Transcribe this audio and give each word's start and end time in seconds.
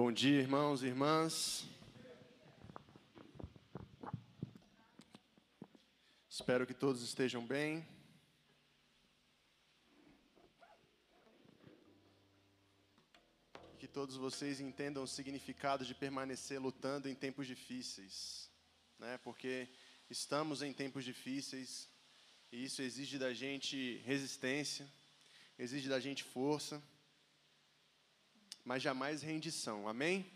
Bom 0.00 0.12
dia, 0.12 0.38
irmãos 0.38 0.84
e 0.84 0.86
irmãs. 0.86 1.66
Espero 6.30 6.64
que 6.64 6.72
todos 6.72 7.02
estejam 7.02 7.44
bem. 7.44 7.84
Que 13.80 13.88
todos 13.88 14.14
vocês 14.14 14.60
entendam 14.60 15.02
o 15.02 15.08
significado 15.08 15.84
de 15.84 15.96
permanecer 15.96 16.60
lutando 16.60 17.08
em 17.08 17.14
tempos 17.16 17.48
difíceis, 17.48 18.48
né? 19.00 19.18
Porque 19.24 19.68
estamos 20.08 20.62
em 20.62 20.72
tempos 20.72 21.04
difíceis 21.04 21.88
e 22.52 22.64
isso 22.64 22.82
exige 22.82 23.18
da 23.18 23.34
gente 23.34 23.96
resistência, 24.04 24.88
exige 25.58 25.88
da 25.88 25.98
gente 25.98 26.22
força 26.22 26.80
mas 28.68 28.82
jamais 28.82 29.22
rendição. 29.22 29.88
Amém? 29.88 30.30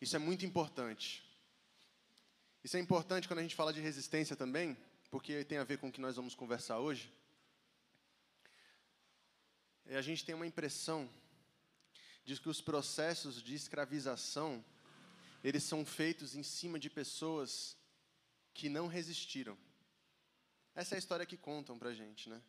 Isso 0.00 0.16
é 0.16 0.18
muito 0.18 0.46
importante. 0.46 1.22
Isso 2.64 2.78
é 2.78 2.80
importante 2.80 3.28
quando 3.28 3.40
a 3.40 3.42
gente 3.42 3.54
fala 3.54 3.70
de 3.70 3.82
resistência 3.82 4.34
também, 4.34 4.74
porque 5.10 5.44
tem 5.44 5.58
a 5.58 5.64
ver 5.64 5.76
com 5.76 5.88
o 5.88 5.92
que 5.92 6.00
nós 6.00 6.16
vamos 6.16 6.34
conversar 6.34 6.78
hoje. 6.78 7.12
E 9.84 9.94
a 9.94 10.00
gente 10.00 10.24
tem 10.24 10.34
uma 10.34 10.46
impressão 10.46 11.06
de 12.24 12.40
que 12.40 12.48
os 12.48 12.62
processos 12.62 13.42
de 13.42 13.54
escravização 13.54 14.64
eles 15.42 15.64
são 15.64 15.84
feitos 15.84 16.34
em 16.34 16.42
cima 16.42 16.78
de 16.78 16.88
pessoas 16.88 17.76
que 18.54 18.70
não 18.70 18.86
resistiram. 18.86 19.58
Essa 20.74 20.94
é 20.94 20.96
a 20.96 20.98
história 20.98 21.26
que 21.26 21.36
contam 21.36 21.78
para 21.78 21.92
gente, 21.92 22.30
né? 22.30 22.40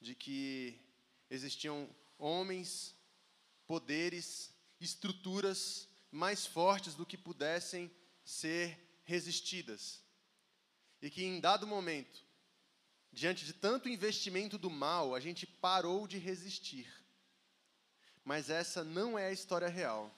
De 0.00 0.14
que 0.14 0.80
existiam 1.28 1.78
homens, 2.24 2.96
poderes, 3.66 4.50
estruturas 4.80 5.86
mais 6.10 6.46
fortes 6.46 6.94
do 6.94 7.04
que 7.04 7.18
pudessem 7.18 7.90
ser 8.24 8.78
resistidas. 9.04 10.02
E 11.02 11.10
que 11.10 11.22
em 11.22 11.38
dado 11.38 11.66
momento, 11.66 12.24
diante 13.12 13.44
de 13.44 13.52
tanto 13.52 13.90
investimento 13.90 14.56
do 14.56 14.70
mal, 14.70 15.14
a 15.14 15.20
gente 15.20 15.46
parou 15.46 16.06
de 16.06 16.16
resistir. 16.16 16.90
Mas 18.24 18.48
essa 18.48 18.82
não 18.82 19.18
é 19.18 19.26
a 19.26 19.32
história 19.32 19.68
real. 19.68 20.10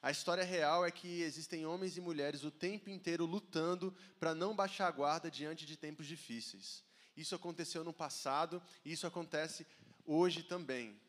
A 0.00 0.10
história 0.10 0.44
real 0.44 0.86
é 0.86 0.90
que 0.90 1.20
existem 1.20 1.66
homens 1.66 1.98
e 1.98 2.00
mulheres 2.00 2.42
o 2.42 2.50
tempo 2.50 2.88
inteiro 2.88 3.26
lutando 3.26 3.94
para 4.18 4.34
não 4.34 4.56
baixar 4.56 4.88
a 4.88 4.90
guarda 4.90 5.30
diante 5.30 5.66
de 5.66 5.76
tempos 5.76 6.06
difíceis. 6.06 6.82
Isso 7.14 7.34
aconteceu 7.34 7.84
no 7.84 7.92
passado 7.92 8.62
e 8.82 8.92
isso 8.92 9.06
acontece 9.06 9.66
hoje 10.10 10.42
também. 10.42 11.00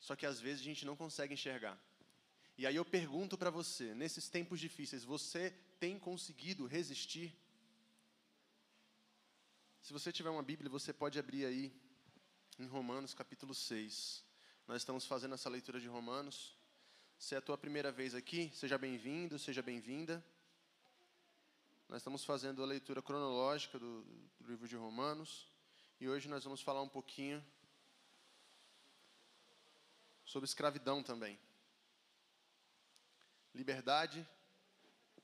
Só 0.00 0.16
que 0.16 0.24
às 0.24 0.40
vezes 0.40 0.62
a 0.62 0.64
gente 0.64 0.86
não 0.86 0.96
consegue 0.96 1.34
enxergar. 1.34 1.78
E 2.56 2.66
aí 2.66 2.76
eu 2.76 2.84
pergunto 2.84 3.36
para 3.36 3.50
você, 3.50 3.94
nesses 3.94 4.28
tempos 4.30 4.58
difíceis, 4.58 5.04
você 5.04 5.50
tem 5.78 5.98
conseguido 5.98 6.66
resistir? 6.66 7.36
Se 9.82 9.92
você 9.92 10.10
tiver 10.10 10.30
uma 10.30 10.42
Bíblia, 10.42 10.70
você 10.70 10.92
pode 10.92 11.18
abrir 11.18 11.44
aí 11.44 11.72
em 12.58 12.66
Romanos 12.66 13.12
capítulo 13.12 13.54
6. 13.54 14.24
Nós 14.66 14.78
estamos 14.78 15.04
fazendo 15.04 15.34
essa 15.34 15.50
leitura 15.50 15.78
de 15.78 15.86
Romanos. 15.86 16.56
Se 17.18 17.34
é 17.34 17.38
a 17.38 17.42
tua 17.42 17.58
primeira 17.58 17.92
vez 17.92 18.14
aqui, 18.14 18.50
seja 18.54 18.78
bem-vindo, 18.78 19.38
seja 19.38 19.62
bem-vinda. 19.62 20.24
Nós 21.88 21.98
estamos 21.98 22.24
fazendo 22.24 22.62
a 22.62 22.66
leitura 22.66 23.02
cronológica 23.02 23.78
do, 23.78 24.02
do 24.40 24.50
livro 24.50 24.66
de 24.66 24.76
Romanos. 24.76 25.46
E 26.00 26.08
hoje 26.08 26.28
nós 26.28 26.42
vamos 26.42 26.62
falar 26.62 26.82
um 26.82 26.88
pouquinho 26.88 27.44
sobre 30.26 30.46
escravidão 30.46 31.02
também. 31.02 31.38
Liberdade 33.54 34.28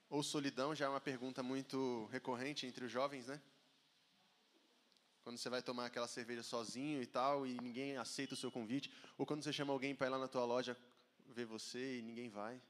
ou 0.09 0.23
solidão 0.23 0.75
já 0.75 0.87
é 0.87 0.89
uma 0.89 1.01
pergunta 1.01 1.43
muito 1.43 2.07
recorrente 2.13 2.67
entre 2.67 2.85
os 2.85 2.91
jovens, 2.91 3.27
né? 3.27 3.43
Quando 5.23 5.39
você 5.39 5.51
vai 5.51 5.63
tomar 5.63 5.87
aquela 5.87 6.09
cerveja 6.09 6.43
sozinho 6.43 7.03
e 7.03 7.07
tal, 7.07 7.47
e 7.47 7.61
ninguém 7.61 7.97
aceita 7.97 8.35
o 8.35 8.37
seu 8.37 8.51
convite, 8.51 8.93
ou 9.19 9.27
quando 9.27 9.43
você 9.43 9.53
chama 9.53 9.73
alguém 9.73 9.95
para 9.95 10.07
ir 10.07 10.11
lá 10.11 10.19
na 10.19 10.29
tua 10.29 10.45
loja 10.45 10.77
ver 11.29 11.45
você 11.45 11.99
e 11.99 12.03
ninguém 12.03 12.29
vai. 12.29 12.61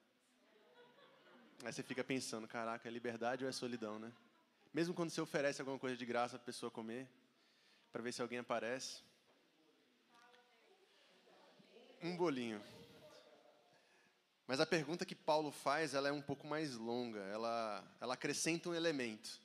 Aí 1.64 1.72
você 1.72 1.82
fica 1.82 2.02
pensando, 2.02 2.48
caraca, 2.48 2.88
é 2.88 2.90
liberdade 2.90 3.44
ou 3.44 3.50
é 3.50 3.52
solidão, 3.52 3.98
né? 3.98 4.12
Mesmo 4.72 4.94
quando 4.94 5.10
você 5.10 5.20
oferece 5.20 5.60
alguma 5.60 5.78
coisa 5.78 5.96
de 5.96 6.04
graça 6.04 6.38
para 6.38 6.44
a 6.44 6.46
pessoa 6.46 6.70
comer, 6.70 7.08
para 7.90 8.02
ver 8.02 8.12
se 8.12 8.22
alguém 8.22 8.38
aparece 8.38 9.02
um 12.02 12.16
bolinho. 12.16 12.62
Mas 14.46 14.60
a 14.60 14.66
pergunta 14.66 15.06
que 15.06 15.14
Paulo 15.14 15.50
faz, 15.50 15.94
ela 15.94 16.08
é 16.08 16.12
um 16.12 16.20
pouco 16.20 16.46
mais 16.46 16.74
longa, 16.74 17.20
ela, 17.20 17.96
ela 18.00 18.14
acrescenta 18.14 18.68
um 18.68 18.74
elemento. 18.74 19.40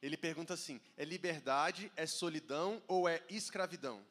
Ele 0.00 0.16
pergunta 0.16 0.54
assim: 0.54 0.80
é 0.96 1.04
liberdade, 1.04 1.90
é 1.96 2.06
solidão 2.06 2.82
ou 2.86 3.08
é 3.08 3.22
escravidão? 3.28 4.04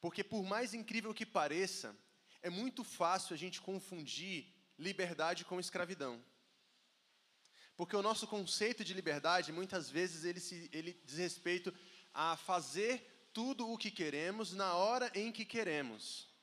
Porque, 0.00 0.22
por 0.22 0.44
mais 0.44 0.72
incrível 0.72 1.12
que 1.12 1.26
pareça, 1.26 1.94
é 2.42 2.48
muito 2.48 2.84
fácil 2.84 3.34
a 3.34 3.36
gente 3.36 3.60
confundir 3.60 4.46
liberdade 4.78 5.44
com 5.44 5.58
escravidão. 5.58 6.22
Porque 7.76 7.96
o 7.96 8.02
nosso 8.02 8.26
conceito 8.26 8.84
de 8.84 8.94
liberdade, 8.94 9.52
muitas 9.52 9.90
vezes, 9.90 10.24
ele, 10.24 10.40
se, 10.40 10.70
ele 10.72 10.98
diz 11.04 11.18
respeito 11.18 11.74
a 12.14 12.36
fazer 12.36 13.30
tudo 13.34 13.70
o 13.70 13.76
que 13.76 13.90
queremos 13.90 14.54
na 14.54 14.74
hora 14.74 15.10
em 15.14 15.30
que 15.30 15.44
queremos. 15.44 16.35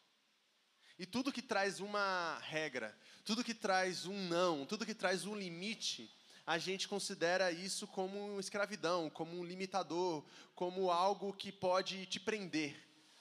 E 0.98 1.06
tudo 1.06 1.32
que 1.32 1.42
traz 1.42 1.80
uma 1.80 2.38
regra, 2.40 2.96
tudo 3.26 3.44
que 3.44 3.54
traz 3.54 4.06
um 4.06 4.28
não, 4.28 4.66
tudo 4.66 4.86
que 4.86 4.94
traz 4.94 5.26
um 5.26 5.36
limite, 5.36 6.14
a 6.46 6.58
gente 6.58 6.88
considera 6.88 7.52
isso 7.52 7.88
como 7.88 8.40
escravidão, 8.40 9.10
como 9.10 9.38
um 9.38 9.44
limitador, 9.44 10.24
como 10.54 10.92
algo 10.92 11.34
que 11.34 11.52
pode 11.52 12.06
te 12.06 12.20
prender, 12.20 12.76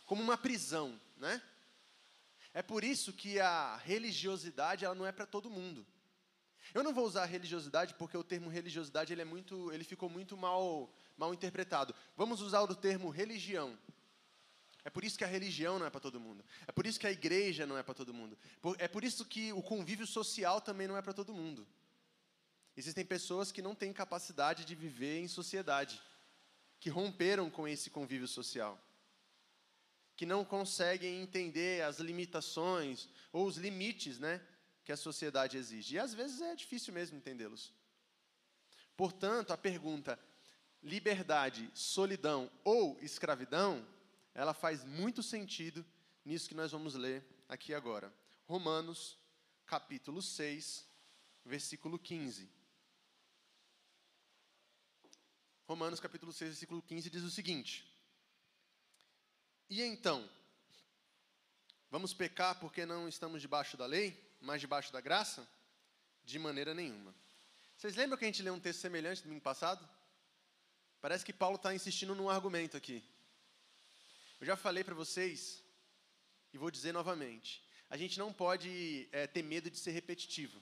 como 0.06 0.22
uma 0.22 0.37
prisão, 0.37 1.00
né? 1.16 1.41
É 2.55 2.61
por 2.62 2.84
isso 2.84 3.12
que 3.12 3.41
a 3.41 3.77
religiosidade 3.77 4.84
ela 4.84 4.94
não 4.94 5.06
é 5.06 5.12
para 5.12 5.25
todo 5.25 5.49
mundo. 5.49 5.87
Eu 6.75 6.82
não 6.82 6.93
vou 6.93 7.06
usar 7.06 7.25
religiosidade 7.25 7.94
porque 7.94 8.16
o 8.16 8.25
termo 8.25 8.50
religiosidade 8.50 9.12
ele 9.12 9.22
é 9.22 9.25
muito, 9.25 9.72
ele 9.72 9.84
ficou 9.84 10.09
muito 10.09 10.37
mal 10.37 10.93
mal 11.16 11.32
interpretado. 11.32 11.94
Vamos 12.16 12.41
usar 12.41 12.62
o 12.62 12.75
termo 12.75 13.09
religião. 13.09 13.78
É 14.84 14.91
por 14.91 15.04
isso 15.04 15.16
que 15.16 15.25
a 15.25 15.28
religião 15.28 15.78
não 15.78 15.87
é 15.87 15.91
para 15.91 16.00
todo 16.00 16.19
mundo. 16.19 16.44
É 16.66 16.72
por 16.72 16.87
isso 16.87 16.98
que 16.98 17.06
a 17.06 17.12
igreja 17.12 17.66
não 17.66 17.78
é 17.78 17.82
para 17.82 17.94
todo 17.94 18.12
mundo. 18.12 18.37
É 18.78 18.88
por 18.88 19.04
isso 19.04 19.25
que 19.25 19.53
o 19.53 19.62
convívio 19.62 20.06
social 20.06 20.60
também 20.60 20.88
não 20.88 20.97
é 20.97 21.03
para 21.03 21.12
todo 21.12 21.32
mundo. 21.32 21.66
Existem 22.76 23.04
pessoas 23.04 23.53
que 23.53 23.62
não 23.62 23.75
têm 23.75 23.93
capacidade 23.93 24.65
de 24.65 24.75
viver 24.75 25.20
em 25.20 25.28
sociedade, 25.28 26.03
que 26.81 26.91
romperam 26.91 27.50
com 27.50 27.69
esse 27.69 27.91
convívio 27.91 28.26
social, 28.26 28.81
que 30.16 30.26
não 30.26 30.44
conseguem 30.44 31.20
entender 31.20 31.82
as 31.82 31.99
limitações 31.99 33.09
ou 33.32 33.47
os 33.47 33.56
limites, 33.56 34.19
né, 34.19 34.41
que 34.84 34.91
a 34.91 34.97
sociedade 34.97 35.56
exige. 35.56 35.94
E 35.94 35.99
às 35.99 36.12
vezes 36.12 36.41
é 36.41 36.56
difícil 36.56 36.93
mesmo 36.93 37.16
entendê-los. 37.16 37.72
Portanto, 38.97 39.53
a 39.53 39.56
pergunta 39.56 40.19
liberdade, 40.82 41.70
solidão 41.75 42.50
ou 42.64 42.99
escravidão 43.00 43.87
ela 44.34 44.54
faz 44.54 44.84
muito 44.84 45.22
sentido 45.22 45.84
nisso 46.25 46.48
que 46.48 46.54
nós 46.54 46.72
vamos 46.72 46.94
ler 46.94 47.25
aqui 47.48 47.75
agora. 47.75 48.12
Romanos, 48.47 49.19
capítulo 49.66 50.22
6, 50.22 50.87
versículo 51.44 51.98
15. 51.98 52.48
Romanos, 55.66 56.00
capítulo 56.00 56.32
6, 56.32 56.50
versículo 56.50 56.82
15 56.82 57.10
diz 57.10 57.22
o 57.22 57.31
seguinte: 57.31 57.87
E 59.69 59.82
então, 59.82 60.29
vamos 61.90 62.12
pecar 62.12 62.58
porque 62.58 62.85
não 62.85 63.08
estamos 63.08 63.40
debaixo 63.40 63.76
da 63.76 63.87
lei, 63.87 64.19
mas 64.40 64.61
debaixo 64.61 64.93
da 64.93 65.00
graça? 65.00 65.49
De 66.25 66.38
maneira 66.38 66.73
nenhuma. 66.73 67.14
Vocês 67.76 67.96
lembram 67.96 68.17
que 68.17 68.25
a 68.25 68.28
gente 68.28 68.43
leu 68.43 68.55
um 68.55 68.61
texto 68.61 68.81
semelhante 68.81 69.23
domingo 69.23 69.40
passado? 69.40 69.88
Parece 71.00 71.25
que 71.25 71.32
Paulo 71.32 71.56
está 71.56 71.75
insistindo 71.75 72.14
num 72.14 72.31
argumento 72.31 72.76
aqui. 72.76 73.02
Eu 74.43 74.47
já 74.47 74.56
falei 74.56 74.83
para 74.83 74.93
vocês, 74.93 75.62
e 76.53 76.59
vou 76.59 76.69
dizer 76.69 76.93
novamente, 76.93 77.62
a 77.89 77.97
gente 77.97 78.19
não 78.19 78.33
pode 78.33 79.09
é, 79.12 79.25
ter 79.25 79.41
medo 79.41 79.71
de 79.71 79.79
ser 79.79 79.93
repetitivo. 79.93 80.61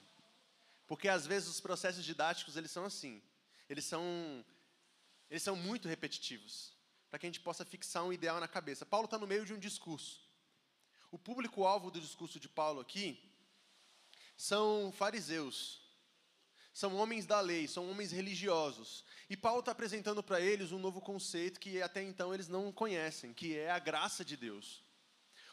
Porque 0.85 1.07
às 1.07 1.25
vezes 1.25 1.49
os 1.49 1.59
processos 1.59 2.05
didáticos 2.05 2.55
eles 2.55 2.69
são 2.69 2.85
assim. 2.85 3.23
Eles 3.67 3.83
são, 3.83 4.45
eles 5.31 5.41
são 5.41 5.55
muito 5.55 5.87
repetitivos. 5.87 6.77
Para 7.09 7.17
que 7.17 7.25
a 7.25 7.29
gente 7.29 7.39
possa 7.39 7.65
fixar 7.65 8.03
um 8.03 8.13
ideal 8.13 8.39
na 8.39 8.47
cabeça. 8.47 8.85
Paulo 8.85 9.05
está 9.05 9.17
no 9.17 9.25
meio 9.25 9.47
de 9.47 9.53
um 9.55 9.57
discurso. 9.57 10.29
O 11.09 11.17
público-alvo 11.17 11.89
do 11.89 11.99
discurso 11.99 12.39
de 12.39 12.47
Paulo 12.47 12.81
aqui 12.81 13.19
são 14.37 14.91
fariseus, 14.91 15.80
são 16.73 16.95
homens 16.95 17.25
da 17.25 17.39
lei, 17.39 17.67
são 17.67 17.89
homens 17.89 18.11
religiosos. 18.11 19.03
E 19.29 19.35
Paulo 19.35 19.59
está 19.59 19.71
apresentando 19.71 20.23
para 20.23 20.39
eles 20.39 20.71
um 20.71 20.79
novo 20.79 21.01
conceito 21.01 21.59
que 21.59 21.81
até 21.81 22.01
então 22.01 22.33
eles 22.33 22.47
não 22.47 22.71
conhecem, 22.71 23.33
que 23.33 23.57
é 23.57 23.69
a 23.69 23.79
graça 23.79 24.23
de 24.23 24.37
Deus. 24.37 24.83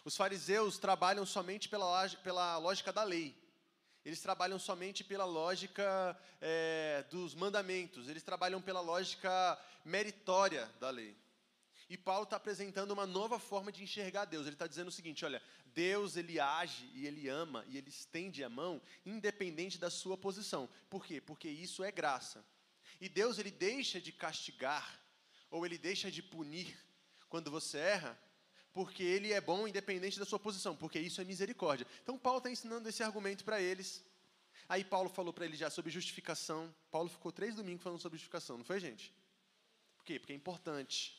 Os 0.05 0.17
fariseus 0.17 0.79
trabalham 0.79 1.27
somente 1.27 1.69
pela, 1.69 2.09
pela 2.23 2.57
lógica 2.59 2.93
da 2.93 3.03
lei. 3.03 3.37
Eles 4.05 4.23
trabalham 4.23 4.59
somente 4.59 5.05
pela 5.05 5.25
lógica 5.25 6.19
é, 6.41 7.05
dos 7.11 7.35
mandamentos. 7.35 8.09
Eles 8.09 8.23
trabalham 8.23 8.63
pela 8.63 8.81
lógica 8.81 9.59
meritória 9.85 10.71
da 10.81 10.89
lei. 10.89 11.17
E 11.89 11.97
Paulo 11.97 12.25
está 12.25 12.37
apresentando 12.37 12.91
uma 12.91 13.07
nova 13.07 13.39
forma 13.39 13.73
de 13.73 13.83
enxergar 13.83 14.27
Deus. 14.27 14.47
Ele 14.47 14.55
está 14.55 14.67
dizendo 14.67 14.89
o 14.89 14.93
seguinte: 14.93 15.25
olha, 15.25 15.43
Deus 15.67 16.17
ele 16.17 16.39
age 16.39 16.91
e 16.93 17.07
ele 17.07 17.29
ama 17.29 17.65
e 17.67 17.79
ele 17.79 17.89
estende 17.89 18.45
a 18.45 18.49
mão, 18.49 18.81
independente 19.07 19.79
da 19.79 19.89
sua 19.89 20.17
posição. 20.17 20.69
Por 20.91 21.05
quê? 21.05 21.21
Porque 21.21 21.49
isso 21.49 21.83
é 21.83 21.91
graça. 21.91 22.45
E 23.01 23.09
Deus 23.09 23.39
ele 23.39 23.51
deixa 23.51 24.01
de 24.01 24.13
castigar 24.13 25.01
ou 25.51 25.65
ele 25.65 25.79
deixa 25.79 26.11
de 26.11 26.23
punir 26.23 26.77
quando 27.29 27.51
você 27.51 27.79
erra, 27.79 28.19
porque 28.73 29.03
ele 29.03 29.33
é 29.33 29.41
bom 29.41 29.67
independente 29.67 30.19
da 30.19 30.27
sua 30.27 30.39
posição, 30.39 30.77
porque 30.77 30.99
isso 30.99 31.21
é 31.21 31.25
misericórdia. 31.25 31.87
Então 32.03 32.19
Paulo 32.19 32.39
está 32.39 32.51
ensinando 32.51 32.89
esse 32.89 33.03
argumento 33.03 33.45
para 33.45 33.61
eles. 33.61 34.05
Aí 34.69 34.85
Paulo 34.85 35.09
falou 35.09 35.33
para 35.33 35.47
eles 35.47 35.59
já 35.59 35.71
sobre 35.71 35.91
justificação. 35.91 36.75
Paulo 36.91 37.09
ficou 37.09 37.33
três 37.33 37.55
domingos 37.55 37.83
falando 37.83 38.01
sobre 38.01 38.19
justificação, 38.19 38.59
não 38.59 38.65
foi, 38.65 38.79
gente? 38.79 39.15
Por 39.97 40.05
quê? 40.05 40.19
Porque 40.19 40.33
é 40.33 40.37
importante. 40.37 41.18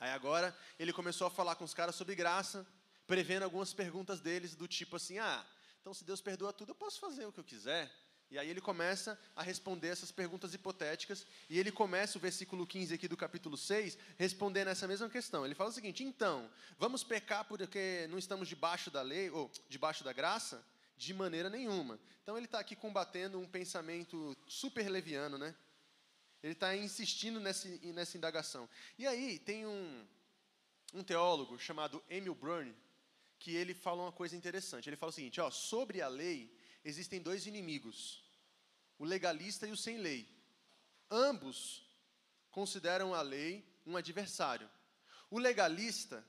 Aí 0.00 0.10
agora 0.10 0.56
ele 0.78 0.92
começou 0.92 1.26
a 1.26 1.30
falar 1.30 1.54
com 1.56 1.64
os 1.64 1.74
caras 1.74 1.94
sobre 1.94 2.14
graça, 2.14 2.66
prevendo 3.06 3.42
algumas 3.42 3.72
perguntas 3.72 4.20
deles 4.20 4.54
do 4.54 4.68
tipo 4.68 4.96
assim: 4.96 5.18
ah, 5.18 5.44
então 5.80 5.92
se 5.92 6.04
Deus 6.04 6.20
perdoa 6.20 6.52
tudo, 6.52 6.70
eu 6.70 6.74
posso 6.74 7.00
fazer 7.00 7.26
o 7.26 7.32
que 7.32 7.40
eu 7.40 7.44
quiser. 7.44 7.90
E 8.30 8.38
aí 8.38 8.50
ele 8.50 8.60
começa 8.60 9.18
a 9.34 9.42
responder 9.42 9.88
essas 9.88 10.12
perguntas 10.12 10.52
hipotéticas, 10.52 11.26
e 11.48 11.58
ele 11.58 11.72
começa 11.72 12.18
o 12.18 12.20
versículo 12.20 12.66
15 12.66 12.92
aqui 12.94 13.08
do 13.08 13.16
capítulo 13.16 13.56
6, 13.56 13.96
respondendo 14.18 14.68
essa 14.68 14.86
mesma 14.86 15.08
questão. 15.08 15.46
Ele 15.46 15.54
fala 15.54 15.70
o 15.70 15.72
seguinte: 15.72 16.04
então, 16.04 16.50
vamos 16.78 17.02
pecar 17.02 17.44
porque 17.46 18.06
não 18.10 18.18
estamos 18.18 18.46
debaixo 18.46 18.90
da 18.90 19.00
lei, 19.00 19.30
ou 19.30 19.50
debaixo 19.68 20.04
da 20.04 20.12
graça? 20.12 20.62
De 20.96 21.14
maneira 21.14 21.48
nenhuma. 21.48 21.98
Então 22.22 22.36
ele 22.36 22.46
está 22.46 22.58
aqui 22.58 22.74
combatendo 22.76 23.38
um 23.38 23.48
pensamento 23.48 24.36
super 24.46 24.88
leviano, 24.90 25.38
né? 25.38 25.54
Ele 26.42 26.52
está 26.52 26.76
insistindo 26.76 27.40
nessa, 27.40 27.68
nessa 27.92 28.16
indagação. 28.16 28.68
E 28.96 29.06
aí 29.06 29.38
tem 29.38 29.66
um, 29.66 30.06
um 30.94 31.02
teólogo 31.02 31.58
chamado 31.58 32.02
Emil 32.08 32.34
Brunn, 32.34 32.72
que 33.38 33.54
ele 33.54 33.74
fala 33.74 34.02
uma 34.02 34.12
coisa 34.12 34.36
interessante. 34.36 34.88
Ele 34.88 34.96
fala 34.96 35.10
o 35.10 35.14
seguinte: 35.14 35.40
ó, 35.40 35.50
sobre 35.50 36.00
a 36.00 36.08
lei 36.08 36.54
existem 36.84 37.20
dois 37.20 37.46
inimigos, 37.46 38.22
o 38.98 39.04
legalista 39.04 39.66
e 39.66 39.72
o 39.72 39.76
sem 39.76 39.98
lei. 39.98 40.28
Ambos 41.10 41.86
consideram 42.50 43.14
a 43.14 43.22
lei 43.22 43.64
um 43.86 43.96
adversário. 43.96 44.68
O 45.30 45.38
legalista, 45.38 46.24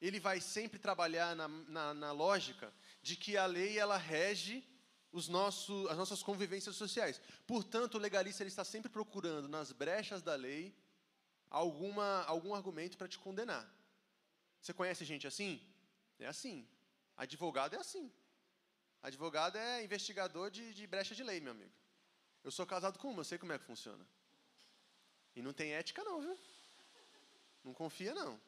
ele 0.00 0.18
vai 0.18 0.40
sempre 0.40 0.78
trabalhar 0.78 1.34
na, 1.36 1.48
na, 1.48 1.94
na 1.94 2.12
lógica 2.12 2.72
de 3.02 3.16
que 3.16 3.36
a 3.36 3.46
lei 3.46 3.78
ela 3.78 3.96
rege 3.96 4.64
os 5.14 5.28
nossos, 5.28 5.88
as 5.88 5.96
nossas 5.96 6.22
convivências 6.24 6.74
sociais. 6.74 7.20
Portanto, 7.46 7.94
o 7.94 7.98
legalista 7.98 8.42
ele 8.42 8.48
está 8.48 8.64
sempre 8.64 8.90
procurando 8.90 9.48
nas 9.48 9.70
brechas 9.70 10.20
da 10.22 10.34
lei 10.34 10.76
alguma, 11.48 12.24
algum 12.24 12.52
argumento 12.52 12.98
para 12.98 13.06
te 13.06 13.16
condenar. 13.16 13.64
Você 14.60 14.74
conhece 14.74 15.04
gente 15.04 15.24
assim? 15.24 15.64
É 16.18 16.26
assim. 16.26 16.66
Advogado 17.16 17.74
é 17.76 17.78
assim. 17.78 18.12
Advogado 19.00 19.56
é 19.56 19.84
investigador 19.84 20.50
de, 20.50 20.74
de 20.74 20.84
brecha 20.84 21.14
de 21.14 21.22
lei, 21.22 21.40
meu 21.40 21.52
amigo. 21.52 21.72
Eu 22.42 22.50
sou 22.50 22.66
casado 22.66 22.98
com 22.98 23.08
uma, 23.12 23.20
eu 23.20 23.24
sei 23.24 23.38
como 23.38 23.52
é 23.52 23.58
que 23.58 23.64
funciona. 23.64 24.04
E 25.36 25.40
não 25.40 25.52
tem 25.52 25.74
ética 25.74 26.02
não, 26.02 26.20
viu? 26.20 26.36
Não 27.62 27.72
confia 27.72 28.12
não. 28.14 28.40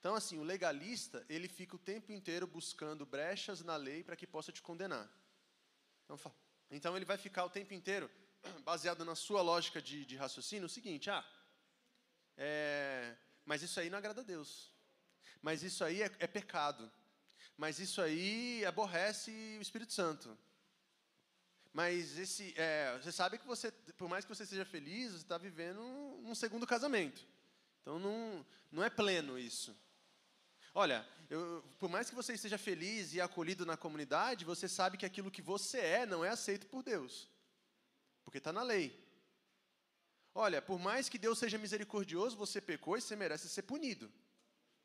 Então, 0.00 0.14
assim, 0.14 0.38
o 0.38 0.42
legalista, 0.42 1.26
ele 1.28 1.46
fica 1.46 1.76
o 1.76 1.78
tempo 1.78 2.10
inteiro 2.10 2.46
buscando 2.46 3.04
brechas 3.04 3.62
na 3.62 3.76
lei 3.76 4.02
para 4.02 4.16
que 4.16 4.26
possa 4.26 4.50
te 4.50 4.62
condenar. 4.62 5.06
Então, 6.08 6.34
então, 6.70 6.96
ele 6.96 7.04
vai 7.04 7.18
ficar 7.18 7.44
o 7.44 7.50
tempo 7.50 7.74
inteiro, 7.74 8.10
baseado 8.64 9.04
na 9.04 9.14
sua 9.14 9.42
lógica 9.42 9.80
de, 9.80 10.04
de 10.04 10.16
raciocínio, 10.16 10.66
o 10.66 10.68
seguinte, 10.68 11.10
ah, 11.10 11.24
é, 12.36 13.16
mas 13.44 13.62
isso 13.62 13.78
aí 13.78 13.90
não 13.90 13.98
agrada 13.98 14.20
a 14.20 14.24
Deus. 14.24 14.72
Mas 15.42 15.62
isso 15.62 15.84
aí 15.84 16.02
é, 16.02 16.10
é 16.18 16.26
pecado 16.26 16.90
mas 17.58 17.80
isso 17.80 18.00
aí 18.00 18.64
aborrece 18.64 19.32
o 19.58 19.60
Espírito 19.60 19.92
Santo. 19.92 20.38
Mas 21.72 22.16
esse, 22.16 22.54
é, 22.56 22.96
você 22.96 23.10
sabe 23.10 23.36
que 23.36 23.46
você, 23.46 23.72
por 23.96 24.08
mais 24.08 24.24
que 24.24 24.32
você 24.32 24.46
seja 24.46 24.64
feliz, 24.64 25.10
você 25.10 25.16
está 25.18 25.36
vivendo 25.36 25.80
um, 25.80 26.34
segundo 26.36 26.64
casamento. 26.64 27.26
Então 27.82 27.98
não, 27.98 28.46
não 28.70 28.84
é 28.84 28.88
pleno 28.88 29.36
isso. 29.36 29.76
Olha, 30.74 31.06
eu, 31.30 31.64
por 31.78 31.88
mais 31.88 32.08
que 32.08 32.16
você 32.16 32.34
esteja 32.34 32.58
feliz 32.58 33.12
e 33.12 33.20
acolhido 33.20 33.66
na 33.66 33.76
comunidade, 33.76 34.44
você 34.44 34.68
sabe 34.68 34.96
que 34.96 35.06
aquilo 35.06 35.30
que 35.30 35.42
você 35.42 35.78
é 35.78 36.06
não 36.06 36.24
é 36.24 36.30
aceito 36.30 36.66
por 36.66 36.82
Deus, 36.82 37.28
porque 38.24 38.38
está 38.38 38.52
na 38.52 38.62
lei. 38.62 38.96
Olha, 40.34 40.62
por 40.62 40.78
mais 40.78 41.08
que 41.08 41.18
Deus 41.18 41.38
seja 41.38 41.58
misericordioso, 41.58 42.36
você 42.36 42.60
pecou 42.60 42.96
e 42.96 43.00
você 43.00 43.16
merece 43.16 43.48
ser 43.48 43.62
punido 43.62 44.10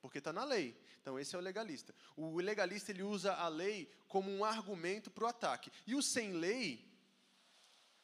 porque 0.04 0.18
está 0.18 0.34
na 0.34 0.44
lei. 0.44 0.78
Então 1.02 1.18
esse 1.18 1.34
é 1.34 1.40
o 1.40 1.42
legalista. 1.42 1.96
O 2.18 2.38
legalista 2.42 2.92
ele 2.92 3.04
usa 3.04 3.34
a 3.36 3.48
lei 3.48 3.90
como 4.06 4.30
um 4.30 4.44
argumento 4.44 5.10
para 5.10 5.24
o 5.24 5.28
ataque. 5.28 5.72
E 5.88 5.96
o 5.96 6.02
sem 6.02 6.34
lei, 6.34 6.86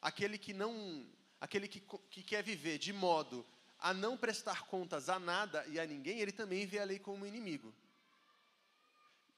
aquele 0.00 0.38
que 0.38 0.54
não, 0.54 1.06
aquele 1.38 1.68
que, 1.68 1.78
que 2.08 2.22
quer 2.22 2.42
viver 2.42 2.78
de 2.78 2.90
modo 2.90 3.46
a 3.80 3.94
não 3.94 4.16
prestar 4.16 4.66
contas 4.66 5.08
a 5.08 5.18
nada 5.18 5.66
e 5.68 5.80
a 5.80 5.86
ninguém, 5.86 6.20
ele 6.20 6.32
também 6.32 6.66
vê 6.66 6.78
a 6.78 6.84
lei 6.84 6.98
como 6.98 7.26
inimigo. 7.26 7.74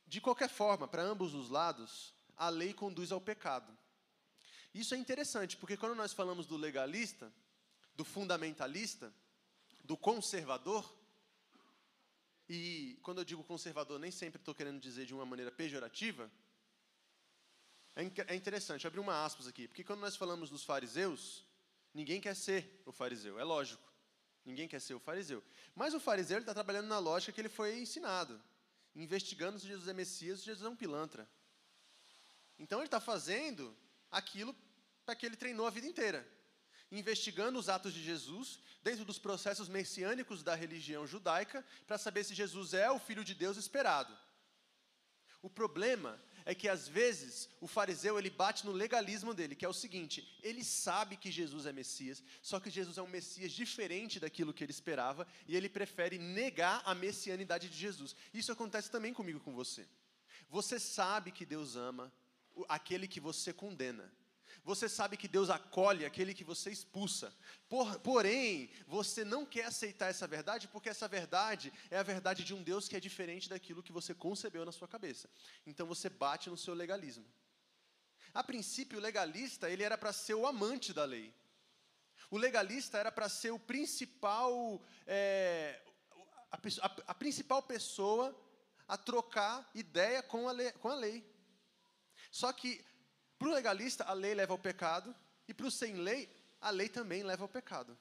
De 0.06 0.20
qualquer 0.20 0.48
forma, 0.48 0.88
para 0.88 1.02
ambos 1.02 1.32
os 1.32 1.48
lados, 1.48 2.12
a 2.36 2.48
lei 2.48 2.74
conduz 2.74 3.12
ao 3.12 3.20
pecado. 3.20 3.76
Isso 4.74 4.94
é 4.94 4.98
interessante, 4.98 5.56
porque 5.56 5.76
quando 5.76 5.94
nós 5.94 6.12
falamos 6.12 6.46
do 6.46 6.56
legalista, 6.56 7.32
do 7.94 8.04
fundamentalista, 8.04 9.14
do 9.84 9.96
conservador, 9.96 10.84
e 12.48 12.98
quando 13.02 13.18
eu 13.18 13.24
digo 13.24 13.44
conservador, 13.44 13.98
nem 13.98 14.10
sempre 14.10 14.40
estou 14.40 14.54
querendo 14.54 14.80
dizer 14.80 15.06
de 15.06 15.14
uma 15.14 15.24
maneira 15.24 15.52
pejorativa. 15.52 16.30
É, 17.94 18.02
é 18.32 18.34
interessante, 18.34 18.86
abrir 18.86 19.00
uma 19.00 19.24
aspas 19.24 19.46
aqui, 19.46 19.68
porque 19.68 19.84
quando 19.84 20.00
nós 20.00 20.16
falamos 20.16 20.50
dos 20.50 20.64
fariseus, 20.64 21.46
ninguém 21.94 22.20
quer 22.20 22.34
ser 22.34 22.82
o 22.84 22.92
fariseu, 22.92 23.38
é 23.38 23.44
lógico. 23.44 23.91
Ninguém 24.44 24.68
quer 24.68 24.80
ser 24.80 24.94
o 24.94 25.00
fariseu. 25.00 25.42
Mas 25.74 25.94
o 25.94 26.00
fariseu 26.00 26.38
está 26.38 26.52
trabalhando 26.52 26.88
na 26.88 26.98
lógica 26.98 27.32
que 27.32 27.40
ele 27.40 27.48
foi 27.48 27.78
ensinado, 27.78 28.40
investigando 28.94 29.58
se 29.58 29.66
Jesus 29.66 29.88
é 29.88 29.92
Messias, 29.92 30.40
se 30.40 30.46
Jesus 30.46 30.66
é 30.66 30.68
um 30.68 30.76
pilantra. 30.76 31.28
Então 32.58 32.78
ele 32.78 32.86
está 32.86 33.00
fazendo 33.00 33.76
aquilo 34.10 34.54
para 35.04 35.14
que 35.14 35.26
ele 35.26 35.36
treinou 35.36 35.66
a 35.66 35.70
vida 35.70 35.86
inteira 35.86 36.26
investigando 36.92 37.58
os 37.58 37.70
atos 37.70 37.94
de 37.94 38.02
Jesus 38.02 38.60
dentro 38.82 39.04
dos 39.04 39.18
processos 39.18 39.68
messiânicos 39.68 40.42
da 40.42 40.54
religião 40.54 41.06
judaica 41.06 41.64
para 41.86 41.96
saber 41.96 42.22
se 42.22 42.34
Jesus 42.34 42.74
é 42.74 42.90
o 42.90 42.98
filho 42.98 43.24
de 43.24 43.34
Deus 43.34 43.56
esperado. 43.56 44.16
O 45.40 45.48
problema 45.48 46.22
é 46.44 46.54
que 46.54 46.68
às 46.68 46.88
vezes 46.88 47.48
o 47.60 47.66
fariseu 47.66 48.18
ele 48.18 48.30
bate 48.30 48.66
no 48.66 48.72
legalismo 48.72 49.34
dele, 49.34 49.54
que 49.54 49.64
é 49.64 49.68
o 49.68 49.72
seguinte: 49.72 50.38
ele 50.42 50.64
sabe 50.64 51.16
que 51.16 51.30
Jesus 51.30 51.66
é 51.66 51.72
Messias, 51.72 52.22
só 52.40 52.58
que 52.58 52.70
Jesus 52.70 52.98
é 52.98 53.02
um 53.02 53.08
Messias 53.08 53.52
diferente 53.52 54.20
daquilo 54.20 54.52
que 54.52 54.64
ele 54.64 54.72
esperava 54.72 55.26
e 55.46 55.56
ele 55.56 55.68
prefere 55.68 56.18
negar 56.18 56.82
a 56.84 56.94
messianidade 56.94 57.68
de 57.68 57.76
Jesus. 57.76 58.14
Isso 58.32 58.52
acontece 58.52 58.90
também 58.90 59.12
comigo 59.12 59.40
com 59.40 59.54
você. 59.54 59.86
Você 60.48 60.78
sabe 60.78 61.32
que 61.32 61.46
Deus 61.46 61.76
ama 61.76 62.12
aquele 62.68 63.08
que 63.08 63.20
você 63.20 63.52
condena. 63.52 64.12
Você 64.64 64.88
sabe 64.88 65.16
que 65.16 65.26
Deus 65.26 65.50
acolhe 65.50 66.04
aquele 66.04 66.32
que 66.32 66.44
você 66.44 66.70
expulsa. 66.70 67.34
Por, 67.68 67.98
porém, 67.98 68.70
você 68.86 69.24
não 69.24 69.44
quer 69.44 69.64
aceitar 69.64 70.08
essa 70.08 70.26
verdade 70.26 70.68
porque 70.68 70.88
essa 70.88 71.08
verdade 71.08 71.72
é 71.90 71.98
a 71.98 72.02
verdade 72.02 72.44
de 72.44 72.54
um 72.54 72.62
Deus 72.62 72.86
que 72.86 72.96
é 72.96 73.00
diferente 73.00 73.48
daquilo 73.48 73.82
que 73.82 73.90
você 73.90 74.14
concebeu 74.14 74.64
na 74.64 74.70
sua 74.70 74.86
cabeça. 74.86 75.28
Então 75.66 75.84
você 75.84 76.08
bate 76.08 76.48
no 76.48 76.56
seu 76.56 76.74
legalismo. 76.74 77.26
A 78.32 78.44
princípio, 78.44 78.98
o 78.98 79.02
legalista 79.02 79.68
ele 79.68 79.82
era 79.82 79.98
para 79.98 80.12
ser 80.12 80.34
o 80.34 80.46
amante 80.46 80.92
da 80.92 81.04
lei. 81.04 81.34
O 82.30 82.38
legalista 82.38 82.96
era 82.96 83.10
para 83.10 83.28
ser 83.28 83.50
o 83.50 83.58
principal, 83.58 84.80
é, 85.06 85.82
a, 86.50 86.56
a, 86.56 86.96
a, 87.08 87.14
principal 87.14 87.62
pessoa 87.62 88.34
a 88.86 88.96
trocar 88.96 89.68
ideia 89.74 90.22
com 90.22 90.48
a 90.48 90.52
lei. 90.52 90.72
Com 90.72 90.88
a 90.88 90.94
lei. 90.94 91.30
Só 92.30 92.50
que 92.52 92.82
para 93.42 93.50
o 93.50 93.54
legalista, 93.54 94.04
a 94.04 94.12
lei 94.12 94.34
leva 94.34 94.54
ao 94.54 94.58
pecado, 94.58 95.12
e 95.48 95.52
para 95.52 95.66
o 95.66 95.70
sem 95.70 95.96
lei, 95.96 96.30
a 96.60 96.70
lei 96.70 96.88
também 96.88 97.24
leva 97.24 97.42
ao 97.42 97.48
pecado. 97.48 97.98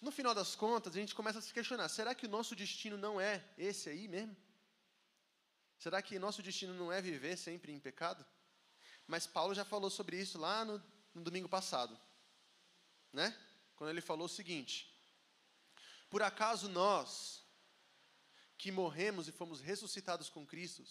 No 0.00 0.10
final 0.10 0.34
das 0.34 0.56
contas, 0.56 0.96
a 0.96 0.98
gente 0.98 1.14
começa 1.14 1.38
a 1.38 1.42
se 1.42 1.54
questionar: 1.54 1.88
será 1.88 2.12
que 2.12 2.26
o 2.26 2.28
nosso 2.28 2.56
destino 2.56 2.96
não 2.98 3.20
é 3.20 3.44
esse 3.56 3.88
aí 3.88 4.08
mesmo? 4.08 4.36
Será 5.78 6.02
que 6.02 6.18
nosso 6.18 6.42
destino 6.42 6.74
não 6.74 6.90
é 6.90 7.00
viver 7.00 7.36
sempre 7.38 7.70
em 7.72 7.78
pecado? 7.78 8.26
Mas 9.06 9.28
Paulo 9.28 9.54
já 9.54 9.64
falou 9.64 9.90
sobre 9.90 10.20
isso 10.20 10.36
lá 10.36 10.64
no, 10.64 10.82
no 11.14 11.22
domingo 11.22 11.48
passado, 11.48 11.96
né? 13.12 13.38
Quando 13.76 13.90
ele 13.90 14.00
falou 14.00 14.26
o 14.26 14.28
seguinte: 14.28 14.92
Por 16.10 16.20
acaso 16.20 16.68
nós, 16.68 17.44
que 18.58 18.72
morremos 18.72 19.28
e 19.28 19.32
fomos 19.32 19.60
ressuscitados 19.60 20.28
com 20.28 20.44
Cristo, 20.44 20.84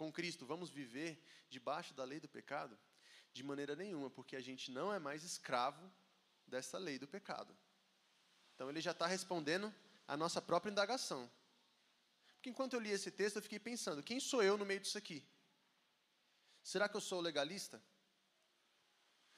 com 0.00 0.10
Cristo, 0.10 0.46
vamos 0.46 0.70
viver 0.70 1.22
debaixo 1.50 1.92
da 1.92 2.04
lei 2.04 2.18
do 2.18 2.26
pecado? 2.26 2.74
De 3.34 3.42
maneira 3.42 3.76
nenhuma, 3.76 4.08
porque 4.08 4.34
a 4.34 4.40
gente 4.40 4.70
não 4.70 4.90
é 4.90 4.98
mais 4.98 5.22
escravo 5.22 5.92
dessa 6.46 6.78
lei 6.78 6.98
do 6.98 7.06
pecado. 7.06 7.54
Então 8.54 8.70
ele 8.70 8.80
já 8.80 8.92
está 8.92 9.06
respondendo 9.06 9.72
a 10.08 10.16
nossa 10.16 10.40
própria 10.40 10.70
indagação. 10.70 11.30
Porque 12.32 12.48
enquanto 12.48 12.72
eu 12.72 12.80
li 12.80 12.90
esse 12.90 13.10
texto, 13.10 13.36
eu 13.36 13.42
fiquei 13.42 13.58
pensando: 13.58 14.02
quem 14.02 14.18
sou 14.18 14.42
eu 14.42 14.56
no 14.56 14.64
meio 14.64 14.80
disso 14.80 14.96
aqui? 14.96 15.22
Será 16.62 16.88
que 16.88 16.96
eu 16.96 17.00
sou 17.02 17.20
legalista? 17.20 17.82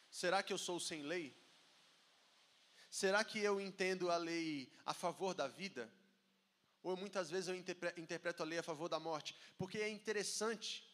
Será 0.09 0.45
que 0.45 0.53
eu 0.53 0.59
sou 0.59 0.79
sem 0.79 1.03
lei? 1.03 1.37
Será 2.89 3.25
que 3.25 3.41
eu 3.41 3.61
entendo 3.61 4.13
a 4.13 4.17
lei 4.17 4.73
a 4.87 4.95
favor 4.95 5.35
da 5.35 5.49
vida? 5.49 5.93
Ou 6.83 6.97
muitas 6.97 7.31
vezes 7.31 7.49
eu 7.49 7.55
interpreto 7.55 8.43
a 8.43 8.47
lei 8.47 8.59
a 8.59 8.63
favor 8.63 8.89
da 8.89 8.99
morte? 8.99 9.37
Porque 9.57 9.79
é 9.79 9.89
interessante 9.89 10.85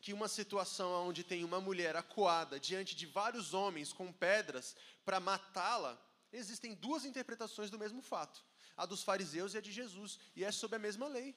que 0.00 0.12
uma 0.12 0.28
situação 0.28 1.08
onde 1.08 1.24
tem 1.24 1.44
uma 1.44 1.60
mulher 1.60 1.96
acuada 1.96 2.58
diante 2.60 2.94
de 2.94 3.06
vários 3.06 3.54
homens 3.54 3.92
com 3.92 4.12
pedras 4.12 4.76
para 5.04 5.20
matá-la, 5.20 6.00
existem 6.32 6.74
duas 6.74 7.04
interpretações 7.04 7.70
do 7.70 7.78
mesmo 7.78 8.00
fato: 8.00 8.44
a 8.76 8.86
dos 8.86 9.02
fariseus 9.02 9.54
e 9.54 9.58
a 9.58 9.60
de 9.60 9.72
Jesus, 9.72 10.18
e 10.34 10.44
é 10.44 10.50
sob 10.50 10.76
a 10.76 10.78
mesma 10.78 11.08
lei. 11.08 11.34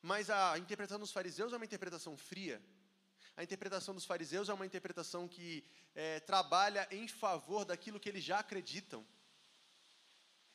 Mas 0.00 0.30
a 0.30 0.56
interpretação 0.58 1.00
dos 1.00 1.12
fariseus 1.12 1.52
é 1.52 1.56
uma 1.56 1.64
interpretação 1.64 2.16
fria, 2.16 2.62
a 3.36 3.42
interpretação 3.42 3.94
dos 3.94 4.06
fariseus 4.06 4.48
é 4.48 4.54
uma 4.54 4.64
interpretação 4.64 5.28
que 5.28 5.62
é, 5.94 6.20
trabalha 6.20 6.88
em 6.90 7.06
favor 7.06 7.66
daquilo 7.66 8.00
que 8.00 8.08
eles 8.08 8.24
já 8.24 8.38
acreditam. 8.38 9.06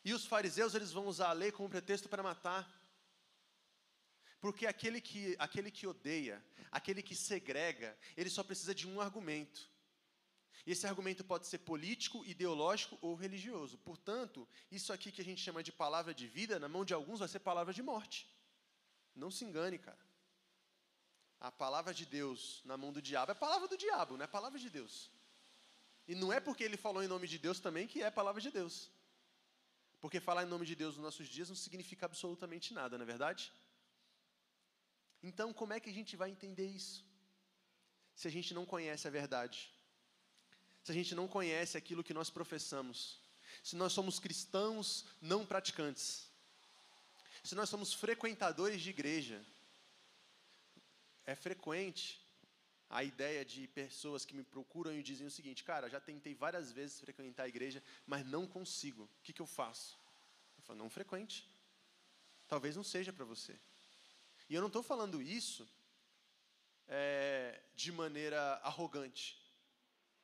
E 0.04 0.14
os 0.14 0.26
fariseus 0.26 0.74
eles 0.76 0.92
vão 0.92 1.06
usar 1.08 1.30
a 1.30 1.34
lei 1.34 1.52
como 1.52 1.70
pretexto 1.70 2.10
para 2.10 2.24
matar. 2.24 2.70
Porque 4.40 4.66
aquele 4.66 5.00
que, 5.00 5.36
aquele 5.38 5.70
que 5.70 5.86
odeia, 5.86 6.44
aquele 6.72 7.04
que 7.04 7.16
segrega, 7.16 7.98
ele 8.18 8.30
só 8.30 8.44
precisa 8.44 8.74
de 8.74 8.88
um 8.88 9.00
argumento. 9.00 9.70
E 10.66 10.72
esse 10.72 10.88
argumento 10.88 11.24
pode 11.24 11.48
ser 11.48 11.60
político, 11.60 12.26
ideológico 12.26 12.98
ou 13.02 13.16
religioso. 13.16 13.78
Portanto, 13.80 14.48
isso 14.72 14.92
aqui 14.92 15.12
que 15.12 15.22
a 15.22 15.26
gente 15.26 15.42
chama 15.42 15.64
de 15.64 15.72
palavra 15.72 16.14
de 16.14 16.28
vida, 16.28 16.60
na 16.60 16.68
mão 16.68 16.84
de 16.84 16.94
alguns 16.94 17.20
vai 17.20 17.28
ser 17.28 17.40
palavra 17.40 17.74
de 17.74 17.84
morte. 17.84 18.28
Não 19.16 19.30
se 19.30 19.44
engane, 19.46 19.78
cara 19.78 20.12
a 21.42 21.52
palavra 21.52 21.92
de 21.92 22.06
Deus 22.06 22.62
na 22.64 22.78
mão 22.78 22.94
do 22.94 23.02
diabo 23.02 23.32
é 23.32 23.36
palavra 23.36 23.68
do 23.68 23.76
diabo, 23.76 24.16
não 24.16 24.24
é 24.24 24.28
palavra 24.28 24.60
de 24.60 24.70
Deus. 24.70 25.10
E 26.08 26.14
não 26.14 26.32
é 26.32 26.40
porque 26.40 26.64
ele 26.64 26.78
falou 26.78 27.04
em 27.04 27.08
nome 27.08 27.28
de 27.28 27.40
Deus 27.40 27.60
também 27.60 27.88
que 27.88 28.04
é 28.04 28.12
palavra 28.12 28.40
de 28.40 28.52
Deus. 28.52 28.92
Porque 30.02 30.20
falar 30.20 30.44
em 30.44 30.48
nome 30.48 30.66
de 30.66 30.76
Deus 30.76 30.96
nos 30.96 31.04
nossos 31.04 31.28
dias 31.30 31.48
não 31.48 31.56
significa 31.56 32.08
absolutamente 32.08 32.74
nada, 32.74 32.98
não 32.98 33.04
é 33.04 33.06
verdade? 33.06 33.54
Então, 35.22 35.54
como 35.54 35.74
é 35.74 35.80
que 35.80 35.90
a 35.90 35.94
gente 35.94 36.16
vai 36.16 36.32
entender 36.32 36.66
isso? 36.66 37.06
Se 38.16 38.28
a 38.28 38.32
gente 38.32 38.54
não 38.54 38.66
conhece 38.66 39.08
a 39.08 39.12
verdade, 39.12 39.72
se 40.84 40.92
a 40.92 40.96
gente 40.96 41.14
não 41.14 41.28
conhece 41.28 41.78
aquilo 41.78 42.04
que 42.04 42.14
nós 42.14 42.32
professamos, 42.32 43.20
se 43.64 43.76
nós 43.76 43.94
somos 43.94 44.20
cristãos 44.20 45.06
não 45.22 45.46
praticantes, 45.46 46.28
se 47.44 47.54
nós 47.54 47.70
somos 47.70 47.94
frequentadores 47.94 48.82
de 48.82 48.90
igreja, 48.90 49.40
é 51.26 51.36
frequente 51.36 52.20
a 52.92 53.06
ideia 53.06 53.46
de 53.46 53.68
pessoas 53.70 54.26
que 54.26 54.36
me 54.36 54.44
procuram 54.44 54.94
e 54.94 55.02
dizem 55.02 55.26
o 55.26 55.32
seguinte: 55.32 55.64
Cara, 55.64 55.90
já 55.90 56.00
tentei 56.00 56.36
várias 56.36 56.72
vezes 56.72 57.00
frequentar 57.00 57.44
a 57.44 57.48
igreja, 57.48 57.82
mas 58.06 58.26
não 58.26 58.46
consigo. 58.46 59.04
O 59.04 59.22
que, 59.24 59.32
que 59.32 59.42
eu 59.42 59.48
faço? 59.48 59.98
Eu 60.58 60.64
falo: 60.64 60.80
Não 60.80 60.90
frequente. 60.90 61.50
Talvez 62.50 62.76
não 62.76 62.84
seja 62.84 63.14
para 63.14 63.24
você. 63.24 63.58
E 64.50 64.54
eu 64.54 64.60
não 64.60 64.68
estou 64.68 64.84
falando 64.84 65.22
isso 65.22 65.66
é, 66.86 67.64
de 67.74 67.94
maneira 67.94 68.56
arrogante, 68.56 69.42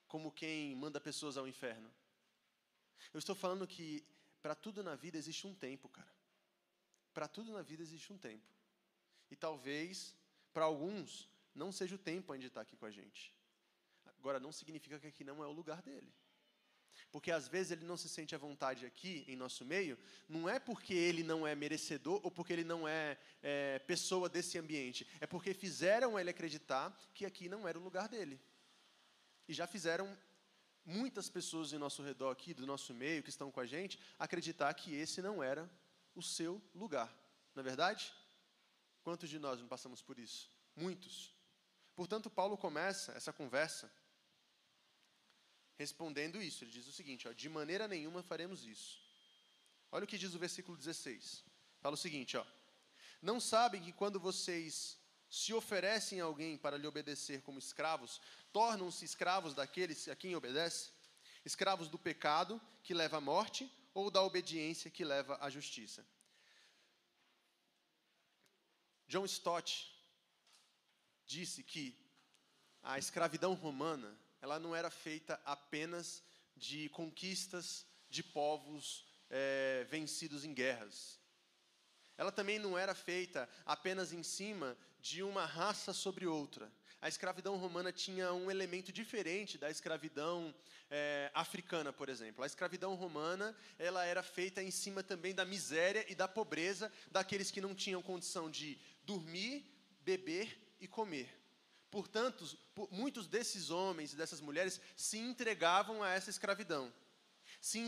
como 0.05 0.33
quem 0.33 0.75
manda 0.75 0.99
pessoas 0.99 1.37
ao 1.37 1.47
inferno. 1.47 1.89
Eu 3.13 3.19
estou 3.19 3.33
falando 3.33 3.65
que 3.65 4.05
para 4.41 4.53
tudo 4.53 4.83
na 4.83 4.95
vida 4.95 5.17
existe 5.17 5.47
um 5.47 5.55
tempo, 5.55 5.87
cara. 5.87 6.11
Para 7.13 7.29
tudo 7.29 7.53
na 7.53 7.61
vida 7.61 7.81
existe 7.81 8.11
um 8.11 8.17
tempo. 8.17 8.45
E 9.31 9.35
talvez 9.37 10.13
para 10.53 10.65
alguns, 10.65 11.29
não 11.57 11.71
seja 11.71 11.95
o 11.95 11.97
tempo 11.97 12.31
ainda 12.31 12.43
de 12.43 12.47
estar 12.47 12.61
aqui 12.61 12.77
com 12.77 12.85
a 12.85 12.91
gente. 12.91 13.33
Agora, 14.05 14.39
não 14.39 14.51
significa 14.51 14.99
que 14.99 15.07
aqui 15.07 15.23
não 15.23 15.43
é 15.43 15.47
o 15.47 15.51
lugar 15.51 15.81
dele. 15.81 16.13
Porque 17.11 17.31
às 17.31 17.47
vezes 17.47 17.71
ele 17.71 17.85
não 17.85 17.97
se 17.97 18.09
sente 18.09 18.35
à 18.35 18.37
vontade 18.37 18.85
aqui 18.85 19.23
em 19.27 19.35
nosso 19.35 19.63
meio, 19.63 19.97
não 20.27 20.49
é 20.49 20.59
porque 20.59 20.93
ele 20.93 21.23
não 21.23 21.45
é 21.45 21.55
merecedor 21.55 22.19
ou 22.23 22.31
porque 22.31 22.53
ele 22.53 22.63
não 22.63 22.87
é, 22.87 23.17
é, 23.41 23.79
pessoa 23.79 24.27
desse 24.27 24.57
ambiente, 24.57 25.07
é 25.19 25.27
porque 25.27 25.53
fizeram 25.53 26.19
ele 26.19 26.29
acreditar 26.29 26.95
que 27.13 27.25
aqui 27.25 27.47
não 27.47 27.67
era 27.67 27.77
o 27.77 27.83
lugar 27.83 28.07
dele. 28.09 28.41
E 29.47 29.53
já 29.53 29.67
fizeram 29.67 30.17
muitas 30.83 31.29
pessoas 31.29 31.71
em 31.71 31.77
nosso 31.77 32.01
redor 32.01 32.31
aqui, 32.31 32.53
do 32.53 32.65
nosso 32.65 32.93
meio, 32.93 33.23
que 33.23 33.29
estão 33.29 33.51
com 33.51 33.59
a 33.59 33.65
gente, 33.65 33.99
acreditar 34.17 34.73
que 34.73 34.93
esse 34.93 35.21
não 35.21 35.43
era 35.43 35.69
o 36.15 36.21
seu 36.21 36.61
lugar. 36.73 37.13
Não 37.53 37.61
é 37.61 37.63
verdade? 37.63 38.11
Quantos 39.01 39.29
de 39.29 39.39
nós 39.39 39.59
não 39.59 39.67
passamos 39.67 40.01
por 40.01 40.19
isso? 40.19 40.51
Muitos. 40.75 41.36
Portanto, 41.97 42.29
Paulo 42.29 42.55
começa 42.55 43.11
essa 43.13 43.33
conversa 43.33 43.91
respondendo 45.79 46.39
isso. 46.39 46.63
Ele 46.63 46.69
diz 46.69 46.87
o 46.87 46.91
seguinte: 46.91 47.27
ó, 47.27 47.31
de 47.33 47.49
maneira 47.49 47.87
nenhuma 47.87 48.21
faremos 48.21 48.67
isso. 48.67 49.01
Olha 49.91 50.03
o 50.03 50.07
que 50.07 50.19
diz 50.23 50.35
o 50.35 50.39
versículo 50.39 50.77
16. 50.77 51.43
Fala 51.81 51.95
o 51.95 51.97
seguinte: 51.97 52.37
ó, 52.37 52.45
não 53.19 53.39
sabem 53.39 53.81
que 53.81 53.91
quando 53.91 54.19
vocês 54.19 54.95
se 55.27 55.55
oferecem 55.55 56.21
a 56.21 56.25
alguém 56.25 56.55
para 56.55 56.77
lhe 56.77 56.85
obedecer 56.85 57.41
como 57.41 57.57
escravos, 57.57 58.21
tornam-se 58.53 59.03
escravos 59.03 59.55
daqueles 59.55 60.07
a 60.07 60.15
quem 60.15 60.35
obedece? 60.35 60.91
Escravos 61.43 61.89
do 61.89 61.97
pecado, 61.97 62.61
que 62.83 62.93
leva 62.93 63.17
à 63.17 63.21
morte, 63.21 63.67
ou 63.95 64.11
da 64.11 64.21
obediência, 64.21 64.91
que 64.91 65.03
leva 65.03 65.35
à 65.41 65.49
justiça? 65.49 66.05
John 69.07 69.25
Stott 69.25 69.96
disse 71.27 71.61
que 71.61 71.95
a 72.81 72.97
escravidão 72.97 73.53
romana 73.53 74.17
ela 74.41 74.59
não 74.59 74.75
era 74.75 74.89
feita 74.89 75.39
apenas 75.43 76.23
de 76.55 76.89
conquistas 76.89 77.85
de 78.09 78.23
povos 78.23 79.05
é, 79.29 79.85
vencidos 79.89 80.45
em 80.45 80.53
guerras. 80.53 81.19
Ela 82.17 82.31
também 82.31 82.57
não 82.57 82.77
era 82.77 82.95
feita 82.95 83.47
apenas 83.65 84.13
em 84.13 84.23
cima 84.23 84.77
de 84.99 85.21
uma 85.21 85.45
raça 85.45 85.93
sobre 85.93 86.25
outra. 86.25 86.71
A 86.99 87.07
escravidão 87.07 87.57
romana 87.57 87.91
tinha 87.91 88.33
um 88.33 88.49
elemento 88.49 88.91
diferente 88.91 89.57
da 89.57 89.69
escravidão 89.69 90.55
é, 90.89 91.29
africana, 91.33 91.93
por 91.93 92.09
exemplo. 92.09 92.43
A 92.43 92.47
escravidão 92.47 92.95
romana 92.95 93.55
ela 93.77 94.03
era 94.03 94.23
feita 94.23 94.63
em 94.63 94.71
cima 94.71 95.03
também 95.03 95.35
da 95.35 95.45
miséria 95.45 96.05
e 96.09 96.15
da 96.15 96.27
pobreza 96.27 96.91
daqueles 97.11 97.51
que 97.51 97.61
não 97.61 97.75
tinham 97.75 98.01
condição 98.01 98.49
de 98.49 98.79
dormir, 99.03 99.63
beber 100.01 100.66
e 100.79 100.87
comer. 100.87 101.29
Portanto, 101.89 102.45
muitos 102.91 103.27
desses 103.27 103.69
homens 103.69 104.13
e 104.13 104.15
dessas 104.15 104.41
mulheres 104.41 104.79
se 104.95 105.17
entregavam 105.17 106.03
a 106.03 106.09
essa 106.09 106.29
escravidão. 106.29 106.93
Se, 107.61 107.79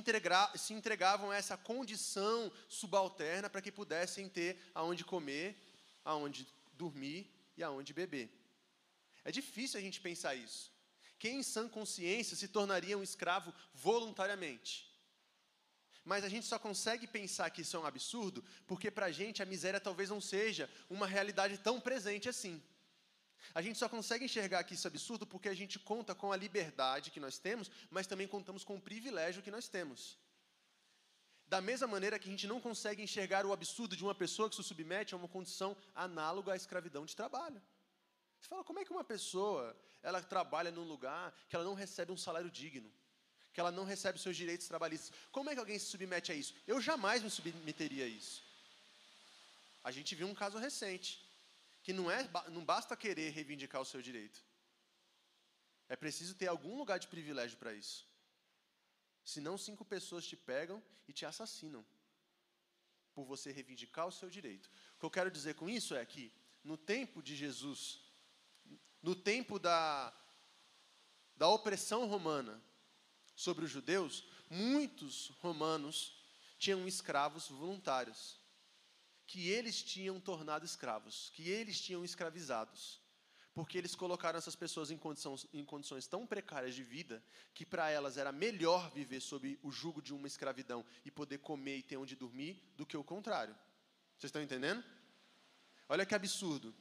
se 0.55 0.73
entregavam 0.73 1.31
a 1.31 1.35
essa 1.35 1.57
condição 1.57 2.51
subalterna 2.67 3.49
para 3.49 3.61
que 3.61 3.71
pudessem 3.71 4.29
ter 4.29 4.59
aonde 4.73 5.03
comer, 5.03 5.57
aonde 6.03 6.47
dormir 6.73 7.29
e 7.57 7.63
aonde 7.63 7.93
beber. 7.93 8.31
É 9.23 9.31
difícil 9.31 9.79
a 9.79 9.83
gente 9.83 9.99
pensar 9.99 10.33
isso. 10.33 10.71
Quem 11.19 11.39
em 11.39 11.43
sã 11.43 11.67
consciência 11.67 12.37
se 12.37 12.47
tornaria 12.47 12.97
um 12.97 13.03
escravo 13.03 13.53
voluntariamente? 13.73 14.89
Mas 16.05 16.23
a 16.23 16.29
gente 16.29 16.47
só 16.47 16.57
consegue 16.57 17.05
pensar 17.05 17.49
que 17.49 17.61
isso 17.61 17.75
é 17.75 17.79
um 17.79 17.85
absurdo 17.85 18.43
porque 18.65 18.89
para 18.89 19.07
a 19.07 19.11
gente 19.11 19.43
a 19.43 19.45
miséria 19.45 19.79
talvez 19.79 20.09
não 20.09 20.21
seja 20.21 20.69
uma 20.89 21.05
realidade 21.05 21.57
tão 21.57 21.79
presente 21.79 22.29
assim. 22.29 22.63
A 23.53 23.61
gente 23.61 23.77
só 23.77 23.89
consegue 23.89 24.25
enxergar 24.25 24.63
que 24.63 24.73
isso 24.73 24.87
é 24.87 24.89
absurdo 24.89 25.25
porque 25.25 25.49
a 25.49 25.53
gente 25.53 25.79
conta 25.79 26.13
com 26.13 26.31
a 26.31 26.37
liberdade 26.37 27.11
que 27.11 27.19
nós 27.19 27.37
temos, 27.37 27.69
mas 27.89 28.07
também 28.07 28.27
contamos 28.27 28.63
com 28.63 28.75
o 28.75 28.81
privilégio 28.81 29.41
que 29.41 29.51
nós 29.51 29.67
temos. 29.67 30.17
Da 31.47 31.59
mesma 31.59 31.87
maneira 31.87 32.19
que 32.19 32.27
a 32.27 32.31
gente 32.31 32.47
não 32.47 32.61
consegue 32.61 33.01
enxergar 33.01 33.45
o 33.45 33.51
absurdo 33.51 33.95
de 33.95 34.03
uma 34.03 34.13
pessoa 34.13 34.49
que 34.49 34.55
se 34.55 34.63
submete 34.63 35.13
a 35.13 35.17
uma 35.17 35.27
condição 35.27 35.75
análoga 35.95 36.53
à 36.53 36.55
escravidão 36.55 37.05
de 37.05 37.15
trabalho. 37.15 37.61
Você 38.39 38.47
fala, 38.47 38.63
como 38.63 38.79
é 38.79 38.85
que 38.85 38.91
uma 38.91 39.03
pessoa 39.03 39.75
ela 40.03 40.21
trabalha 40.21 40.71
num 40.71 40.83
lugar 40.83 41.33
que 41.49 41.55
ela 41.55 41.65
não 41.65 41.73
recebe 41.73 42.11
um 42.11 42.17
salário 42.17 42.51
digno? 42.51 42.91
que 43.51 43.59
ela 43.59 43.71
não 43.71 43.83
recebe 43.83 44.19
seus 44.19 44.37
direitos 44.37 44.67
trabalhistas. 44.67 45.11
Como 45.31 45.49
é 45.49 45.53
que 45.53 45.59
alguém 45.59 45.77
se 45.77 45.87
submete 45.87 46.31
a 46.31 46.35
isso? 46.35 46.53
Eu 46.67 46.79
jamais 46.79 47.21
me 47.21 47.29
submeteria 47.29 48.05
a 48.05 48.07
isso. 48.07 48.43
A 49.83 49.91
gente 49.91 50.15
viu 50.15 50.27
um 50.27 50.35
caso 50.35 50.57
recente, 50.57 51.19
que 51.81 51.93
não, 51.93 52.09
é, 52.09 52.29
não 52.49 52.63
basta 52.63 52.95
querer 52.95 53.31
reivindicar 53.31 53.81
o 53.81 53.85
seu 53.85 54.01
direito. 54.01 54.43
É 55.87 55.95
preciso 55.95 56.35
ter 56.35 56.47
algum 56.47 56.77
lugar 56.77 56.99
de 56.99 57.07
privilégio 57.07 57.57
para 57.57 57.73
isso. 57.73 58.07
Senão, 59.23 59.57
cinco 59.57 59.83
pessoas 59.83 60.25
te 60.25 60.35
pegam 60.35 60.83
e 61.07 61.13
te 61.13 61.25
assassinam. 61.25 61.85
por 63.13 63.25
você 63.25 63.51
reivindicar 63.51 64.07
o 64.07 64.11
seu 64.11 64.29
direito. 64.29 64.69
O 64.95 64.99
que 64.99 65.05
eu 65.05 65.11
quero 65.11 65.31
dizer 65.31 65.55
com 65.55 65.69
isso 65.69 65.93
é 65.93 66.05
que, 66.05 66.31
no 66.63 66.77
tempo 66.77 67.21
de 67.21 67.35
Jesus, 67.35 68.01
no 69.01 69.13
tempo 69.15 69.59
da, 69.59 70.13
da 71.35 71.49
opressão 71.49 72.07
romana 72.07 72.61
sobre 73.35 73.65
os 73.65 73.71
judeus, 73.71 74.23
muitos 74.49 75.29
romanos 75.41 76.23
tinham 76.57 76.87
escravos 76.87 77.49
voluntários, 77.49 78.38
que 79.29 79.47
eles 79.47 79.83
tinham 79.83 80.19
tornado 80.19 80.65
escravos, 80.65 81.31
que 81.35 81.47
eles 81.49 81.79
tinham 81.79 82.03
escravizados, 82.03 82.99
porque 83.53 83.77
eles 83.77 83.93
colocaram 83.93 84.39
essas 84.39 84.55
pessoas 84.55 84.89
em 84.89 84.97
condições, 84.97 85.45
em 85.53 85.63
condições 85.63 86.07
tão 86.07 86.25
precárias 86.25 86.73
de 86.73 86.83
vida 86.83 87.23
que 87.53 87.63
para 87.63 87.91
elas 87.91 88.17
era 88.17 88.31
melhor 88.31 88.89
viver 88.89 89.19
sob 89.19 89.59
o 89.61 89.71
jugo 89.71 90.01
de 90.01 90.15
uma 90.15 90.25
escravidão 90.25 90.83
e 91.05 91.11
poder 91.11 91.37
comer 91.37 91.77
e 91.77 91.83
ter 91.83 91.95
onde 91.95 92.15
dormir 92.15 92.59
do 92.75 92.87
que 92.87 92.97
o 92.97 93.03
contrário. 93.03 93.55
Vocês 94.17 94.29
estão 94.29 94.41
entendendo? 94.41 94.83
Olha 95.87 96.07
que 96.07 96.15
absurdo. 96.15 96.73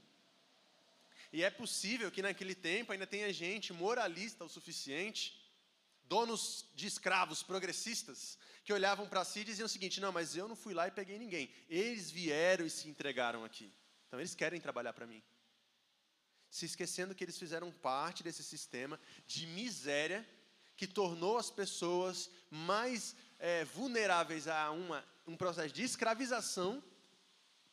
E 1.30 1.44
é 1.44 1.50
possível 1.50 2.10
que 2.10 2.22
naquele 2.22 2.54
tempo 2.54 2.92
ainda 2.92 3.06
tenha 3.06 3.30
gente 3.30 3.74
moralista 3.74 4.42
o 4.46 4.48
suficiente, 4.48 5.37
donos 6.08 6.66
de 6.74 6.86
escravos 6.86 7.42
progressistas, 7.42 8.38
que 8.64 8.72
olhavam 8.72 9.08
para 9.08 9.24
si 9.24 9.40
e 9.40 9.44
diziam 9.44 9.66
o 9.66 9.68
seguinte: 9.68 10.00
não, 10.00 10.12
mas 10.12 10.36
eu 10.36 10.48
não 10.48 10.56
fui 10.56 10.74
lá 10.74 10.88
e 10.88 10.90
peguei 10.90 11.18
ninguém. 11.18 11.50
Eles 11.68 12.10
vieram 12.10 12.66
e 12.66 12.70
se 12.70 12.88
entregaram 12.88 13.44
aqui. 13.44 13.72
Então 14.06 14.18
eles 14.18 14.34
querem 14.34 14.60
trabalhar 14.60 14.92
para 14.92 15.06
mim. 15.06 15.22
Se 16.50 16.64
esquecendo 16.64 17.14
que 17.14 17.24
eles 17.24 17.38
fizeram 17.38 17.70
parte 17.70 18.22
desse 18.22 18.42
sistema 18.42 18.98
de 19.26 19.46
miséria 19.46 20.26
que 20.76 20.86
tornou 20.86 21.36
as 21.36 21.50
pessoas 21.50 22.30
mais 22.50 23.14
é, 23.38 23.64
vulneráveis 23.64 24.48
a 24.48 24.70
uma, 24.70 25.04
um 25.26 25.36
processo 25.36 25.74
de 25.74 25.82
escravização 25.82 26.82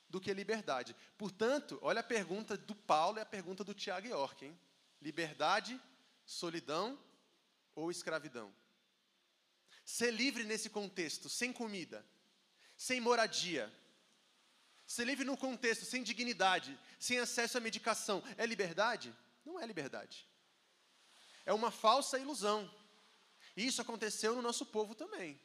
do 0.10 0.20
que 0.20 0.34
liberdade. 0.34 0.96
Portanto, 1.18 1.78
olha 1.82 2.00
a 2.00 2.04
pergunta 2.04 2.58
do 2.58 2.76
Paulo 2.76 3.18
e 3.18 3.22
a 3.22 3.26
pergunta 3.26 3.64
do 3.64 3.74
Tiago 3.74 4.08
York, 4.08 4.46
hein? 4.46 4.60
Liberdade, 5.02 5.80
solidão 6.26 6.98
ou 7.76 7.92
escravidão? 7.92 8.54
Ser 9.84 10.12
livre 10.12 10.44
nesse 10.44 10.70
contexto, 10.70 11.30
sem 11.30 11.54
comida, 11.54 12.04
sem 12.76 13.00
moradia, 13.00 13.72
ser 14.88 15.06
livre 15.06 15.26
no 15.26 15.38
contexto 15.38 15.86
sem 15.86 16.04
dignidade, 16.04 16.78
sem 17.00 17.20
acesso 17.20 17.58
à 17.58 17.62
medicação, 17.62 18.24
é 18.38 18.46
liberdade? 18.46 19.16
Não 19.44 19.60
é 19.60 19.66
liberdade. 19.66 20.28
É 21.46 21.54
uma 21.54 21.72
falsa 21.72 22.20
ilusão. 22.20 22.70
E 23.56 23.66
isso 23.66 23.82
aconteceu 23.82 24.36
no 24.36 24.42
nosso 24.42 24.66
povo 24.66 24.96
também. 24.96 25.40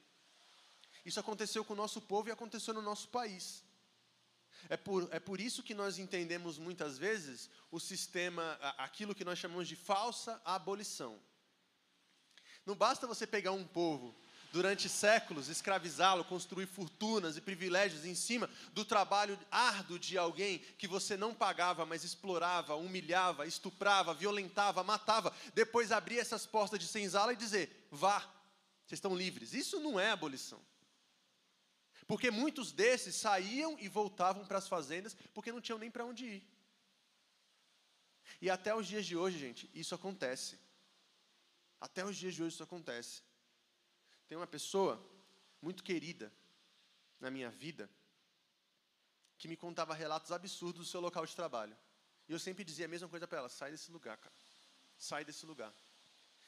Isso 1.05 1.21
aconteceu 1.21 1.65
com 1.65 1.73
o 1.73 1.77
nosso 1.77 2.01
povo 2.01 2.29
e 2.29 2.33
aconteceu 2.33 2.75
no 2.75 2.83
nosso 2.83 3.09
país. 3.09 3.63
É 4.69 4.77
por, 4.77 5.09
é 5.11 5.19
por 5.19 5.41
isso 5.41 5.63
que 5.63 5.75
nós 5.75 5.99
entendemos 5.99 6.59
muitas 6.59 6.99
vezes 6.99 7.49
o 7.71 7.81
sistema, 7.81 8.59
aquilo 8.77 9.15
que 9.15 9.25
nós 9.25 9.39
chamamos 9.39 9.69
de 9.69 9.77
falsa 9.77 10.41
abolição. 10.45 11.21
Não 12.65 12.75
basta 12.75 13.07
você 13.07 13.27
pegar 13.27 13.53
um 13.53 13.65
povo 13.65 14.15
durante 14.53 14.89
séculos, 14.89 15.49
escravizá-lo, 15.49 16.25
construir 16.25 16.67
fortunas 16.67 17.37
e 17.37 17.41
privilégios 17.41 18.05
em 18.05 18.15
cima 18.15 18.51
do 18.73 18.85
trabalho 18.85 19.39
árduo 19.51 19.99
de 19.99 20.19
alguém 20.19 20.59
que 20.77 20.89
você 20.89 21.17
não 21.17 21.35
pagava, 21.35 21.87
mas 21.87 22.05
explorava, 22.05 22.75
humilhava, 22.75 23.47
estuprava, 23.47 24.13
violentava, 24.13 24.83
matava, 24.83 25.33
depois 25.55 25.93
abrir 25.93 26.19
essas 26.19 26.47
portas 26.47 26.79
de 26.79 26.87
senzala 26.87 27.33
e 27.33 27.37
dizer: 27.37 27.87
vá, 27.91 28.21
vocês 28.87 28.99
estão 28.99 29.15
livres. 29.15 29.55
Isso 29.55 29.79
não 29.81 29.99
é 29.99 30.11
abolição. 30.11 30.61
Porque 32.07 32.31
muitos 32.31 32.73
desses 32.73 33.15
saíam 33.15 33.77
e 33.79 33.89
voltavam 33.89 34.45
para 34.45 34.59
as 34.59 34.67
fazendas 34.67 35.17
porque 35.33 35.53
não 35.53 35.61
tinham 35.61 35.79
nem 35.79 35.91
para 35.91 36.05
onde 36.05 36.27
ir. 36.27 36.51
E 38.41 38.51
até 38.51 38.75
os 38.75 38.87
dias 38.87 39.07
de 39.07 39.17
hoje, 39.17 39.39
gente, 39.39 39.71
isso 39.73 39.95
acontece. 39.95 40.59
Até 41.81 42.05
os 42.05 42.17
dias 42.17 42.35
de 42.35 42.43
hoje 42.43 42.55
isso 42.55 42.63
acontece. 42.63 43.23
Tem 44.29 44.37
uma 44.37 44.47
pessoa 44.47 45.01
muito 45.63 45.83
querida 45.83 46.33
na 47.19 47.31
minha 47.31 47.51
vida 47.51 47.89
que 49.39 49.49
me 49.49 49.57
contava 49.57 49.95
relatos 49.95 50.31
absurdos 50.31 50.87
do 50.87 50.91
seu 50.91 51.01
local 51.01 51.25
de 51.25 51.35
trabalho. 51.35 51.77
E 52.29 52.33
eu 52.33 52.39
sempre 52.39 52.63
dizia 52.63 52.85
a 52.85 52.89
mesma 52.89 53.09
coisa 53.09 53.27
para 53.27 53.39
ela: 53.39 53.49
sai 53.49 53.71
desse 53.71 53.91
lugar, 53.91 54.17
cara. 54.19 54.35
Sai 54.99 55.25
desse 55.25 55.47
lugar. 55.47 55.73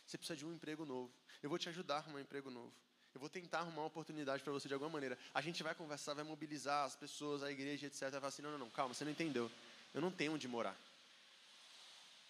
Você 0.07 0.19
precisa 0.19 0.37
de 0.37 0.45
um 0.45 0.53
emprego 0.53 0.85
novo. 0.85 1.11
Eu 1.43 1.49
vou 1.49 1.59
te 1.59 1.69
ajudar 1.71 1.95
a 1.95 1.99
arrumar 1.99 2.19
um 2.19 2.21
emprego 2.21 2.51
novo. 2.51 2.73
Eu 3.15 3.21
vou 3.21 3.29
tentar 3.29 3.61
arrumar 3.61 3.83
uma 3.83 3.87
oportunidade 3.87 4.43
para 4.43 4.53
você 4.53 4.69
de 4.69 4.75
alguma 4.75 4.91
maneira. 4.91 5.19
A 5.35 5.41
gente 5.41 5.63
vai 5.63 5.75
conversar, 5.75 6.15
vai 6.15 6.25
mobilizar 6.25 6.85
as 6.85 6.97
pessoas, 6.97 7.43
a 7.43 7.51
igreja, 7.51 7.87
etc. 7.87 8.03
Vai 8.03 8.11
falar 8.13 8.29
assim: 8.29 8.43
não, 8.43 8.53
não, 8.53 8.59
não, 8.59 8.71
calma, 8.71 8.95
você 8.95 9.05
não 9.05 9.13
entendeu. 9.13 9.51
Eu 9.95 10.01
não 10.01 10.11
tenho 10.11 10.35
onde 10.35 10.47
morar. 10.47 10.77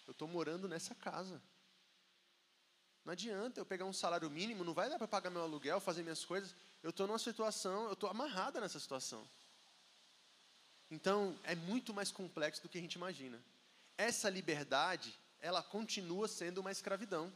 Eu 0.06 0.12
estou 0.12 0.28
morando 0.28 0.68
nessa 0.68 0.94
casa. 0.94 1.40
Não 3.04 3.12
adianta 3.12 3.60
eu 3.60 3.66
pegar 3.66 3.84
um 3.84 3.92
salário 3.92 4.30
mínimo, 4.30 4.62
não 4.62 4.74
vai 4.74 4.88
dar 4.88 4.96
para 4.96 5.08
pagar 5.08 5.30
meu 5.30 5.42
aluguel, 5.42 5.80
fazer 5.80 6.02
minhas 6.02 6.24
coisas. 6.24 6.54
Eu 6.82 6.90
estou 6.90 7.06
numa 7.06 7.18
situação, 7.18 7.86
eu 7.86 7.94
estou 7.94 8.08
amarrada 8.08 8.60
nessa 8.60 8.78
situação. 8.78 9.26
Então, 10.90 11.36
é 11.42 11.54
muito 11.54 11.92
mais 11.92 12.12
complexo 12.12 12.62
do 12.62 12.68
que 12.68 12.78
a 12.78 12.80
gente 12.80 12.94
imagina. 12.94 13.42
Essa 13.96 14.28
liberdade, 14.30 15.18
ela 15.40 15.62
continua 15.62 16.28
sendo 16.28 16.58
uma 16.58 16.70
escravidão. 16.70 17.32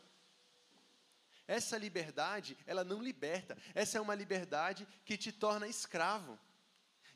Essa 1.48 1.78
liberdade, 1.78 2.56
ela 2.66 2.84
não 2.84 3.02
liberta. 3.02 3.56
Essa 3.74 3.98
é 3.98 4.00
uma 4.00 4.14
liberdade 4.14 4.86
que 5.04 5.16
te 5.16 5.32
torna 5.32 5.66
escravo. 5.66 6.38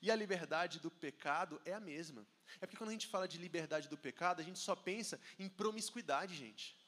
E 0.03 0.11
a 0.11 0.17
liberdade 0.17 0.81
do 0.81 0.91
pecado 0.91 1.61
é 1.65 1.75
a 1.75 1.81
mesma. 1.81 2.25
É 2.61 2.67
porque 2.67 2.77
quando 2.77 2.91
a 2.91 2.93
gente 2.93 3.07
fala 3.07 3.29
de 3.29 3.39
liberdade 3.39 3.89
do 3.89 3.99
pecado, 3.99 4.41
a 4.41 4.45
gente 4.45 4.59
só 4.59 4.75
pensa 4.75 5.21
em 5.39 5.49
promiscuidade, 5.49 6.35
gente. 6.35 6.80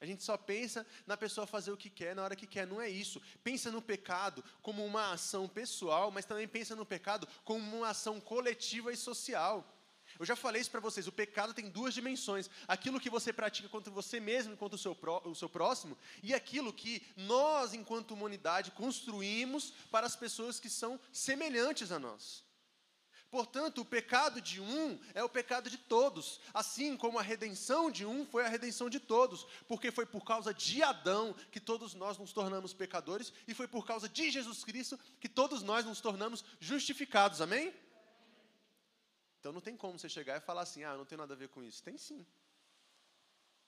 A 0.00 0.06
gente 0.06 0.22
só 0.22 0.36
pensa 0.36 0.86
na 1.06 1.16
pessoa 1.16 1.46
fazer 1.46 1.72
o 1.72 1.76
que 1.76 1.90
quer 1.90 2.14
na 2.14 2.22
hora 2.22 2.36
que 2.36 2.46
quer. 2.46 2.66
Não 2.66 2.80
é 2.80 2.88
isso. 2.88 3.20
Pensa 3.42 3.70
no 3.70 3.82
pecado 3.82 4.44
como 4.62 4.84
uma 4.84 5.12
ação 5.12 5.48
pessoal, 5.48 6.10
mas 6.10 6.24
também 6.24 6.46
pensa 6.46 6.76
no 6.76 6.86
pecado 6.86 7.26
como 7.44 7.78
uma 7.78 7.88
ação 7.88 8.20
coletiva 8.20 8.92
e 8.92 8.96
social. 8.96 9.74
Eu 10.18 10.24
já 10.24 10.34
falei 10.34 10.60
isso 10.60 10.70
para 10.70 10.80
vocês, 10.80 11.06
o 11.06 11.12
pecado 11.12 11.52
tem 11.52 11.68
duas 11.68 11.92
dimensões: 11.92 12.48
aquilo 12.66 13.00
que 13.00 13.10
você 13.10 13.32
pratica 13.32 13.68
contra 13.68 13.92
você 13.92 14.18
mesmo 14.18 14.56
contra 14.56 14.76
o 14.76 14.78
seu, 14.78 14.94
pró, 14.94 15.20
o 15.24 15.34
seu 15.34 15.48
próximo, 15.48 15.98
e 16.22 16.32
aquilo 16.32 16.72
que 16.72 17.02
nós, 17.16 17.74
enquanto 17.74 18.12
humanidade, 18.12 18.70
construímos 18.70 19.72
para 19.90 20.06
as 20.06 20.16
pessoas 20.16 20.58
que 20.58 20.70
são 20.70 20.98
semelhantes 21.12 21.92
a 21.92 21.98
nós. 21.98 22.47
Portanto, 23.30 23.82
o 23.82 23.84
pecado 23.84 24.40
de 24.40 24.60
um 24.60 24.98
é 25.12 25.22
o 25.22 25.28
pecado 25.28 25.68
de 25.68 25.76
todos, 25.76 26.40
assim 26.54 26.96
como 26.96 27.18
a 27.18 27.22
redenção 27.22 27.90
de 27.90 28.06
um 28.06 28.24
foi 28.24 28.44
a 28.44 28.48
redenção 28.48 28.88
de 28.88 28.98
todos, 28.98 29.46
porque 29.66 29.90
foi 29.90 30.06
por 30.06 30.24
causa 30.24 30.54
de 30.54 30.82
Adão 30.82 31.34
que 31.52 31.60
todos 31.60 31.92
nós 31.94 32.16
nos 32.16 32.32
tornamos 32.32 32.72
pecadores, 32.72 33.32
e 33.46 33.52
foi 33.52 33.68
por 33.68 33.86
causa 33.86 34.08
de 34.08 34.30
Jesus 34.30 34.64
Cristo 34.64 34.98
que 35.20 35.28
todos 35.28 35.62
nós 35.62 35.84
nos 35.84 36.00
tornamos 36.00 36.42
justificados, 36.58 37.42
amém? 37.42 37.74
Então 39.40 39.52
não 39.52 39.60
tem 39.60 39.76
como 39.76 39.98
você 39.98 40.08
chegar 40.08 40.36
e 40.36 40.40
falar 40.40 40.62
assim: 40.62 40.82
ah, 40.84 40.96
não 40.96 41.04
tem 41.04 41.16
nada 41.16 41.34
a 41.34 41.36
ver 41.36 41.48
com 41.48 41.62
isso. 41.62 41.82
Tem 41.82 41.96
sim. 41.96 42.26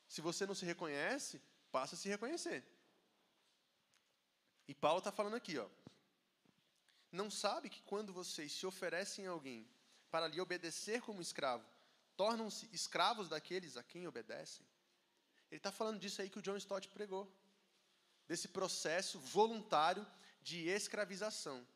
Se 0.09 0.21
você 0.21 0.47
não 0.47 0.55
se 0.55 0.65
reconhece, 0.65 1.41
passa 1.71 1.95
a 1.95 1.99
se 1.99 2.09
reconhecer. 2.09 2.65
E 4.67 4.75
Paulo 4.75 4.99
está 4.99 5.13
falando 5.13 5.37
aqui, 5.37 5.59
ó. 5.59 5.67
Não 7.11 7.31
sabe 7.31 7.69
que 7.69 7.83
quando 7.83 8.13
vocês 8.13 8.53
se 8.53 8.67
oferecem 8.67 9.27
a 9.27 9.31
alguém 9.31 9.69
para 10.11 10.29
lhe 10.29 10.41
obedecer 10.41 11.01
como 11.01 11.21
escravo, 11.21 11.65
tornam-se 12.17 12.69
escravos 12.73 13.29
daqueles 13.29 13.77
a 13.77 13.83
quem 13.83 14.07
obedecem? 14.07 14.65
Ele 15.51 15.59
está 15.59 15.73
falando 15.73 15.99
disso 15.99 16.23
aí 16.23 16.31
que 16.31 16.39
o 16.39 16.43
John 16.43 16.57
Stott 16.57 16.89
pregou. 16.89 17.31
Desse 18.29 18.49
processo 18.49 19.19
voluntário 19.19 20.07
de 20.43 20.69
escravização 20.69 21.67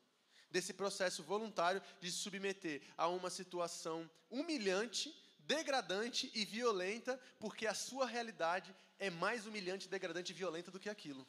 desse 0.55 0.73
processo 0.73 1.21
voluntário 1.21 1.81
de 1.99 2.09
se 2.09 2.17
submeter 2.17 2.81
a 2.97 3.09
uma 3.09 3.29
situação 3.29 4.09
humilhante, 4.29 5.13
degradante 5.39 6.31
e 6.33 6.45
violenta, 6.45 7.19
porque 7.41 7.67
a 7.67 7.73
sua 7.73 8.05
realidade 8.05 8.73
é 8.97 9.09
mais 9.09 9.45
humilhante, 9.45 9.89
degradante 9.89 10.31
e 10.31 10.35
violenta 10.35 10.71
do 10.71 10.79
que 10.79 10.89
aquilo. 10.89 11.27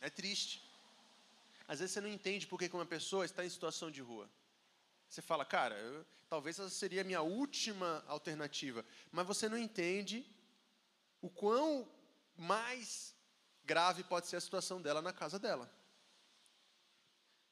É 0.00 0.10
triste. 0.10 0.68
Às 1.72 1.78
vezes 1.80 1.94
você 1.94 2.02
não 2.02 2.08
entende 2.16 2.46
por 2.46 2.58
que 2.58 2.68
uma 2.76 2.84
pessoa 2.84 3.24
está 3.24 3.42
em 3.42 3.48
situação 3.48 3.90
de 3.90 4.02
rua. 4.02 4.30
Você 5.08 5.22
fala, 5.22 5.42
cara, 5.42 5.74
eu, 5.74 6.04
talvez 6.28 6.58
essa 6.58 6.68
seria 6.68 7.00
a 7.00 7.04
minha 7.10 7.22
última 7.22 8.04
alternativa. 8.06 8.84
Mas 9.10 9.26
você 9.26 9.48
não 9.48 9.56
entende 9.56 10.18
o 11.22 11.30
quão 11.30 11.90
mais 12.36 13.16
grave 13.64 14.04
pode 14.04 14.26
ser 14.26 14.36
a 14.36 14.40
situação 14.42 14.82
dela 14.82 15.00
na 15.00 15.14
casa 15.14 15.38
dela. 15.38 15.66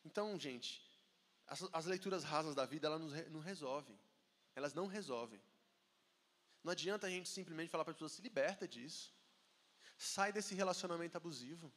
Então, 0.04 0.38
gente, 0.38 0.86
as, 1.46 1.62
as 1.72 1.86
leituras 1.86 2.22
rasas 2.22 2.54
da 2.54 2.66
vida, 2.66 2.88
elas 2.88 3.00
não, 3.00 3.08
não 3.36 3.40
resolvem. 3.40 3.98
Elas 4.54 4.74
não 4.74 4.86
resolvem. 4.86 5.40
Não 6.62 6.72
adianta 6.72 7.06
a 7.06 7.10
gente 7.10 7.26
simplesmente 7.26 7.70
falar 7.70 7.84
para 7.84 7.92
a 7.92 7.94
pessoa, 7.94 8.10
se 8.10 8.20
liberta 8.20 8.68
disso. 8.68 9.14
Sai 9.96 10.30
desse 10.30 10.54
relacionamento 10.54 11.16
abusivo. 11.16 11.72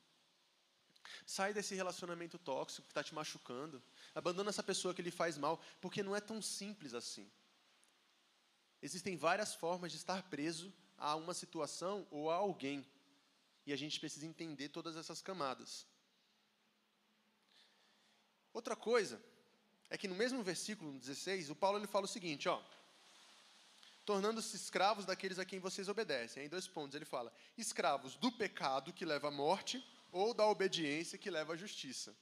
Sai 1.25 1.53
desse 1.53 1.75
relacionamento 1.75 2.37
tóxico 2.37 2.87
que 2.87 2.91
está 2.91 3.03
te 3.03 3.13
machucando. 3.13 3.81
Abandona 4.15 4.49
essa 4.49 4.63
pessoa 4.63 4.93
que 4.93 5.01
lhe 5.01 5.11
faz 5.11 5.37
mal, 5.37 5.61
porque 5.81 6.03
não 6.03 6.15
é 6.15 6.21
tão 6.21 6.41
simples 6.41 6.93
assim. 6.93 7.29
Existem 8.81 9.15
várias 9.15 9.55
formas 9.55 9.91
de 9.91 9.97
estar 9.97 10.23
preso 10.23 10.73
a 10.97 11.15
uma 11.15 11.33
situação 11.33 12.07
ou 12.11 12.29
a 12.29 12.35
alguém. 12.35 12.85
E 13.65 13.71
a 13.71 13.77
gente 13.77 13.99
precisa 13.99 14.25
entender 14.25 14.69
todas 14.69 14.97
essas 14.97 15.21
camadas. 15.21 15.85
Outra 18.53 18.75
coisa 18.75 19.21
é 19.89 19.97
que 19.97 20.07
no 20.07 20.15
mesmo 20.15 20.43
versículo 20.43 20.91
16, 20.99 21.49
o 21.49 21.55
Paulo 21.55 21.77
ele 21.77 21.87
fala 21.87 22.05
o 22.05 22.09
seguinte, 22.09 22.49
ó: 22.49 22.61
tornando-se 24.05 24.55
escravos 24.55 25.05
daqueles 25.05 25.39
a 25.39 25.45
quem 25.45 25.59
vocês 25.59 25.87
obedecem. 25.87 26.45
Em 26.45 26.49
dois 26.49 26.67
pontos 26.67 26.95
ele 26.95 27.05
fala: 27.05 27.33
escravos 27.57 28.15
do 28.15 28.31
pecado 28.31 28.93
que 28.93 29.05
leva 29.05 29.29
à 29.29 29.31
morte 29.31 29.83
ou 30.13 30.33
da 30.33 30.45
obediência 30.47 31.17
que 31.17 31.29
leva 31.29 31.53
à 31.53 31.57
justiça. 31.57 32.15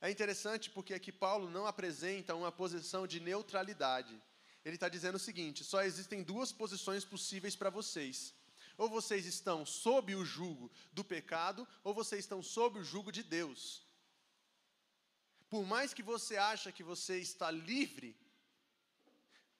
É 0.00 0.10
interessante 0.10 0.70
porque 0.70 0.94
aqui 0.94 1.12
Paulo 1.12 1.50
não 1.50 1.66
apresenta 1.66 2.34
uma 2.34 2.50
posição 2.50 3.06
de 3.06 3.20
neutralidade. 3.20 4.18
Ele 4.64 4.76
está 4.76 4.88
dizendo 4.88 5.16
o 5.16 5.26
seguinte: 5.28 5.64
só 5.64 5.82
existem 5.82 6.22
duas 6.22 6.52
posições 6.52 7.04
possíveis 7.04 7.54
para 7.54 7.68
vocês. 7.68 8.32
Ou 8.78 8.88
vocês 8.88 9.26
estão 9.26 9.66
sob 9.66 10.14
o 10.14 10.24
jugo 10.24 10.70
do 10.90 11.04
pecado, 11.04 11.68
ou 11.84 11.92
vocês 11.92 12.20
estão 12.20 12.42
sob 12.42 12.78
o 12.78 12.84
jugo 12.84 13.12
de 13.12 13.22
Deus. 13.22 13.82
Por 15.50 15.66
mais 15.66 15.92
que 15.92 16.02
você 16.02 16.36
ache 16.36 16.72
que 16.72 16.82
você 16.82 17.18
está 17.18 17.50
livre, 17.50 18.16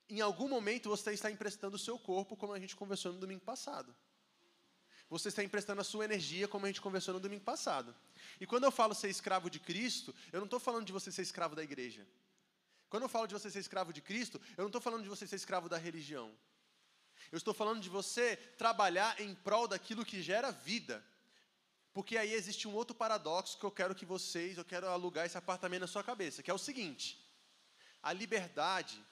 em 0.08 0.20
algum 0.20 0.48
momento 0.48 0.88
você 0.88 1.12
está 1.12 1.30
emprestando 1.30 1.76
o 1.76 1.78
seu 1.78 1.98
corpo, 1.98 2.36
como 2.36 2.52
a 2.52 2.60
gente 2.60 2.76
conversou 2.76 3.12
no 3.12 3.18
domingo 3.18 3.44
passado. 3.44 3.94
Você 5.10 5.28
está 5.28 5.42
emprestando 5.42 5.80
a 5.80 5.84
sua 5.84 6.04
energia, 6.04 6.46
como 6.46 6.64
a 6.64 6.68
gente 6.68 6.80
conversou 6.80 7.12
no 7.12 7.18
domingo 7.18 7.42
passado. 7.42 7.94
E 8.40 8.46
quando 8.46 8.64
eu 8.64 8.70
falo 8.70 8.94
ser 8.94 9.08
escravo 9.08 9.50
de 9.50 9.58
Cristo, 9.58 10.14
eu 10.32 10.38
não 10.38 10.44
estou 10.44 10.60
falando 10.60 10.86
de 10.86 10.92
você 10.92 11.10
ser 11.10 11.22
escravo 11.22 11.56
da 11.56 11.64
igreja. 11.64 12.06
Quando 12.88 13.02
eu 13.02 13.08
falo 13.08 13.26
de 13.26 13.34
você 13.34 13.50
ser 13.50 13.58
escravo 13.58 13.92
de 13.92 14.00
Cristo, 14.00 14.40
eu 14.56 14.62
não 14.62 14.68
estou 14.68 14.80
falando 14.80 15.02
de 15.02 15.08
você 15.08 15.26
ser 15.26 15.34
escravo 15.34 15.68
da 15.68 15.76
religião. 15.76 16.32
Eu 17.32 17.38
estou 17.38 17.52
falando 17.52 17.80
de 17.80 17.88
você 17.88 18.36
trabalhar 18.56 19.20
em 19.20 19.34
prol 19.34 19.66
daquilo 19.66 20.04
que 20.04 20.22
gera 20.22 20.52
vida. 20.52 21.04
Porque 21.92 22.16
aí 22.16 22.32
existe 22.32 22.68
um 22.68 22.74
outro 22.74 22.94
paradoxo 22.94 23.58
que 23.58 23.64
eu 23.64 23.70
quero 23.70 23.96
que 23.96 24.06
vocês, 24.06 24.58
eu 24.58 24.64
quero 24.64 24.88
alugar 24.88 25.26
esse 25.26 25.36
apartamento 25.36 25.80
na 25.80 25.86
sua 25.88 26.04
cabeça, 26.04 26.40
que 26.40 26.50
é 26.50 26.54
o 26.54 26.58
seguinte: 26.58 27.20
a 28.00 28.12
liberdade 28.12 29.04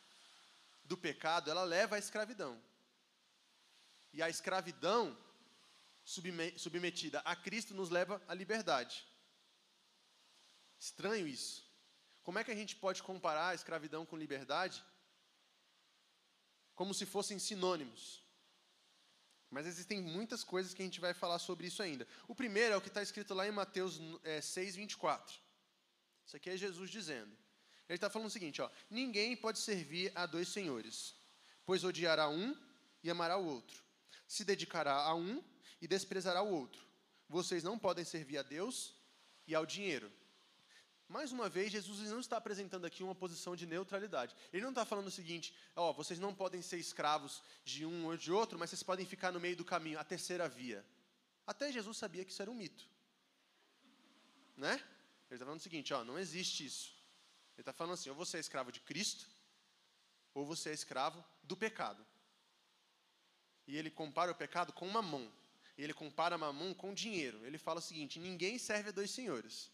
do 0.85 0.97
pecado, 0.97 1.51
ela 1.51 1.65
leva 1.65 1.97
à 1.97 1.99
escravidão. 1.99 2.61
E 4.13 4.23
a 4.23 4.29
escravidão 4.29 5.17
submetida 6.57 7.21
a 7.21 7.37
Cristo 7.37 7.75
nos 7.75 7.91
leva 7.91 8.23
à 8.27 8.35
liberdade. 8.35 9.07
Estranho 10.79 11.27
isso. 11.27 11.67
Como 12.23 12.39
é 12.39 12.45
que 12.45 12.51
a 12.51 12.55
gente 12.55 12.77
pode 12.77 13.03
comparar 13.03 13.49
a 13.49 13.55
escravidão 13.55 14.07
com 14.07 14.17
liberdade? 14.17 14.83
Como 16.75 16.95
se 16.95 17.05
fossem 17.05 17.39
sinônimos. 17.39 18.23
Mas 19.51 19.67
existem 19.67 20.01
muitas 20.01 20.45
coisas 20.45 20.73
que 20.73 20.83
a 20.83 20.85
gente 20.85 21.01
vai 21.01 21.13
falar 21.13 21.39
sobre 21.39 21.67
isso 21.67 21.83
ainda. 21.83 22.07
O 22.27 22.35
primeiro 22.35 22.75
é 22.75 22.77
o 22.77 22.81
que 22.81 22.89
está 22.89 23.03
escrito 23.03 23.35
lá 23.35 23.47
em 23.47 23.53
Mateus 23.53 24.01
é, 24.23 24.41
6, 24.41 24.77
24. 24.77 25.39
Isso 26.25 26.37
aqui 26.37 26.51
é 26.51 26.57
Jesus 26.57 26.91
dizendo. 26.91 27.37
Ele 27.89 27.97
está 27.97 28.11
falando 28.11 28.29
o 28.29 28.31
seguinte: 28.31 28.61
ó, 28.61 28.71
ninguém 28.91 29.37
pode 29.37 29.59
servir 29.59 30.13
a 30.15 30.27
dois 30.27 30.49
senhores, 30.49 31.15
pois 31.65 31.85
odiará 31.85 32.29
um 32.29 32.57
e 33.03 33.11
amará 33.11 33.37
o 33.39 33.47
outro. 33.47 33.83
Se 34.27 34.45
dedicará 34.45 34.95
a 34.95 35.15
um 35.15 35.43
e 35.81 35.89
desprezará 35.89 36.43
o 36.43 36.53
outro. 36.53 36.83
Vocês 37.29 37.63
não 37.63 37.79
podem 37.79 38.05
servir 38.05 38.39
a 38.39 38.43
Deus 38.43 38.95
e 39.47 39.55
ao 39.55 39.67
dinheiro. 39.67 40.11
Mais 41.09 41.33
uma 41.33 41.49
vez, 41.49 41.73
Jesus 41.73 42.11
não 42.11 42.21
está 42.21 42.37
apresentando 42.37 42.85
aqui 42.85 43.03
uma 43.03 43.15
posição 43.15 43.57
de 43.57 43.65
neutralidade. 43.65 44.37
Ele 44.53 44.63
não 44.63 44.71
está 44.71 44.85
falando 44.85 45.07
o 45.07 45.11
seguinte: 45.11 45.55
ó, 45.75 45.91
vocês 45.91 46.19
não 46.19 46.35
podem 46.35 46.61
ser 46.61 46.77
escravos 46.77 47.43
de 47.65 47.87
um 47.87 48.07
ou 48.07 48.17
de 48.17 48.31
outro, 48.31 48.59
mas 48.59 48.69
vocês 48.69 48.83
podem 48.83 49.07
ficar 49.07 49.33
no 49.33 49.41
meio 49.41 49.57
do 49.57 49.65
caminho, 49.65 49.99
a 49.99 50.05
terceira 50.05 50.47
via. 50.49 50.85
Até 51.47 51.73
Jesus 51.73 51.97
sabia 51.97 52.25
que 52.27 52.31
isso 52.31 52.43
era 52.43 52.51
um 52.51 52.55
mito. 52.55 52.87
Né? 54.55 54.75
Ele 54.75 55.37
está 55.37 55.47
falando 55.47 55.61
o 55.61 55.63
seguinte: 55.63 55.95
ó, 55.95 56.05
não 56.05 56.19
existe 56.19 56.67
isso. 56.67 56.93
Ele 57.55 57.63
está 57.63 57.73
falando 57.73 57.95
assim: 57.95 58.11
ou 58.11 58.15
você 58.15 58.37
é 58.37 58.41
escravo 58.41 58.71
de 58.71 58.81
Cristo, 58.81 59.27
ou 60.35 60.45
você 60.45 60.69
é 60.71 60.75
escravo 60.75 61.25
do 61.43 61.57
pecado. 61.57 62.05
E 63.67 63.79
ele 63.79 63.91
compara 63.91 64.31
o 64.31 64.35
pecado 64.35 64.75
com 64.75 64.87
mamão. 64.89 65.27
E 65.27 65.38
ele 65.83 65.95
compara 65.95 66.37
mamão 66.37 66.75
com 66.75 66.93
dinheiro. 66.93 67.45
Ele 67.47 67.59
fala 67.59 67.79
o 67.79 67.83
seguinte: 67.83 68.19
ninguém 68.19 68.59
serve 68.59 68.89
a 68.89 68.93
dois 68.93 69.11
senhores. 69.11 69.71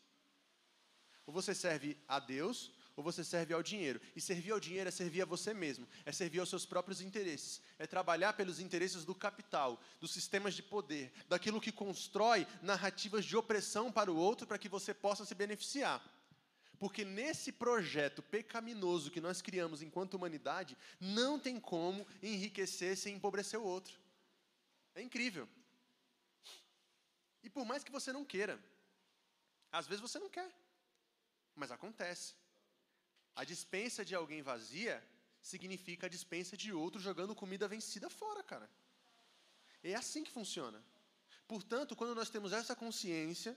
Ou 1.26 1.32
você 1.32 1.54
serve 1.54 1.96
a 2.06 2.18
Deus, 2.18 2.70
ou 2.96 3.02
você 3.02 3.24
serve 3.24 3.54
ao 3.54 3.62
dinheiro. 3.62 4.00
E 4.14 4.20
servir 4.20 4.52
ao 4.52 4.60
dinheiro 4.60 4.88
é 4.88 4.90
servir 4.92 5.22
a 5.22 5.24
você 5.24 5.54
mesmo, 5.54 5.88
é 6.04 6.12
servir 6.12 6.40
aos 6.40 6.50
seus 6.50 6.66
próprios 6.66 7.00
interesses, 7.00 7.62
é 7.78 7.86
trabalhar 7.86 8.34
pelos 8.34 8.60
interesses 8.60 9.04
do 9.04 9.14
capital, 9.14 9.80
dos 10.00 10.12
sistemas 10.12 10.54
de 10.54 10.62
poder, 10.62 11.12
daquilo 11.28 11.60
que 11.60 11.72
constrói 11.72 12.46
narrativas 12.62 13.24
de 13.24 13.36
opressão 13.36 13.90
para 13.90 14.12
o 14.12 14.16
outro 14.16 14.46
para 14.46 14.58
que 14.58 14.68
você 14.68 14.92
possa 14.92 15.24
se 15.24 15.34
beneficiar. 15.34 16.02
Porque 16.78 17.04
nesse 17.04 17.50
projeto 17.50 18.22
pecaminoso 18.22 19.10
que 19.10 19.20
nós 19.20 19.40
criamos 19.40 19.80
enquanto 19.80 20.14
humanidade, 20.14 20.76
não 21.00 21.38
tem 21.38 21.58
como 21.58 22.06
enriquecer 22.22 22.96
sem 22.96 23.14
empobrecer 23.14 23.58
o 23.58 23.64
outro. 23.64 23.98
É 24.94 25.00
incrível. 25.00 25.48
E 27.46 27.50
por 27.50 27.64
mais 27.70 27.84
que 27.84 27.92
você 27.96 28.10
não 28.12 28.24
queira, 28.24 28.58
às 29.70 29.86
vezes 29.86 30.00
você 30.00 30.18
não 30.18 30.30
quer, 30.36 30.50
mas 31.54 31.70
acontece. 31.70 32.34
A 33.36 33.44
dispensa 33.44 34.04
de 34.04 34.14
alguém 34.14 34.42
vazia 34.42 34.96
significa 35.42 36.06
a 36.06 36.14
dispensa 36.16 36.56
de 36.56 36.72
outro 36.72 37.00
jogando 37.00 37.34
comida 37.34 37.68
vencida 37.68 38.08
fora, 38.08 38.42
cara. 38.42 38.68
É 39.82 39.94
assim 39.94 40.24
que 40.24 40.30
funciona. 40.30 40.82
Portanto, 41.46 41.94
quando 41.94 42.14
nós 42.14 42.30
temos 42.30 42.52
essa 42.52 42.74
consciência, 42.74 43.56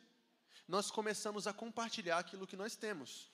nós 0.68 0.92
começamos 0.92 1.48
a 1.48 1.54
compartilhar 1.54 2.18
aquilo 2.20 2.46
que 2.46 2.58
nós 2.58 2.76
temos. 2.76 3.32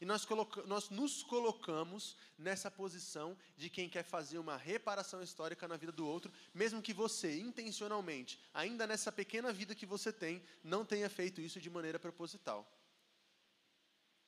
E 0.00 0.04
nós, 0.04 0.26
nós, 0.66 0.90
nos 0.90 1.22
colocamos 1.22 2.16
nessa 2.36 2.70
posição 2.70 3.36
de 3.56 3.70
quem 3.70 3.88
quer 3.88 4.02
fazer 4.02 4.38
uma 4.38 4.56
reparação 4.56 5.22
histórica 5.22 5.66
na 5.66 5.76
vida 5.76 5.92
do 5.92 6.06
outro, 6.06 6.32
mesmo 6.52 6.82
que 6.82 6.92
você, 6.92 7.38
intencionalmente, 7.38 8.38
ainda 8.52 8.86
nessa 8.86 9.10
pequena 9.10 9.52
vida 9.52 9.74
que 9.74 9.86
você 9.86 10.12
tem, 10.12 10.42
não 10.62 10.84
tenha 10.84 11.08
feito 11.08 11.40
isso 11.40 11.60
de 11.60 11.70
maneira 11.70 11.98
proposital. 11.98 12.70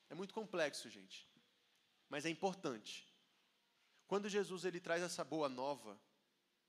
É 0.08 0.14
muito 0.14 0.32
complexo, 0.32 0.88
gente, 0.88 1.28
mas 2.08 2.24
é 2.24 2.30
importante. 2.30 3.06
Quando 4.06 4.28
Jesus 4.28 4.64
ele 4.64 4.80
traz 4.80 5.02
essa 5.02 5.22
boa 5.22 5.50
nova 5.50 6.00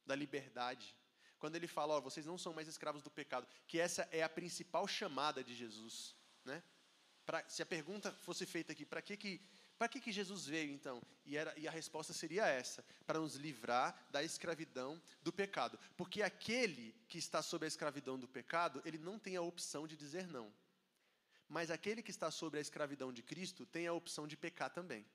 da 0.05 0.13
liberdade, 0.13 0.93
quando 1.39 1.55
ele 1.55 1.67
fala, 1.67 1.95
ó, 1.95 2.01
vocês 2.01 2.25
não 2.25 2.37
são 2.37 2.53
mais 2.53 2.67
escravos 2.67 3.01
do 3.01 3.09
pecado, 3.09 3.47
que 3.65 3.79
essa 3.79 4.07
é 4.11 4.21
a 4.21 4.29
principal 4.29 4.85
chamada 4.87 5.41
de 5.41 5.55
Jesus, 5.55 6.13
né? 6.43 6.61
Pra, 7.29 7.47
se 7.47 7.61
a 7.61 7.65
pergunta 7.65 8.11
fosse 8.11 8.43
feita 8.43 8.71
aqui, 8.71 8.83
para 8.83 9.03
que 9.03 9.15
que 9.15 9.39
que, 9.87 10.01
que 10.01 10.11
Jesus 10.11 10.47
veio 10.47 10.73
então? 10.73 10.99
E, 11.23 11.37
era, 11.37 11.53
e 11.59 11.67
a 11.67 11.71
resposta 11.71 12.11
seria 12.11 12.47
essa: 12.47 12.83
para 13.05 13.19
nos 13.19 13.35
livrar 13.35 13.95
da 14.09 14.23
escravidão 14.23 14.99
do 15.21 15.31
pecado. 15.31 15.77
Porque 15.95 16.23
aquele 16.23 16.91
que 17.07 17.19
está 17.19 17.43
sob 17.43 17.65
a 17.65 17.67
escravidão 17.67 18.17
do 18.17 18.27
pecado, 18.27 18.81
ele 18.83 18.97
não 18.97 19.19
tem 19.19 19.35
a 19.35 19.43
opção 19.43 19.85
de 19.85 19.95
dizer 19.95 20.25
não. 20.25 20.51
Mas 21.47 21.69
aquele 21.69 22.01
que 22.01 22.09
está 22.09 22.31
sob 22.31 22.57
a 22.57 22.61
escravidão 22.61 23.13
de 23.13 23.21
Cristo 23.21 23.63
tem 23.63 23.85
a 23.85 23.93
opção 23.93 24.27
de 24.27 24.35
pecar 24.35 24.71
também. 24.71 25.05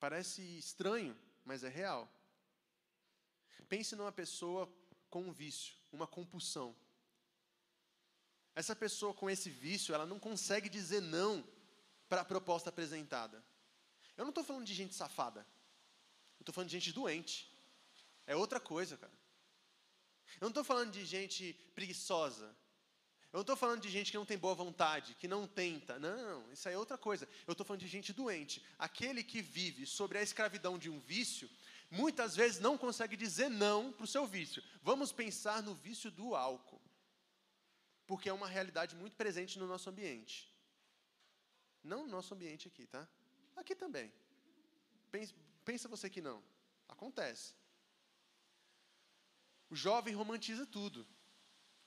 Parece 0.00 0.42
estranho, 0.58 1.16
mas 1.44 1.62
é 1.62 1.68
real. 1.68 2.10
Pense 3.68 3.94
numa 3.94 4.10
pessoa 4.10 4.68
com 5.08 5.22
um 5.22 5.32
vício, 5.32 5.76
uma 5.92 6.08
compulsão. 6.08 6.74
Essa 8.54 8.76
pessoa 8.76 9.12
com 9.12 9.28
esse 9.28 9.50
vício, 9.50 9.94
ela 9.94 10.06
não 10.06 10.18
consegue 10.18 10.68
dizer 10.68 11.00
não 11.00 11.44
para 12.08 12.20
a 12.20 12.24
proposta 12.24 12.68
apresentada. 12.68 13.42
Eu 14.16 14.24
não 14.24 14.30
estou 14.30 14.44
falando 14.44 14.64
de 14.64 14.74
gente 14.74 14.94
safada. 14.94 15.40
Eu 16.38 16.42
estou 16.42 16.54
falando 16.54 16.68
de 16.68 16.78
gente 16.78 16.92
doente. 16.92 17.50
É 18.26 18.36
outra 18.36 18.60
coisa, 18.60 18.96
cara. 18.96 19.12
Eu 20.40 20.42
não 20.42 20.48
estou 20.48 20.64
falando 20.64 20.92
de 20.92 21.04
gente 21.04 21.52
preguiçosa. 21.74 22.46
Eu 23.32 23.38
não 23.38 23.40
estou 23.40 23.56
falando 23.56 23.80
de 23.80 23.88
gente 23.88 24.12
que 24.12 24.16
não 24.16 24.24
tem 24.24 24.38
boa 24.38 24.54
vontade, 24.54 25.16
que 25.16 25.26
não 25.26 25.44
tenta. 25.44 25.98
Não, 25.98 26.52
isso 26.52 26.68
aí 26.68 26.74
é 26.74 26.78
outra 26.78 26.96
coisa. 26.96 27.28
Eu 27.48 27.52
estou 27.52 27.66
falando 27.66 27.80
de 27.80 27.88
gente 27.88 28.12
doente. 28.12 28.64
Aquele 28.78 29.24
que 29.24 29.42
vive 29.42 29.86
sobre 29.86 30.18
a 30.18 30.22
escravidão 30.22 30.78
de 30.78 30.88
um 30.88 31.00
vício, 31.00 31.50
muitas 31.90 32.36
vezes 32.36 32.60
não 32.60 32.78
consegue 32.78 33.16
dizer 33.16 33.48
não 33.48 33.92
para 33.92 34.04
o 34.04 34.06
seu 34.06 34.24
vício. 34.24 34.62
Vamos 34.82 35.10
pensar 35.10 35.64
no 35.64 35.74
vício 35.74 36.12
do 36.12 36.36
álcool, 36.36 36.80
porque 38.06 38.28
é 38.28 38.32
uma 38.32 38.46
realidade 38.46 38.94
muito 38.94 39.16
presente 39.16 39.58
no 39.58 39.66
nosso 39.66 39.88
ambiente. 39.88 40.52
Não 41.82 42.04
no 42.04 42.08
nosso 42.08 42.34
ambiente 42.34 42.68
aqui, 42.68 42.86
tá? 42.86 43.06
Aqui 43.56 43.74
também. 43.74 44.12
Pensa, 45.10 45.34
pensa 45.64 45.88
você 45.88 46.08
que 46.10 46.20
não. 46.20 46.42
Acontece. 46.88 47.54
O 49.70 49.76
jovem 49.76 50.14
romantiza 50.14 50.66
tudo. 50.66 51.06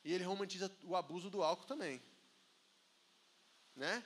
E 0.04 0.14
ele 0.14 0.24
romantiza 0.24 0.76
o 0.84 0.96
abuso 0.96 1.30
do 1.30 1.44
álcool 1.44 1.66
também. 1.66 2.02
Né? 3.76 4.04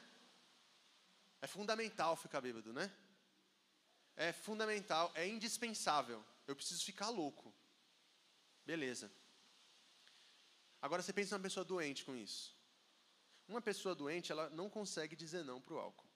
É 1.41 1.47
fundamental 1.47 2.15
ficar 2.15 2.41
bêbado, 2.41 2.73
né? 2.73 2.91
É 4.15 4.31
fundamental, 4.33 5.11
é 5.15 5.27
indispensável. 5.27 6.23
Eu 6.45 6.55
preciso 6.55 6.83
ficar 6.83 7.09
louco. 7.09 7.53
Beleza. 8.65 9.11
Agora 10.81 11.01
você 11.01 11.13
pensa 11.13 11.35
numa 11.35 11.43
pessoa 11.43 11.63
doente 11.63 12.03
com 12.03 12.15
isso. 12.15 12.57
Uma 13.47 13.61
pessoa 13.61 13.93
doente, 13.93 14.31
ela 14.31 14.49
não 14.49 14.69
consegue 14.69 15.15
dizer 15.15 15.43
não 15.43 15.61
para 15.61 15.73
o 15.75 15.79
álcool. 15.79 16.09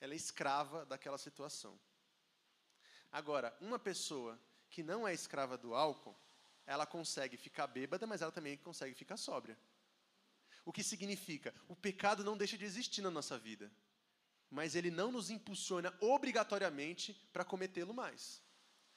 Ela 0.00 0.12
é 0.12 0.16
escrava 0.16 0.86
daquela 0.86 1.18
situação. 1.18 1.78
Agora, 3.10 3.56
uma 3.60 3.78
pessoa 3.78 4.40
que 4.68 4.82
não 4.82 5.06
é 5.08 5.12
escrava 5.12 5.58
do 5.58 5.74
álcool, 5.74 6.16
ela 6.66 6.86
consegue 6.86 7.36
ficar 7.36 7.66
bêbada, 7.66 8.06
mas 8.06 8.22
ela 8.22 8.30
também 8.30 8.56
consegue 8.56 8.94
ficar 8.94 9.16
sóbria. 9.16 9.58
O 10.64 10.72
que 10.72 10.84
significa? 10.84 11.52
O 11.66 11.74
pecado 11.74 12.22
não 12.22 12.36
deixa 12.36 12.56
de 12.56 12.64
existir 12.64 13.02
na 13.02 13.10
nossa 13.10 13.36
vida, 13.36 13.72
mas 14.48 14.74
ele 14.74 14.90
não 14.90 15.10
nos 15.10 15.30
impulsiona 15.30 15.92
obrigatoriamente 16.00 17.14
para 17.32 17.44
cometê-lo 17.44 17.92
mais. 17.92 18.40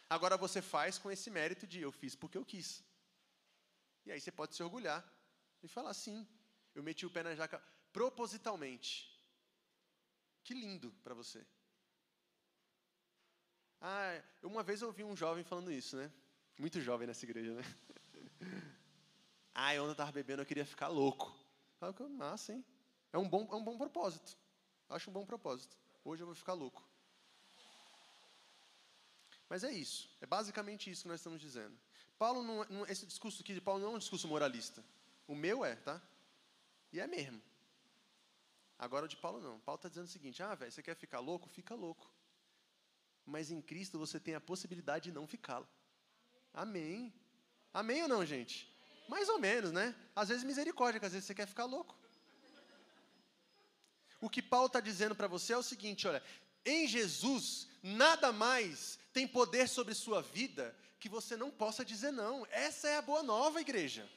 Agora 0.10 0.38
você 0.38 0.62
faz 0.62 1.00
com 1.00 1.10
esse 1.10 1.32
mérito 1.32 1.66
de 1.66 1.82
eu 1.82 1.92
fiz 1.92 2.16
porque 2.16 2.38
eu 2.38 2.46
quis. 2.46 2.84
E 4.06 4.12
aí 4.12 4.20
você 4.20 4.32
pode 4.32 4.56
se 4.56 4.64
orgulhar 4.64 5.04
e 5.62 5.68
falar 5.68 5.92
assim: 5.92 6.28
eu 6.76 6.84
meti 6.84 7.06
o 7.06 7.10
pé 7.10 7.24
na 7.24 7.36
jaca 7.36 7.62
propositalmente. 7.92 9.10
Que 10.44 10.54
lindo 10.54 10.92
para 11.04 11.14
você. 11.14 11.46
Ah, 13.80 14.22
uma 14.42 14.64
vez 14.64 14.82
eu 14.82 14.88
ouvi 14.88 15.04
um 15.04 15.16
jovem 15.16 15.44
falando 15.44 15.72
isso, 15.72 15.96
né? 15.96 16.12
Muito 16.58 16.80
jovem 16.82 17.08
nessa 17.08 17.26
igreja, 17.26 17.54
né? 17.54 17.64
ah, 19.54 19.74
eu 19.76 19.92
estava 19.92 20.12
bebendo, 20.12 20.42
eu 20.42 20.46
queria 20.46 20.66
ficar 20.66 20.88
louco. 20.88 21.34
Fala 21.78 21.94
que 21.94 22.04
massa, 22.04 22.54
hein? 22.54 22.66
É 23.12 23.18
um 23.18 23.28
bom, 23.28 23.48
é 23.52 23.56
um 23.56 23.64
bom 23.64 23.78
propósito. 23.78 24.38
Acho 24.90 25.10
um 25.10 25.14
bom 25.14 25.26
propósito. 25.26 25.78
Hoje 26.04 26.22
eu 26.22 26.26
vou 26.26 26.36
ficar 26.36 26.54
louco. 26.54 26.88
Mas 29.50 29.64
é 29.64 29.72
isso. 29.72 30.10
É 30.22 30.26
basicamente 30.26 30.90
isso 30.90 31.04
que 31.04 31.08
nós 31.10 31.20
estamos 31.20 31.40
dizendo. 31.40 31.78
Paulo 32.24 32.42
não, 32.42 32.64
não, 32.70 32.88
esse 32.88 33.06
discurso 33.06 33.42
aqui 33.42 33.54
de 33.54 33.60
Paulo 33.60 33.82
não 33.82 33.92
é 33.92 33.96
um 33.96 34.00
discurso 34.00 34.30
moralista. 34.30 34.82
O 35.28 35.36
meu 35.36 35.66
é, 35.66 35.76
tá? 35.76 36.02
E 36.94 36.98
é 37.02 37.06
mesmo. 37.06 37.42
Agora 38.80 39.04
o 39.04 39.10
de 39.10 39.18
Paulo 39.18 39.42
não. 39.42 39.60
Paulo 39.60 39.76
está 39.76 39.90
dizendo 39.90 40.06
o 40.06 40.16
seguinte: 40.16 40.42
ah, 40.42 40.56
velho, 40.56 40.72
você 40.72 40.82
quer 40.82 40.96
ficar 40.96 41.20
louco? 41.20 41.50
Fica 41.50 41.76
louco. 41.76 42.10
Mas 43.26 43.52
em 43.52 43.62
Cristo 43.62 44.00
você 44.00 44.22
tem 44.22 44.36
a 44.36 44.40
possibilidade 44.40 45.10
de 45.10 45.12
não 45.12 45.28
ficá-lo. 45.28 45.68
Amém. 46.54 47.14
Amém 47.74 48.04
ou 48.04 48.08
não, 48.08 48.26
gente? 48.26 48.74
Mais 49.10 49.28
ou 49.28 49.38
menos, 49.38 49.74
né? 49.74 49.94
Às 50.16 50.30
vezes 50.30 50.46
misericórdia, 50.46 51.02
que 51.02 51.06
às 51.06 51.12
vezes 51.12 51.28
você 51.28 51.36
quer 51.36 51.46
ficar 51.46 51.66
louco. 51.66 51.94
O 54.22 54.30
que 54.30 54.42
Paulo 54.42 54.68
está 54.68 54.80
dizendo 54.80 55.14
para 55.14 55.28
você 55.28 55.52
é 55.52 55.58
o 55.58 55.62
seguinte: 55.62 56.08
olha, 56.08 56.24
em 56.66 56.88
Jesus, 56.88 57.68
nada 57.82 58.32
mais 58.32 58.98
tem 59.12 59.28
poder 59.28 59.68
sobre 59.68 59.94
sua 59.94 60.22
vida 60.22 60.74
que 61.04 61.10
você 61.10 61.36
não 61.36 61.52
possa 61.52 61.84
dizer 61.84 62.12
não. 62.12 62.48
Essa 62.50 62.88
é 62.88 62.96
a 62.96 63.02
boa 63.02 63.22
nova, 63.22 63.60
igreja. 63.60 64.10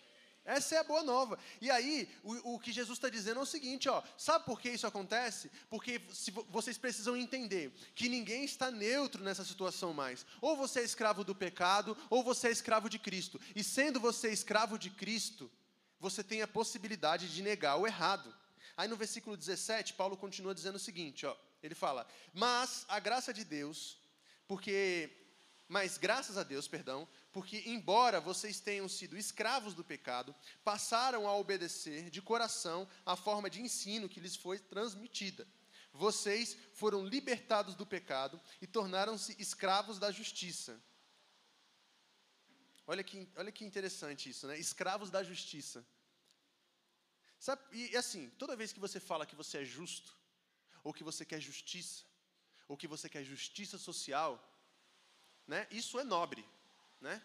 Essa 0.45 0.77
é 0.77 0.79
a 0.79 0.85
boa 0.85 1.03
nova. 1.03 1.37
E 1.61 1.69
aí, 1.69 2.09
o, 2.23 2.55
o 2.55 2.61
que 2.61 2.71
Jesus 2.71 2.97
está 2.97 3.09
dizendo 3.09 3.41
é 3.41 3.43
o 3.43 3.53
seguinte: 3.55 3.89
ó, 3.89 4.01
sabe 4.17 4.45
por 4.45 4.61
que 4.61 4.71
isso 4.71 4.87
acontece? 4.87 5.51
Porque 5.69 6.01
se, 6.13 6.31
vocês 6.31 6.79
precisam 6.79 7.17
entender 7.17 7.73
que 7.97 8.09
ninguém 8.09 8.45
está 8.45 8.71
neutro 8.71 9.25
nessa 9.25 9.45
situação 9.45 9.93
mais. 9.93 10.25
Ou 10.41 10.57
você 10.57 10.79
é 10.79 10.85
escravo 10.85 11.25
do 11.25 11.35
pecado, 11.35 11.99
ou 12.09 12.23
você 12.23 12.47
é 12.47 12.53
escravo 12.53 12.89
de 12.89 13.01
Cristo. 13.01 13.41
E 13.57 13.65
sendo 13.65 13.99
você 13.99 14.31
escravo 14.31 14.79
de 14.79 14.89
Cristo, 14.89 15.51
você 15.99 16.23
tem 16.23 16.41
a 16.41 16.47
possibilidade 16.47 17.35
de 17.35 17.43
negar 17.43 17.79
o 17.79 17.85
errado. 17.85 18.33
Aí 18.77 18.87
no 18.87 18.97
versículo 18.97 19.37
17, 19.37 19.95
Paulo 19.95 20.17
continua 20.17 20.55
dizendo 20.55 20.77
o 20.77 20.87
seguinte: 20.89 21.27
ó, 21.27 21.37
ele 21.61 21.75
fala: 21.75 22.07
Mas 22.33 22.85
a 22.87 23.01
graça 23.01 23.35
de 23.35 23.45
Deus, 23.45 23.99
porque. 24.47 25.26
Mas 25.69 25.99
graças 25.99 26.39
a 26.39 26.45
Deus, 26.45 26.69
perdão, 26.69 27.09
porque, 27.33 27.63
embora 27.67 28.21
vocês 28.21 28.61
tenham 28.61 28.89
sido 28.89 29.17
escravos 29.17 29.75
do 29.75 29.85
pecado, 29.85 30.35
passaram 30.63 31.27
a 31.27 31.37
obedecer 31.37 32.09
de 32.09 32.23
coração 32.23 32.89
a 33.05 33.17
forma 33.17 33.51
de 33.51 33.61
ensino 33.61 34.09
que 34.09 34.21
lhes 34.21 34.37
foi 34.37 34.61
transmitida. 34.61 35.47
Vocês 35.93 36.57
foram 36.73 37.05
libertados 37.05 37.75
do 37.75 37.85
pecado 37.85 38.41
e 38.61 38.67
tornaram-se 38.67 39.35
escravos 39.41 39.99
da 39.99 40.13
justiça. 40.13 40.81
Olha 42.87 43.03
que, 43.03 43.29
olha 43.35 43.51
que 43.51 43.65
interessante 43.65 44.31
isso, 44.31 44.47
né? 44.47 44.57
Escravos 44.59 45.11
da 45.11 45.25
justiça. 45.25 45.85
Sabe, 47.41 47.63
e 47.73 47.97
assim, 47.97 48.31
toda 48.39 48.55
vez 48.55 48.73
que 48.73 48.79
você 48.79 49.01
fala 49.01 49.27
que 49.27 49.35
você 49.35 49.59
é 49.59 49.65
justo, 49.65 50.17
ou 50.85 50.93
que 50.93 51.03
você 51.03 51.25
quer 51.25 51.41
justiça, 51.41 52.05
ou 52.69 52.77
que 52.77 52.87
você 52.87 53.09
quer 53.09 53.25
justiça 53.25 53.77
social, 53.79 54.41
né? 55.47 55.67
Isso 55.71 55.99
é 55.99 56.05
nobre. 56.05 56.45
Né? 57.01 57.23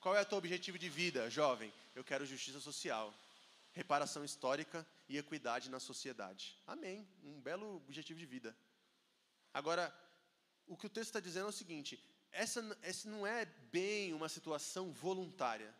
Qual 0.00 0.16
é 0.16 0.20
o 0.20 0.24
teu 0.24 0.38
objetivo 0.38 0.78
de 0.78 0.88
vida, 0.88 1.30
jovem? 1.30 1.72
Eu 1.94 2.04
quero 2.04 2.26
justiça 2.26 2.60
social, 2.60 3.12
reparação 3.72 4.24
histórica 4.24 4.86
e 5.08 5.18
equidade 5.18 5.70
na 5.70 5.80
sociedade. 5.80 6.56
Amém. 6.66 7.08
Um 7.22 7.40
belo 7.40 7.76
objetivo 7.76 8.18
de 8.18 8.26
vida. 8.26 8.56
Agora, 9.52 9.92
o 10.66 10.76
que 10.76 10.86
o 10.86 10.90
texto 10.90 11.08
está 11.08 11.20
dizendo 11.20 11.46
é 11.46 11.48
o 11.48 11.52
seguinte: 11.52 12.02
essa, 12.30 12.78
essa 12.82 13.08
não 13.08 13.26
é 13.26 13.44
bem 13.44 14.12
uma 14.12 14.28
situação 14.28 14.92
voluntária. 14.92 15.74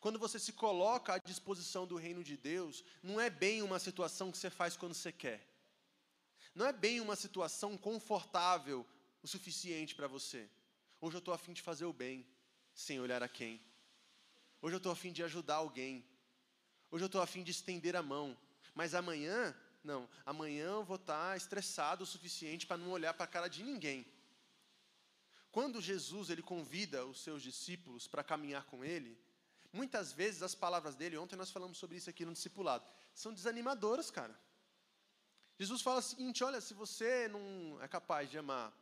Quando 0.00 0.18
você 0.18 0.38
se 0.38 0.52
coloca 0.52 1.14
à 1.14 1.18
disposição 1.18 1.86
do 1.86 1.96
reino 1.96 2.24
de 2.24 2.36
Deus, 2.36 2.82
não 3.02 3.20
é 3.20 3.28
bem 3.28 3.62
uma 3.62 3.78
situação 3.78 4.32
que 4.32 4.38
você 4.38 4.48
faz 4.48 4.76
quando 4.76 4.94
você 4.94 5.12
quer. 5.12 5.46
Não 6.54 6.66
é 6.66 6.72
bem 6.72 7.00
uma 7.00 7.14
situação 7.14 7.76
confortável 7.76 8.86
o 9.22 9.28
suficiente 9.28 9.94
para 9.94 10.08
você. 10.08 10.48
Hoje 11.00 11.16
eu 11.16 11.20
estou 11.20 11.34
afim 11.34 11.52
de 11.52 11.62
fazer 11.62 11.84
o 11.84 11.92
bem, 11.92 12.26
sem 12.74 13.00
olhar 13.00 13.22
a 13.22 13.28
quem. 13.28 13.60
Hoje 14.60 14.74
eu 14.74 14.78
estou 14.78 14.92
afim 14.92 15.12
de 15.12 15.22
ajudar 15.22 15.56
alguém. 15.56 16.04
Hoje 16.90 17.04
eu 17.04 17.06
estou 17.06 17.22
afim 17.22 17.42
de 17.42 17.50
estender 17.50 17.96
a 17.96 18.02
mão. 18.02 18.36
Mas 18.74 18.94
amanhã, 18.94 19.54
não. 19.82 20.08
Amanhã 20.24 20.66
eu 20.66 20.84
vou 20.84 20.96
estar 20.96 21.30
tá 21.30 21.36
estressado 21.36 22.04
o 22.04 22.06
suficiente 22.06 22.66
para 22.66 22.76
não 22.76 22.90
olhar 22.90 23.14
para 23.14 23.24
a 23.24 23.28
cara 23.28 23.48
de 23.48 23.62
ninguém. 23.62 24.06
Quando 25.50 25.80
Jesus 25.80 26.30
ele 26.30 26.42
convida 26.42 27.04
os 27.06 27.22
seus 27.22 27.42
discípulos 27.42 28.06
para 28.06 28.22
caminhar 28.22 28.64
com 28.66 28.84
ele, 28.84 29.18
muitas 29.72 30.12
vezes 30.12 30.42
as 30.42 30.54
palavras 30.54 30.94
dele, 30.94 31.16
ontem 31.16 31.36
nós 31.36 31.50
falamos 31.50 31.78
sobre 31.78 31.96
isso 31.96 32.08
aqui 32.08 32.24
no 32.24 32.32
discipulado, 32.32 32.84
são 33.14 33.34
desanimadoras, 33.34 34.10
cara. 34.10 34.38
Jesus 35.58 35.82
fala 35.82 35.98
o 35.98 36.02
seguinte: 36.02 36.44
olha, 36.44 36.60
se 36.60 36.72
você 36.72 37.26
não 37.28 37.82
é 37.82 37.88
capaz 37.88 38.30
de 38.30 38.38
amar 38.38 38.72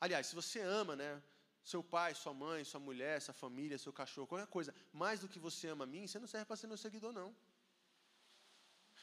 Aliás, 0.00 0.26
se 0.26 0.34
você 0.34 0.60
ama, 0.60 0.94
né, 0.96 1.22
seu 1.64 1.82
pai, 1.82 2.14
sua 2.14 2.34
mãe, 2.34 2.62
sua 2.62 2.80
mulher, 2.80 3.20
sua 3.20 3.34
família, 3.34 3.78
seu 3.78 3.92
cachorro, 3.92 4.26
qualquer 4.26 4.46
coisa, 4.46 4.74
mais 4.92 5.20
do 5.20 5.28
que 5.28 5.38
você 5.38 5.68
ama 5.68 5.84
a 5.84 5.86
mim, 5.86 6.06
você 6.06 6.18
não 6.18 6.26
serve 6.26 6.46
para 6.46 6.56
ser 6.56 6.66
meu 6.66 6.76
seguidor, 6.76 7.12
não. 7.12 7.34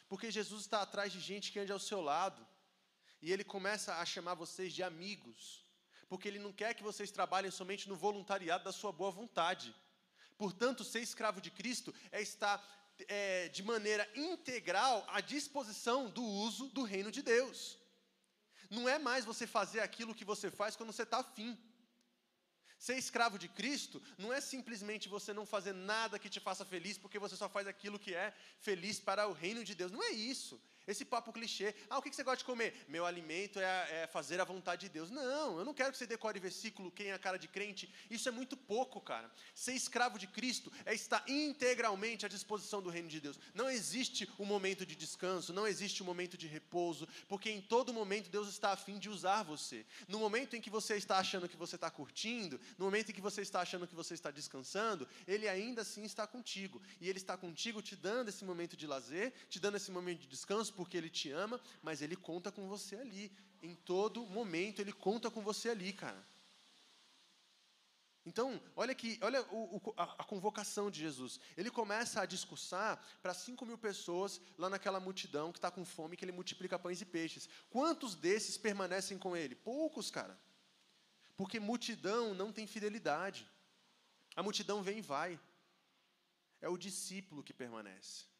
Porque 0.07 0.29
Jesus 0.29 0.61
está 0.63 0.81
atrás 0.81 1.11
de 1.11 1.19
gente 1.19 1.51
que 1.51 1.59
ande 1.59 1.71
ao 1.71 1.79
seu 1.79 2.01
lado. 2.01 2.45
E 3.21 3.31
ele 3.31 3.43
começa 3.43 3.95
a 3.95 4.05
chamar 4.05 4.33
vocês 4.35 4.73
de 4.73 4.83
amigos. 4.83 5.65
Porque 6.09 6.27
ele 6.27 6.37
não 6.37 6.51
quer 6.51 6.73
que 6.73 6.83
vocês 6.83 7.09
trabalhem 7.11 7.49
somente 7.49 7.87
no 7.87 7.95
voluntariado 7.95 8.65
da 8.65 8.73
sua 8.73 8.91
boa 8.91 9.09
vontade. 9.09 9.73
Portanto, 10.37 10.83
ser 10.83 10.99
escravo 10.99 11.39
de 11.39 11.49
Cristo 11.49 11.93
é 12.11 12.21
estar 12.21 12.57
é, 13.07 13.47
de 13.49 13.63
maneira 13.63 14.07
integral 14.15 15.05
à 15.07 15.21
disposição 15.21 16.09
do 16.09 16.23
uso 16.23 16.67
do 16.69 16.83
reino 16.83 17.11
de 17.11 17.21
Deus. 17.21 17.77
Não 18.77 18.87
é 18.87 18.97
mais 18.97 19.25
você 19.31 19.45
fazer 19.45 19.81
aquilo 19.81 20.15
que 20.15 20.25
você 20.31 20.49
faz 20.49 20.75
quando 20.77 20.93
você 20.93 21.03
está 21.03 21.19
afim. 21.19 21.51
Ser 22.85 22.97
escravo 22.97 23.37
de 23.37 23.47
Cristo 23.47 24.01
não 24.17 24.33
é 24.33 24.39
simplesmente 24.41 25.07
você 25.15 25.31
não 25.39 25.45
fazer 25.45 25.73
nada 25.73 26.17
que 26.17 26.29
te 26.35 26.39
faça 26.39 26.65
feliz 26.65 26.97
porque 26.97 27.19
você 27.19 27.35
só 27.35 27.47
faz 27.55 27.67
aquilo 27.67 27.99
que 27.99 28.13
é 28.15 28.33
feliz 28.59 28.99
para 28.99 29.27
o 29.27 29.33
reino 29.33 29.63
de 29.63 29.75
Deus. 29.75 29.91
Não 29.91 30.03
é 30.09 30.11
isso. 30.11 30.59
Esse 30.91 31.05
papo 31.05 31.31
clichê. 31.31 31.73
Ah, 31.89 31.97
o 31.97 32.01
que 32.01 32.13
você 32.13 32.23
gosta 32.23 32.39
de 32.39 32.45
comer? 32.45 32.85
Meu 32.87 33.05
alimento 33.05 33.59
é, 33.59 34.03
é, 34.03 34.07
fazer 34.07 34.41
a 34.41 34.43
vontade 34.43 34.81
de 34.81 34.89
Deus. 34.89 35.09
Não, 35.09 35.57
eu 35.57 35.65
não 35.65 35.73
quero 35.73 35.91
que 35.91 35.97
você 35.97 36.05
decore 36.05 36.39
versículo, 36.39 36.91
quem 36.91 37.07
é 37.07 37.13
a 37.13 37.19
cara 37.19 37.39
de 37.39 37.47
crente. 37.47 37.89
Isso 38.09 38.27
é 38.27 38.31
muito 38.31 38.57
pouco, 38.57 38.99
cara. 38.99 39.31
Ser 39.55 39.73
escravo 39.73 40.19
de 40.19 40.27
Cristo 40.27 40.71
é 40.85 40.93
estar 40.93 41.23
integralmente 41.29 42.25
à 42.25 42.29
disposição 42.29 42.81
do 42.81 42.89
reino 42.89 43.07
de 43.07 43.21
Deus. 43.21 43.39
Não 43.53 43.69
existe 43.69 44.29
um 44.37 44.45
momento 44.45 44.85
de 44.85 44.95
descanso, 44.95 45.53
não 45.53 45.65
existe 45.65 46.03
um 46.03 46.05
momento 46.05 46.37
de 46.37 46.47
repouso, 46.47 47.07
porque 47.27 47.49
em 47.49 47.61
todo 47.61 47.93
momento 47.93 48.29
Deus 48.29 48.49
está 48.49 48.71
afim 48.71 48.99
de 48.99 49.09
usar 49.09 49.43
você. 49.43 49.85
No 50.07 50.19
momento 50.19 50.55
em 50.55 50.61
que 50.61 50.69
você 50.69 50.95
está 50.95 51.17
achando 51.17 51.47
que 51.47 51.55
você 51.55 51.75
está 51.75 51.89
curtindo, 51.89 52.59
no 52.77 52.85
momento 52.85 53.11
em 53.11 53.13
que 53.13 53.21
você 53.21 53.41
está 53.41 53.61
achando 53.61 53.87
que 53.87 53.95
você 53.95 54.13
está 54.13 54.29
descansando, 54.29 55.07
Ele 55.27 55.47
ainda 55.47 55.83
assim 55.83 56.03
está 56.03 56.27
contigo. 56.27 56.81
E 56.99 57.07
Ele 57.07 57.17
está 57.17 57.37
contigo 57.37 57.81
te 57.81 57.95
dando 57.95 58.29
esse 58.29 58.43
momento 58.43 58.75
de 58.75 58.85
lazer, 58.85 59.33
te 59.49 59.59
dando 59.59 59.77
esse 59.77 59.91
momento 59.91 60.19
de 60.19 60.27
descanso 60.27 60.73
porque 60.81 60.97
Ele 60.97 61.11
te 61.11 61.29
ama, 61.29 61.61
mas 61.83 62.01
Ele 62.01 62.15
conta 62.15 62.51
com 62.51 62.67
você 62.67 62.95
ali. 62.95 63.31
Em 63.61 63.75
todo 63.75 64.25
momento 64.25 64.79
Ele 64.81 64.91
conta 64.91 65.29
com 65.29 65.41
você 65.43 65.69
ali, 65.69 65.93
cara. 65.93 66.25
Então, 68.25 68.59
olha 68.75 68.91
aqui, 68.91 69.19
olha 69.21 69.41
o, 69.51 69.77
o, 69.77 69.93
a, 69.95 70.03
a, 70.03 70.23
convocação 70.23 70.89
de 70.89 70.99
Jesus. 70.99 71.39
Ele 71.55 71.69
começa 71.69 72.21
a 72.21 72.25
discursar 72.25 72.99
para 73.21 73.33
5 73.33 73.63
mil 73.65 73.77
pessoas 73.77 74.41
lá 74.57 74.69
naquela 74.69 74.99
multidão 74.99 75.51
que 75.51 75.59
está 75.59 75.69
com 75.69 75.85
fome, 75.85 76.17
que 76.17 76.25
ele 76.25 76.31
multiplica 76.31 76.79
pães 76.79 77.01
e 77.01 77.05
peixes. 77.05 77.47
Quantos 77.69 78.15
desses 78.15 78.57
permanecem 78.57 79.17
com 79.19 79.35
ele? 79.35 79.55
Poucos, 79.55 80.09
cara. 80.09 80.39
Porque 81.35 81.59
multidão 81.59 82.33
não 82.33 82.51
tem 82.51 82.65
fidelidade. 82.65 83.47
A 84.35 84.43
multidão 84.43 84.81
vem 84.81 84.99
e 84.99 85.07
vai. 85.13 85.39
É 86.59 86.69
o 86.69 86.77
discípulo 86.77 87.43
que 87.43 87.53
permanece. 87.53 88.30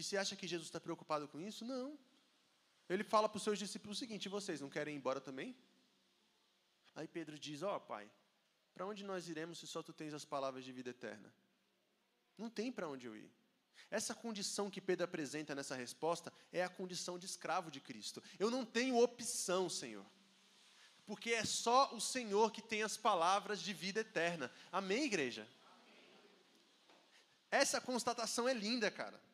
E 0.00 0.02
você 0.02 0.16
acha 0.16 0.34
que 0.34 0.48
Jesus 0.48 0.68
está 0.68 0.80
preocupado 0.80 1.28
com 1.28 1.38
isso? 1.38 1.62
Não. 1.62 1.98
Ele 2.88 3.04
fala 3.04 3.28
para 3.28 3.36
os 3.36 3.42
seus 3.42 3.58
discípulos 3.58 3.98
o 3.98 4.00
seguinte: 4.00 4.30
vocês 4.30 4.58
não 4.58 4.70
querem 4.70 4.94
ir 4.94 4.96
embora 4.96 5.20
também? 5.20 5.54
Aí 6.94 7.06
Pedro 7.06 7.38
diz: 7.38 7.62
Ó, 7.62 7.76
oh, 7.76 7.80
pai, 7.80 8.10
para 8.72 8.86
onde 8.86 9.04
nós 9.04 9.28
iremos 9.28 9.58
se 9.58 9.66
só 9.66 9.82
tu 9.82 9.92
tens 9.92 10.14
as 10.14 10.24
palavras 10.24 10.64
de 10.64 10.72
vida 10.72 10.88
eterna? 10.88 11.30
Não 12.38 12.48
tem 12.48 12.72
para 12.72 12.88
onde 12.88 13.04
eu 13.06 13.14
ir. 13.14 13.30
Essa 13.90 14.14
condição 14.14 14.70
que 14.70 14.80
Pedro 14.80 15.04
apresenta 15.04 15.54
nessa 15.54 15.76
resposta 15.76 16.32
é 16.50 16.64
a 16.64 16.70
condição 16.70 17.18
de 17.18 17.26
escravo 17.26 17.70
de 17.70 17.78
Cristo. 17.78 18.22
Eu 18.38 18.50
não 18.50 18.64
tenho 18.64 18.96
opção, 18.96 19.68
Senhor. 19.68 20.06
Porque 21.04 21.32
é 21.34 21.44
só 21.44 21.94
o 21.94 22.00
Senhor 22.00 22.50
que 22.52 22.62
tem 22.62 22.82
as 22.82 22.96
palavras 22.96 23.60
de 23.60 23.74
vida 23.74 24.00
eterna. 24.00 24.50
Amém, 24.72 25.04
igreja? 25.04 25.46
Essa 27.50 27.82
constatação 27.82 28.48
é 28.48 28.54
linda, 28.54 28.90
cara. 28.90 29.28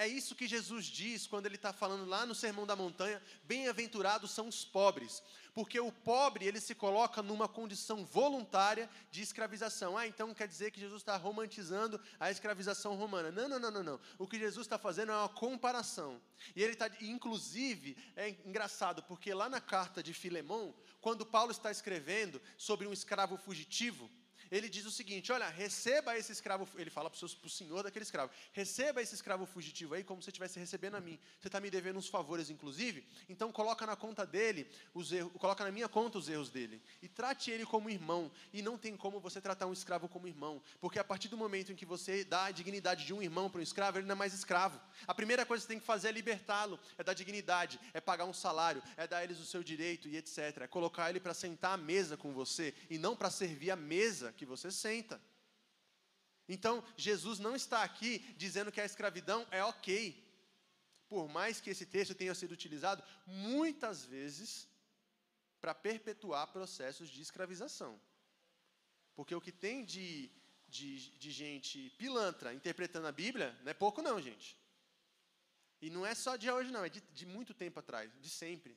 É 0.00 0.08
isso 0.08 0.34
que 0.34 0.48
Jesus 0.48 0.86
diz 0.86 1.26
quando 1.26 1.44
ele 1.44 1.56
está 1.56 1.74
falando 1.74 2.06
lá 2.06 2.24
no 2.24 2.34
Sermão 2.34 2.66
da 2.66 2.74
Montanha: 2.74 3.22
bem-aventurados 3.44 4.30
são 4.30 4.48
os 4.48 4.64
pobres, 4.64 5.22
porque 5.52 5.78
o 5.78 5.92
pobre 5.92 6.46
ele 6.46 6.58
se 6.58 6.74
coloca 6.74 7.20
numa 7.20 7.46
condição 7.46 8.02
voluntária 8.02 8.88
de 9.10 9.20
escravização. 9.20 9.98
Ah, 9.98 10.06
então 10.06 10.32
quer 10.32 10.48
dizer 10.48 10.70
que 10.70 10.80
Jesus 10.80 11.02
está 11.02 11.18
romantizando 11.18 12.00
a 12.18 12.30
escravização 12.30 12.94
romana? 12.94 13.30
Não, 13.30 13.46
não, 13.46 13.58
não, 13.58 13.70
não, 13.70 13.82
não. 13.82 14.00
O 14.18 14.26
que 14.26 14.38
Jesus 14.38 14.64
está 14.64 14.78
fazendo 14.78 15.12
é 15.12 15.16
uma 15.16 15.28
comparação. 15.28 16.18
E 16.56 16.62
ele 16.62 16.72
está, 16.72 16.90
inclusive, 17.02 17.94
é 18.16 18.30
engraçado 18.46 19.02
porque 19.02 19.34
lá 19.34 19.50
na 19.50 19.60
carta 19.60 20.02
de 20.02 20.14
Filemão, 20.14 20.74
quando 21.02 21.26
Paulo 21.26 21.52
está 21.52 21.70
escrevendo 21.70 22.40
sobre 22.56 22.86
um 22.86 22.92
escravo 22.94 23.36
fugitivo, 23.36 24.10
ele 24.50 24.68
diz 24.68 24.84
o 24.84 24.90
seguinte: 24.90 25.30
olha, 25.30 25.48
receba 25.48 26.16
esse 26.16 26.32
escravo, 26.32 26.68
ele 26.76 26.90
fala 26.90 27.08
para 27.10 27.24
o 27.24 27.48
senhor 27.48 27.82
daquele 27.82 28.02
escravo, 28.02 28.32
receba 28.52 29.00
esse 29.00 29.14
escravo 29.14 29.46
fugitivo 29.46 29.94
aí 29.94 30.02
como 30.02 30.22
se 30.22 30.30
estivesse 30.30 30.58
recebendo 30.58 30.96
a 30.96 31.00
mim. 31.00 31.18
Você 31.38 31.48
está 31.48 31.60
me 31.60 31.70
devendo 31.70 31.98
uns 31.98 32.08
favores, 32.08 32.50
inclusive, 32.50 33.06
então 33.28 33.52
coloca 33.52 33.86
na 33.86 33.96
conta 33.96 34.26
dele 34.26 34.66
os 34.94 35.12
erros, 35.12 35.32
coloca 35.38 35.64
na 35.64 35.70
minha 35.70 35.88
conta 35.88 36.18
os 36.18 36.28
erros 36.28 36.50
dele. 36.50 36.82
E 37.02 37.08
trate 37.08 37.50
ele 37.50 37.64
como 37.64 37.88
irmão. 37.88 38.30
E 38.52 38.62
não 38.62 38.76
tem 38.76 38.96
como 38.96 39.20
você 39.20 39.40
tratar 39.40 39.66
um 39.66 39.72
escravo 39.72 40.08
como 40.08 40.26
irmão. 40.26 40.62
Porque 40.80 40.98
a 40.98 41.04
partir 41.04 41.28
do 41.28 41.36
momento 41.36 41.72
em 41.72 41.76
que 41.76 41.86
você 41.86 42.24
dá 42.24 42.46
a 42.46 42.50
dignidade 42.50 43.04
de 43.04 43.14
um 43.14 43.22
irmão 43.22 43.48
para 43.48 43.60
um 43.60 43.62
escravo, 43.62 43.98
ele 43.98 44.06
não 44.06 44.14
é 44.14 44.18
mais 44.18 44.34
escravo. 44.34 44.80
A 45.06 45.14
primeira 45.14 45.46
coisa 45.46 45.62
que 45.62 45.66
você 45.66 45.74
tem 45.74 45.80
que 45.80 45.86
fazer 45.86 46.08
é 46.08 46.12
libertá-lo, 46.12 46.78
é 46.98 47.04
dar 47.04 47.14
dignidade, 47.14 47.80
é 47.92 48.00
pagar 48.00 48.24
um 48.24 48.32
salário, 48.32 48.82
é 48.96 49.06
dar 49.06 49.18
a 49.18 49.24
eles 49.24 49.38
o 49.38 49.46
seu 49.46 49.62
direito 49.62 50.08
e 50.08 50.16
etc. 50.16 50.62
É 50.62 50.66
colocar 50.66 51.08
ele 51.10 51.20
para 51.20 51.34
sentar 51.34 51.74
à 51.74 51.76
mesa 51.76 52.16
com 52.16 52.32
você 52.32 52.74
e 52.88 52.98
não 52.98 53.14
para 53.14 53.30
servir 53.30 53.70
a 53.70 53.76
mesa 53.76 54.32
que 54.40 54.46
você 54.54 54.70
senta. 54.70 55.20
Então, 56.48 56.82
Jesus 56.96 57.38
não 57.38 57.54
está 57.54 57.82
aqui 57.82 58.12
dizendo 58.44 58.72
que 58.72 58.80
a 58.80 58.88
escravidão 58.90 59.46
é 59.50 59.62
ok. 59.62 59.94
Por 61.12 61.28
mais 61.28 61.60
que 61.60 61.70
esse 61.70 61.84
texto 61.84 62.14
tenha 62.14 62.34
sido 62.34 62.52
utilizado 62.52 63.04
muitas 63.26 64.04
vezes 64.14 64.66
para 65.60 65.74
perpetuar 65.74 66.52
processos 66.56 67.10
de 67.10 67.20
escravização. 67.20 68.00
Porque 69.14 69.34
o 69.34 69.42
que 69.46 69.52
tem 69.52 69.84
de, 69.84 70.30
de, 70.66 71.10
de 71.18 71.30
gente 71.30 71.90
pilantra 71.98 72.54
interpretando 72.54 73.08
a 73.08 73.12
Bíblia 73.12 73.48
não 73.62 73.70
é 73.70 73.74
pouco, 73.74 74.00
não, 74.00 74.18
gente. 74.28 74.56
E 75.82 75.90
não 75.90 76.06
é 76.06 76.14
só 76.14 76.36
de 76.36 76.50
hoje, 76.50 76.70
não, 76.70 76.84
é 76.84 76.88
de, 76.88 77.02
de 77.12 77.26
muito 77.26 77.52
tempo 77.52 77.78
atrás, 77.78 78.10
de 78.20 78.30
sempre. 78.30 78.74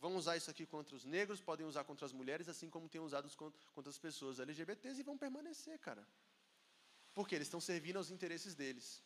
Vão 0.00 0.16
usar 0.16 0.36
isso 0.38 0.50
aqui 0.50 0.64
contra 0.64 0.96
os 0.96 1.04
negros, 1.04 1.40
podem 1.40 1.66
usar 1.66 1.84
contra 1.84 2.06
as 2.06 2.12
mulheres, 2.12 2.48
assim 2.48 2.70
como 2.70 2.88
têm 2.88 3.02
usado 3.02 3.30
contra 3.74 3.90
as 3.90 3.98
pessoas 3.98 4.40
LGBTs 4.40 4.98
e 4.98 5.02
vão 5.02 5.18
permanecer, 5.18 5.78
cara. 5.78 6.06
Porque 7.12 7.34
eles 7.34 7.48
estão 7.48 7.60
servindo 7.60 7.98
aos 7.98 8.10
interesses 8.10 8.54
deles. 8.54 9.02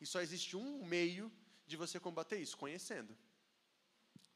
E 0.00 0.06
só 0.06 0.20
existe 0.20 0.56
um 0.56 0.84
meio 0.84 1.30
de 1.66 1.76
você 1.76 1.98
combater 1.98 2.38
isso, 2.38 2.56
conhecendo. 2.56 3.16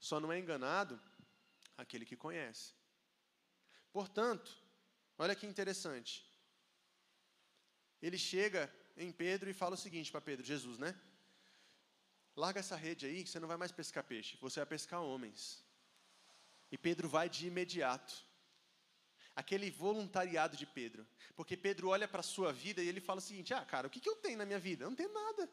Só 0.00 0.18
não 0.18 0.32
é 0.32 0.38
enganado 0.40 1.00
aquele 1.78 2.04
que 2.04 2.16
conhece. 2.16 2.74
Portanto, 3.92 4.50
olha 5.16 5.36
que 5.36 5.46
interessante. 5.46 6.28
Ele 8.00 8.18
chega 8.18 8.62
em 8.96 9.12
Pedro 9.12 9.48
e 9.48 9.54
fala 9.54 9.76
o 9.76 9.78
seguinte 9.78 10.10
para 10.10 10.20
Pedro, 10.20 10.44
Jesus, 10.44 10.78
né? 10.78 11.00
Larga 12.34 12.58
essa 12.58 12.74
rede 12.74 13.06
aí, 13.06 13.22
que 13.22 13.30
você 13.30 13.38
não 13.38 13.46
vai 13.46 13.56
mais 13.56 13.70
pescar 13.70 14.02
peixe, 14.02 14.36
você 14.40 14.58
vai 14.58 14.66
pescar 14.66 15.00
homens. 15.00 15.62
E 16.72 16.78
Pedro 16.78 17.06
vai 17.08 17.28
de 17.28 17.46
imediato. 17.46 18.14
Aquele 19.36 19.70
voluntariado 19.70 20.56
de 20.56 20.66
Pedro. 20.66 21.06
Porque 21.36 21.56
Pedro 21.56 21.88
olha 21.88 22.08
para 22.08 22.20
a 22.20 22.24
sua 22.24 22.52
vida 22.52 22.82
e 22.82 22.88
ele 22.88 23.00
fala 23.00 23.18
o 23.18 23.22
seguinte: 23.22 23.52
Ah, 23.52 23.64
cara, 23.64 23.86
o 23.86 23.90
que, 23.90 24.00
que 24.00 24.08
eu 24.08 24.16
tenho 24.16 24.38
na 24.38 24.46
minha 24.46 24.58
vida? 24.58 24.84
Eu 24.84 24.90
não 24.90 24.96
tenho 24.96 25.12
nada. 25.12 25.48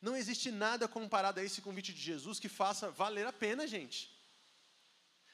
Não 0.00 0.16
existe 0.16 0.50
nada 0.50 0.88
comparado 0.88 1.40
a 1.40 1.44
esse 1.44 1.60
convite 1.60 1.92
de 1.92 2.00
Jesus 2.00 2.38
que 2.38 2.48
faça 2.48 2.90
valer 2.90 3.26
a 3.26 3.32
pena, 3.32 3.66
gente. 3.66 4.16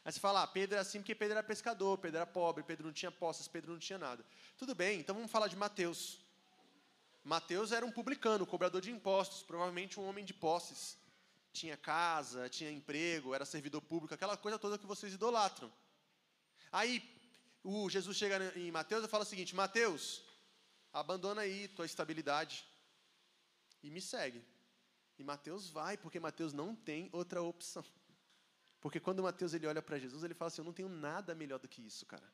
Aí 0.04 0.12
você 0.12 0.20
fala, 0.20 0.42
ah, 0.42 0.46
Pedro 0.46 0.76
é 0.76 0.80
assim 0.80 1.00
porque 1.00 1.14
Pedro 1.14 1.35
era 1.37 1.42
pescador, 1.42 1.98
Pedro 1.98 2.18
era 2.18 2.26
pobre, 2.26 2.62
Pedro 2.62 2.87
não 2.87 2.92
tinha 2.92 3.11
posses, 3.11 3.48
Pedro 3.48 3.72
não 3.72 3.78
tinha 3.78 3.98
nada. 3.98 4.24
Tudo 4.56 4.74
bem, 4.74 5.00
então 5.00 5.14
vamos 5.14 5.30
falar 5.30 5.48
de 5.48 5.56
Mateus. 5.56 6.20
Mateus 7.24 7.72
era 7.72 7.85
um 7.85 7.90
publicano, 7.90 8.46
cobrador 8.46 8.80
de 8.80 8.90
impostos, 8.90 9.42
provavelmente 9.42 9.98
um 9.98 10.09
homem 10.09 10.24
de 10.24 10.32
posses 10.32 10.96
tinha 11.56 11.76
casa, 11.76 12.48
tinha 12.48 12.70
emprego, 12.70 13.34
era 13.34 13.44
servidor 13.44 13.80
público, 13.80 14.14
aquela 14.14 14.36
coisa 14.36 14.58
toda 14.58 14.78
que 14.78 14.86
vocês 14.86 15.14
idolatram. 15.14 15.72
Aí 16.70 17.02
o 17.62 17.88
Jesus 17.88 18.16
chega 18.16 18.36
em 18.58 18.70
Mateus 18.70 19.04
e 19.04 19.08
fala 19.08 19.24
o 19.24 19.26
seguinte: 19.26 19.54
Mateus, 19.54 20.22
abandona 20.92 21.42
aí 21.42 21.68
tua 21.68 21.86
estabilidade 21.86 22.64
e 23.82 23.90
me 23.90 24.00
segue. 24.00 24.42
E 25.18 25.24
Mateus 25.24 25.70
vai, 25.70 25.96
porque 25.96 26.20
Mateus 26.20 26.52
não 26.52 26.74
tem 26.74 27.08
outra 27.12 27.42
opção. 27.42 27.84
Porque 28.80 29.00
quando 29.00 29.22
Mateus 29.22 29.54
ele 29.54 29.66
olha 29.66 29.80
para 29.80 29.98
Jesus, 29.98 30.22
ele 30.22 30.34
fala 30.34 30.48
assim: 30.48 30.60
Eu 30.60 30.66
não 30.66 30.72
tenho 30.72 30.88
nada 30.88 31.34
melhor 31.34 31.58
do 31.58 31.68
que 31.68 31.80
isso, 31.80 32.04
cara. 32.04 32.30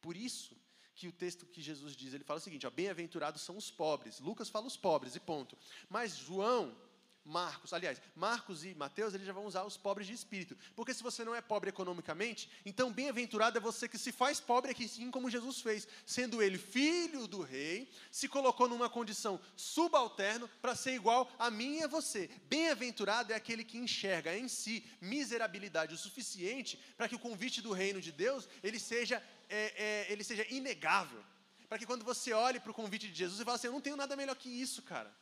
Por 0.00 0.16
isso 0.16 0.56
que 0.94 1.06
o 1.08 1.12
texto 1.12 1.46
que 1.46 1.62
Jesus 1.62 1.94
diz, 1.96 2.12
ele 2.12 2.24
fala 2.24 2.38
o 2.38 2.42
seguinte: 2.42 2.68
Bem-aventurados 2.68 3.42
são 3.42 3.56
os 3.56 3.70
pobres. 3.70 4.18
Lucas 4.18 4.48
fala 4.48 4.66
os 4.66 4.76
pobres 4.76 5.14
e 5.14 5.20
ponto. 5.20 5.56
Mas 5.88 6.16
João 6.16 6.76
Marcos, 7.24 7.72
aliás, 7.72 8.00
Marcos 8.14 8.64
e 8.64 8.74
Mateus, 8.74 9.14
eles 9.14 9.26
já 9.26 9.32
vão 9.32 9.44
usar 9.44 9.64
os 9.64 9.76
pobres 9.76 10.06
de 10.06 10.12
espírito. 10.12 10.56
Porque 10.74 10.94
se 10.94 11.02
você 11.02 11.24
não 11.24 11.34
é 11.34 11.40
pobre 11.40 11.68
economicamente, 11.68 12.50
então 12.64 12.92
bem-aventurado 12.92 13.58
é 13.58 13.60
você 13.60 13.88
que 13.88 13.98
se 13.98 14.10
faz 14.10 14.40
pobre 14.40 14.70
aqui, 14.70 14.88
sim, 14.88 15.10
como 15.10 15.30
Jesus 15.30 15.60
fez. 15.60 15.86
Sendo 16.06 16.42
ele 16.42 16.58
filho 16.58 17.26
do 17.26 17.42
rei, 17.42 17.90
se 18.10 18.28
colocou 18.28 18.68
numa 18.68 18.88
condição 18.88 19.40
subalterno 19.54 20.48
para 20.60 20.74
ser 20.74 20.94
igual 20.94 21.30
a 21.38 21.50
mim 21.50 21.78
e 21.78 21.82
a 21.84 21.88
você. 21.88 22.30
Bem-aventurado 22.48 23.32
é 23.32 23.36
aquele 23.36 23.64
que 23.64 23.78
enxerga 23.78 24.36
em 24.36 24.48
si 24.48 24.84
miserabilidade 25.00 25.94
o 25.94 25.98
suficiente 25.98 26.78
para 26.96 27.08
que 27.08 27.14
o 27.14 27.18
convite 27.18 27.60
do 27.60 27.72
reino 27.72 28.00
de 28.00 28.12
Deus 28.12 28.48
ele 28.62 28.78
seja, 28.78 29.22
é, 29.48 30.06
é, 30.08 30.12
ele 30.12 30.24
seja 30.24 30.46
inegável. 30.50 31.22
Para 31.68 31.78
que 31.78 31.86
quando 31.86 32.04
você 32.04 32.32
olhe 32.32 32.58
para 32.58 32.72
o 32.72 32.74
convite 32.74 33.08
de 33.08 33.14
Jesus, 33.14 33.38
você 33.38 33.44
fale 33.44 33.54
assim: 33.54 33.68
Eu 33.68 33.72
não 33.72 33.80
tenho 33.80 33.96
nada 33.96 34.16
melhor 34.16 34.34
que 34.34 34.48
isso, 34.48 34.82
cara. 34.82 35.14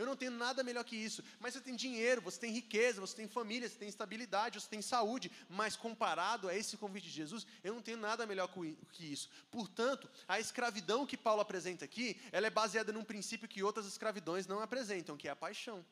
Eu 0.00 0.06
não 0.06 0.16
tenho 0.16 0.30
nada 0.30 0.64
melhor 0.64 0.82
que 0.82 0.96
isso. 0.96 1.22
Mas 1.38 1.52
você 1.52 1.60
tem 1.60 1.76
dinheiro, 1.76 2.22
você 2.22 2.40
tem 2.40 2.50
riqueza, 2.50 3.02
você 3.02 3.14
tem 3.14 3.28
família, 3.28 3.68
você 3.68 3.76
tem 3.76 3.88
estabilidade, 3.90 4.58
você 4.58 4.66
tem 4.66 4.80
saúde. 4.80 5.30
Mas 5.46 5.76
comparado 5.76 6.48
a 6.48 6.56
esse 6.56 6.78
convite 6.78 7.04
de 7.04 7.10
Jesus, 7.10 7.46
eu 7.62 7.74
não 7.74 7.82
tenho 7.82 7.98
nada 7.98 8.24
melhor 8.24 8.48
que 8.92 9.04
isso. 9.04 9.28
Portanto, 9.50 10.08
a 10.26 10.40
escravidão 10.40 11.04
que 11.04 11.18
Paulo 11.18 11.42
apresenta 11.42 11.84
aqui, 11.84 12.18
ela 12.32 12.46
é 12.46 12.50
baseada 12.50 12.94
num 12.94 13.04
princípio 13.04 13.46
que 13.46 13.62
outras 13.62 13.84
escravidões 13.84 14.46
não 14.46 14.60
apresentam, 14.60 15.18
que 15.18 15.28
é 15.28 15.32
a 15.32 15.36
paixão. 15.36 15.84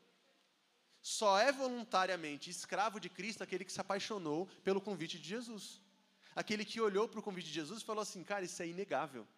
Só 1.03 1.39
é 1.39 1.53
voluntariamente 1.53 2.49
escravo 2.49 2.99
de 2.99 3.11
Cristo 3.11 3.43
aquele 3.43 3.67
que 3.67 3.73
se 3.73 3.81
apaixonou 3.81 4.47
pelo 4.65 4.81
convite 4.81 5.19
de 5.19 5.29
Jesus. 5.29 5.83
Aquele 6.35 6.65
que 6.65 6.81
olhou 6.81 7.07
para 7.07 7.21
o 7.21 7.23
convite 7.23 7.49
de 7.49 7.53
Jesus 7.61 7.83
e 7.83 7.85
falou 7.85 8.03
assim: 8.03 8.25
cara, 8.25 8.47
isso 8.47 8.63
é 8.63 8.69
inegável. 8.69 9.29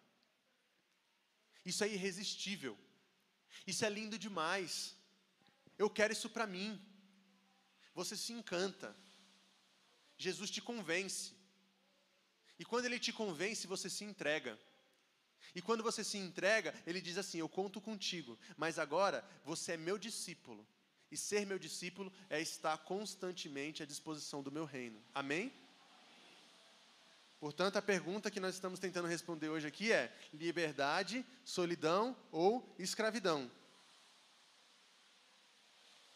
Isso 1.65 1.83
é 1.83 1.89
irresistível. 1.89 2.77
Isso 3.65 3.85
é 3.85 3.89
lindo 3.89 4.17
demais. 4.17 4.95
Eu 5.77 5.89
quero 5.89 6.13
isso 6.13 6.29
para 6.29 6.47
mim. 6.47 6.79
Você 7.93 8.15
se 8.15 8.33
encanta. 8.33 8.95
Jesus 10.17 10.49
te 10.49 10.61
convence. 10.61 11.33
E 12.59 12.65
quando 12.65 12.85
ele 12.85 12.99
te 12.99 13.11
convence, 13.11 13.65
você 13.67 13.89
se 13.89 14.03
entrega. 14.03 14.59
E 15.53 15.61
quando 15.61 15.83
você 15.83 16.03
se 16.03 16.17
entrega, 16.17 16.73
ele 16.85 17.01
diz 17.01 17.17
assim: 17.17 17.39
Eu 17.39 17.49
conto 17.49 17.81
contigo, 17.81 18.37
mas 18.55 18.77
agora 18.79 19.27
você 19.43 19.73
é 19.73 19.77
meu 19.77 19.97
discípulo. 19.97 20.65
E 21.11 21.17
ser 21.17 21.45
meu 21.45 21.59
discípulo 21.59 22.11
é 22.29 22.39
estar 22.39 22.77
constantemente 22.77 23.83
à 23.83 23.85
disposição 23.85 24.41
do 24.41 24.51
meu 24.51 24.63
reino. 24.63 25.03
Amém? 25.13 25.51
Portanto, 27.41 27.77
a 27.77 27.81
pergunta 27.81 28.29
que 28.29 28.39
nós 28.39 28.53
estamos 28.53 28.79
tentando 28.79 29.07
responder 29.07 29.49
hoje 29.49 29.65
aqui 29.65 29.91
é: 29.91 30.15
liberdade, 30.31 31.25
solidão 31.43 32.15
ou 32.31 32.71
escravidão? 32.77 33.49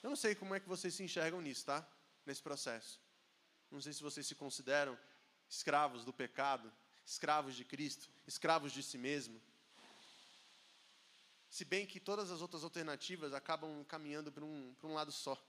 Eu 0.04 0.10
não 0.12 0.16
sei 0.16 0.36
como 0.36 0.54
é 0.54 0.60
que 0.60 0.70
vocês 0.70 0.94
se 0.94 1.02
enxergam 1.02 1.42
nisso, 1.42 1.66
tá? 1.66 1.84
Nesse 2.28 2.44
processo. 2.44 3.02
Não 3.72 3.82
sei 3.82 3.92
se 3.92 4.04
vocês 4.04 4.28
se 4.28 4.36
consideram 4.36 4.96
escravos 5.50 6.06
do 6.06 6.14
pecado, 6.14 6.72
escravos 7.04 7.56
de 7.56 7.66
Cristo, 7.66 8.08
escravos 8.28 8.72
de 8.72 8.84
si 8.84 9.00
mesmo. 9.00 9.42
Se 11.50 11.66
bem 11.66 11.88
que 11.88 12.00
todas 12.00 12.30
as 12.30 12.40
outras 12.40 12.64
alternativas 12.64 13.34
acabam 13.34 13.84
caminhando 13.86 14.32
para 14.32 14.46
um, 14.46 14.76
para 14.80 14.88
um 14.88 14.94
lado 14.94 15.12
só. 15.12 15.44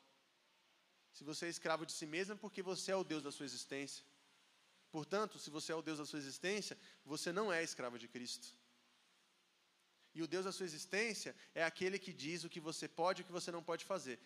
Se 1.13 1.23
você 1.23 1.45
é 1.45 1.51
escravo 1.51 1.85
de 1.85 1.93
si 1.93 2.07
mesmo, 2.07 2.33
é 2.33 2.37
porque 2.39 2.63
você 2.63 2.93
é 2.93 2.97
o 2.97 3.05
Deus 3.05 3.23
da 3.23 3.31
sua 3.31 3.45
existência. 3.45 4.03
Portanto, 4.97 5.39
se 5.39 5.51
você 5.51 5.73
é 5.73 5.75
o 5.75 5.83
Deus 5.83 5.99
da 5.99 6.07
sua 6.07 6.19
existência, 6.19 6.75
você 7.05 7.31
não 7.31 7.53
é 7.53 7.63
escravo 7.63 7.99
de 7.99 8.09
Cristo. 8.09 8.49
E 10.15 10.23
o 10.23 10.27
Deus 10.27 10.47
da 10.47 10.53
sua 10.53 10.65
existência 10.65 11.37
é 11.55 11.63
aquele 11.63 11.99
que 11.99 12.15
diz 12.15 12.45
o 12.45 12.49
que 12.49 12.59
você 12.59 12.89
pode 12.89 13.21
e 13.21 13.23
o 13.23 13.27
que 13.27 13.39
você 13.39 13.51
não 13.53 13.63
pode 13.63 13.85
fazer. 13.85 14.19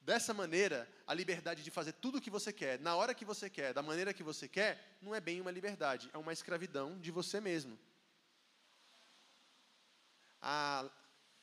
Dessa 0.00 0.32
maneira, 0.32 0.88
a 1.04 1.12
liberdade 1.12 1.64
de 1.64 1.70
fazer 1.78 1.94
tudo 1.94 2.18
o 2.18 2.20
que 2.20 2.30
você 2.30 2.52
quer, 2.52 2.78
na 2.78 2.94
hora 2.94 3.12
que 3.12 3.24
você 3.24 3.50
quer, 3.50 3.74
da 3.74 3.82
maneira 3.82 4.14
que 4.14 4.22
você 4.22 4.46
quer, 4.46 4.96
não 5.02 5.12
é 5.12 5.20
bem 5.20 5.40
uma 5.40 5.50
liberdade, 5.50 6.08
é 6.12 6.18
uma 6.18 6.32
escravidão 6.32 6.96
de 7.00 7.10
você 7.10 7.40
mesmo. 7.40 7.76
A, 10.40 10.88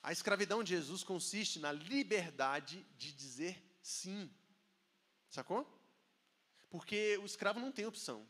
a 0.01 0.13
escravidão 0.13 0.63
de 0.63 0.69
Jesus 0.77 1.03
consiste 1.03 1.59
na 1.59 1.73
liberdade 1.73 2.87
de 2.97 3.11
dizer 3.11 3.61
sim. 3.81 4.33
Sacou? 5.29 5.61
Porque 6.69 7.17
o 7.17 7.25
escravo 7.25 7.59
não 7.59 7.73
tem 7.73 7.85
opção. 7.85 8.25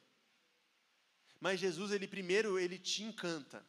Mas 1.41 1.59
Jesus, 1.59 1.91
ele 1.91 2.07
primeiro, 2.07 2.57
ele 2.57 2.79
te 2.79 3.03
encanta 3.03 3.65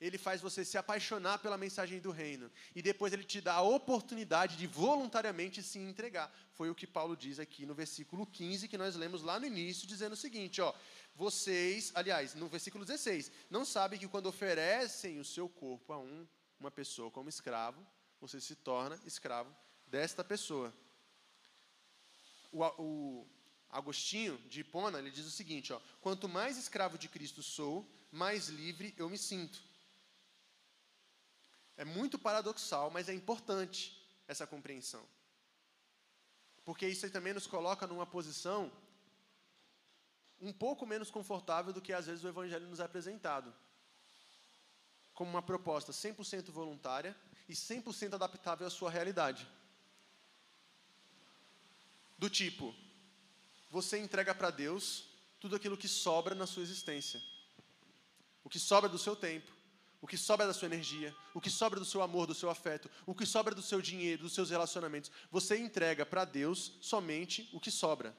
ele 0.00 0.16
faz 0.16 0.40
você 0.40 0.64
se 0.64 0.78
apaixonar 0.78 1.38
pela 1.38 1.58
mensagem 1.58 1.98
do 1.98 2.10
reino. 2.10 2.50
E 2.74 2.80
depois 2.80 3.12
ele 3.12 3.24
te 3.24 3.40
dá 3.40 3.54
a 3.54 3.62
oportunidade 3.62 4.56
de 4.56 4.66
voluntariamente 4.66 5.62
se 5.62 5.78
entregar. 5.78 6.32
Foi 6.52 6.70
o 6.70 6.74
que 6.74 6.86
Paulo 6.86 7.16
diz 7.16 7.38
aqui 7.38 7.66
no 7.66 7.74
versículo 7.74 8.26
15, 8.26 8.68
que 8.68 8.78
nós 8.78 8.94
lemos 8.94 9.22
lá 9.22 9.40
no 9.40 9.46
início, 9.46 9.88
dizendo 9.88 10.12
o 10.12 10.16
seguinte: 10.16 10.60
ó, 10.60 10.72
vocês, 11.14 11.90
aliás, 11.94 12.34
no 12.34 12.48
versículo 12.48 12.84
16, 12.84 13.32
não 13.50 13.64
sabem 13.64 13.98
que 13.98 14.08
quando 14.08 14.26
oferecem 14.26 15.18
o 15.18 15.24
seu 15.24 15.48
corpo 15.48 15.92
a 15.92 15.98
um, 15.98 16.26
uma 16.60 16.70
pessoa 16.70 17.10
como 17.10 17.28
escravo, 17.28 17.84
você 18.20 18.40
se 18.40 18.54
torna 18.54 19.00
escravo 19.04 19.54
desta 19.86 20.22
pessoa. 20.22 20.72
O, 22.52 22.64
o 22.64 23.26
Agostinho 23.70 24.38
de 24.48 24.60
Hipona, 24.60 24.98
ele 24.98 25.10
diz 25.10 25.26
o 25.26 25.30
seguinte, 25.30 25.72
ó, 25.72 25.80
quanto 26.00 26.28
mais 26.28 26.56
escravo 26.56 26.96
de 26.96 27.08
Cristo 27.08 27.42
sou, 27.42 27.86
mais 28.10 28.48
livre 28.48 28.94
eu 28.96 29.08
me 29.10 29.18
sinto. 29.18 29.62
É 31.76 31.84
muito 31.84 32.18
paradoxal, 32.18 32.90
mas 32.90 33.08
é 33.08 33.14
importante 33.14 33.96
essa 34.26 34.46
compreensão. 34.46 35.04
Porque 36.64 36.88
isso 36.88 37.08
também 37.10 37.32
nos 37.32 37.46
coloca 37.46 37.86
numa 37.86 38.06
posição 38.06 38.72
um 40.40 40.52
pouco 40.52 40.86
menos 40.86 41.10
confortável 41.10 41.72
do 41.72 41.80
que 41.80 41.92
às 41.92 42.06
vezes 42.06 42.24
o 42.24 42.28
Evangelho 42.28 42.66
nos 42.66 42.80
é 42.80 42.84
apresentado. 42.84 43.52
Como 45.14 45.30
uma 45.30 45.42
proposta 45.42 45.92
100% 45.92 46.50
voluntária 46.50 47.16
e 47.48 47.54
100% 47.54 48.14
adaptável 48.14 48.66
à 48.66 48.70
sua 48.70 48.90
realidade. 48.90 49.48
Do 52.16 52.28
tipo, 52.28 52.74
você 53.70 53.98
entrega 53.98 54.34
para 54.34 54.50
Deus 54.50 55.04
tudo 55.40 55.56
aquilo 55.56 55.76
que 55.76 55.88
sobra 55.88 56.34
na 56.34 56.46
sua 56.46 56.62
existência. 56.62 57.20
O 58.42 58.48
que 58.48 58.58
sobra 58.58 58.88
do 58.88 58.98
seu 58.98 59.14
tempo, 59.14 59.52
o 60.00 60.06
que 60.06 60.16
sobra 60.16 60.46
da 60.46 60.54
sua 60.54 60.66
energia, 60.66 61.14
o 61.34 61.40
que 61.40 61.50
sobra 61.50 61.78
do 61.78 61.84
seu 61.84 62.02
amor, 62.02 62.26
do 62.26 62.34
seu 62.34 62.48
afeto, 62.48 62.90
o 63.04 63.14
que 63.14 63.26
sobra 63.26 63.54
do 63.54 63.62
seu 63.62 63.80
dinheiro, 63.80 64.22
dos 64.22 64.32
seus 64.32 64.50
relacionamentos. 64.50 65.10
Você 65.30 65.58
entrega 65.58 66.06
para 66.06 66.24
Deus 66.24 66.78
somente 66.80 67.48
o 67.52 67.60
que 67.60 67.70
sobra. 67.70 68.16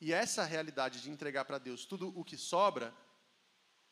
E 0.00 0.12
essa 0.12 0.44
realidade 0.44 1.00
de 1.02 1.10
entregar 1.10 1.44
para 1.44 1.58
Deus 1.58 1.84
tudo 1.84 2.12
o 2.18 2.24
que 2.24 2.36
sobra 2.36 2.94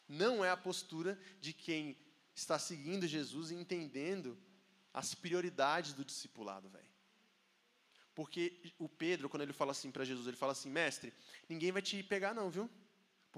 não 0.08 0.44
é 0.44 0.50
a 0.50 0.56
postura 0.56 1.18
de 1.40 1.52
quem 1.52 1.96
está 2.34 2.58
seguindo 2.58 3.06
Jesus 3.06 3.50
e 3.50 3.54
entendendo 3.54 4.38
as 4.92 5.14
prioridades 5.14 5.92
do 5.92 6.04
discipulado, 6.04 6.68
velho. 6.68 6.97
Porque 8.18 8.42
o 8.78 8.88
Pedro, 8.88 9.28
quando 9.30 9.44
ele 9.46 9.52
fala 9.60 9.72
assim 9.76 9.90
para 9.94 10.04
Jesus, 10.10 10.26
ele 10.26 10.36
fala 10.36 10.52
assim: 10.56 10.70
Mestre, 10.78 11.10
ninguém 11.48 11.70
vai 11.76 11.82
te 11.88 12.02
pegar, 12.02 12.32
não, 12.40 12.50
viu? 12.56 12.68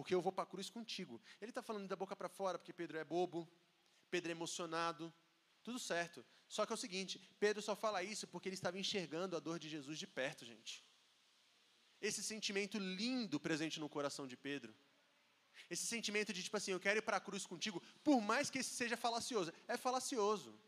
porque 0.01 0.14
eu 0.14 0.20
vou 0.20 0.33
para 0.33 0.45
a 0.45 0.47
cruz 0.47 0.70
contigo. 0.70 1.20
Ele 1.41 1.51
está 1.51 1.62
falando 1.62 1.87
da 1.87 1.97
boca 1.97 2.16
para 2.16 2.28
fora 2.28 2.59
porque 2.59 2.72
Pedro 2.72 2.99
é 2.99 3.05
bobo, 3.05 3.49
Pedro 4.11 4.31
é 4.31 4.33
emocionado, 4.33 5.12
tudo 5.62 5.78
certo. 5.78 6.24
Só 6.49 6.64
que 6.64 6.72
é 6.72 6.76
o 6.78 6.85
seguinte: 6.85 7.20
Pedro 7.39 7.62
só 7.62 7.74
fala 7.76 8.03
isso 8.03 8.26
porque 8.26 8.49
ele 8.49 8.55
estava 8.55 8.78
enxergando 8.78 9.37
a 9.37 9.41
dor 9.41 9.59
de 9.59 9.68
Jesus 9.68 9.99
de 9.99 10.07
perto, 10.07 10.45
gente. 10.45 10.85
Esse 12.01 12.22
sentimento 12.22 12.78
lindo 12.78 13.39
presente 13.39 13.78
no 13.78 13.89
coração 13.89 14.26
de 14.26 14.37
Pedro. 14.37 14.74
Esse 15.68 15.87
sentimento 15.87 16.33
de 16.33 16.43
tipo 16.43 16.57
assim, 16.57 16.72
eu 16.72 16.81
quero 16.81 16.99
ir 16.99 17.03
para 17.03 17.18
a 17.18 17.20
cruz 17.20 17.45
contigo, 17.45 17.83
por 18.03 18.20
mais 18.20 18.49
que 18.49 18.59
esse 18.61 18.70
seja 18.70 18.97
falacioso. 18.97 19.53
É 19.68 19.76
falacioso. 19.76 20.59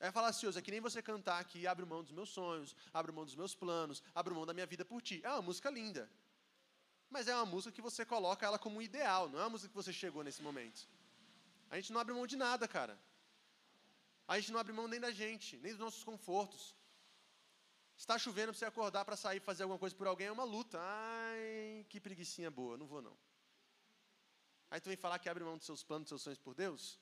É 0.00 0.10
falacioso, 0.12 0.58
é 0.58 0.62
que 0.62 0.70
nem 0.70 0.80
você 0.80 1.02
cantar 1.02 1.40
aqui, 1.40 1.66
abro 1.66 1.86
mão 1.86 2.02
dos 2.02 2.12
meus 2.12 2.30
sonhos, 2.30 2.74
abro 2.92 3.12
mão 3.12 3.24
dos 3.24 3.34
meus 3.34 3.54
planos, 3.54 4.02
abro 4.14 4.34
mão 4.34 4.46
da 4.46 4.54
minha 4.54 4.66
vida 4.66 4.84
por 4.84 5.02
ti. 5.02 5.20
É 5.24 5.30
uma 5.30 5.42
música 5.42 5.68
linda. 5.70 6.08
Mas 7.10 7.26
é 7.26 7.34
uma 7.34 7.46
música 7.46 7.72
que 7.72 7.82
você 7.82 8.04
coloca 8.04 8.46
ela 8.46 8.58
como 8.58 8.80
ideal, 8.80 9.28
não 9.28 9.38
é 9.40 9.42
uma 9.42 9.50
música 9.50 9.70
que 9.70 9.74
você 9.74 9.92
chegou 9.92 10.22
nesse 10.22 10.42
momento. 10.42 10.88
A 11.70 11.76
gente 11.76 11.92
não 11.92 12.00
abre 12.00 12.14
mão 12.14 12.26
de 12.26 12.36
nada, 12.36 12.68
cara. 12.68 12.98
A 14.26 14.38
gente 14.38 14.52
não 14.52 14.60
abre 14.60 14.72
mão 14.72 14.86
nem 14.86 15.00
da 15.00 15.10
gente, 15.10 15.56
nem 15.56 15.72
dos 15.72 15.80
nossos 15.80 16.04
confortos. 16.04 16.76
Está 17.96 18.16
chovendo 18.18 18.52
para 18.52 18.58
você 18.58 18.66
acordar 18.66 19.04
para 19.04 19.16
sair 19.16 19.40
fazer 19.40 19.64
alguma 19.64 19.78
coisa 19.78 19.96
por 19.96 20.06
alguém 20.06 20.28
é 20.28 20.32
uma 20.32 20.44
luta. 20.44 20.78
Ai, 20.80 21.84
que 21.88 21.98
preguiçinha 21.98 22.50
boa, 22.50 22.76
não 22.76 22.86
vou 22.86 23.02
não. 23.02 23.16
Aí 24.70 24.80
tu 24.80 24.88
vem 24.88 24.96
falar 24.96 25.18
que 25.18 25.28
abre 25.28 25.42
mão 25.42 25.56
dos 25.56 25.66
seus 25.66 25.82
planos, 25.82 26.04
dos 26.04 26.10
seus 26.10 26.22
sonhos 26.22 26.38
por 26.38 26.54
Deus? 26.54 27.00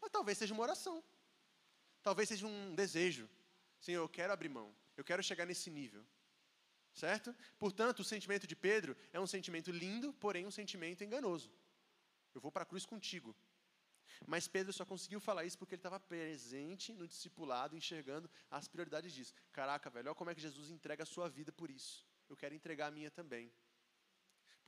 Mas 0.00 0.10
talvez 0.10 0.38
seja 0.38 0.54
uma 0.54 0.62
oração. 0.62 1.04
Talvez 2.02 2.28
seja 2.28 2.46
um 2.46 2.74
desejo. 2.74 3.28
Senhor, 3.80 4.02
eu 4.02 4.08
quero 4.08 4.32
abrir 4.32 4.48
mão. 4.48 4.74
Eu 4.96 5.04
quero 5.04 5.22
chegar 5.22 5.46
nesse 5.46 5.70
nível. 5.70 6.04
Certo? 6.92 7.34
Portanto, 7.58 8.00
o 8.00 8.04
sentimento 8.04 8.46
de 8.46 8.56
Pedro 8.56 8.96
é 9.12 9.20
um 9.20 9.26
sentimento 9.26 9.70
lindo, 9.70 10.12
porém 10.14 10.46
um 10.46 10.50
sentimento 10.50 11.04
enganoso. 11.04 11.50
Eu 12.34 12.40
vou 12.40 12.50
para 12.50 12.62
a 12.62 12.66
cruz 12.66 12.84
contigo. 12.84 13.34
Mas 14.26 14.48
Pedro 14.48 14.72
só 14.72 14.84
conseguiu 14.84 15.20
falar 15.20 15.44
isso 15.44 15.56
porque 15.58 15.74
ele 15.74 15.80
estava 15.80 15.98
presente 15.98 16.92
no 16.92 17.06
discipulado, 17.06 17.76
enxergando 17.76 18.30
as 18.50 18.68
prioridades 18.68 19.12
disso. 19.12 19.32
Caraca, 19.52 19.88
velho, 19.88 20.08
olha 20.08 20.14
como 20.14 20.30
é 20.30 20.34
que 20.34 20.40
Jesus 20.40 20.70
entrega 20.70 21.04
a 21.04 21.06
sua 21.06 21.28
vida 21.28 21.52
por 21.52 21.70
isso. 21.70 22.06
Eu 22.28 22.36
quero 22.36 22.54
entregar 22.54 22.88
a 22.88 22.90
minha 22.90 23.10
também. 23.10 23.52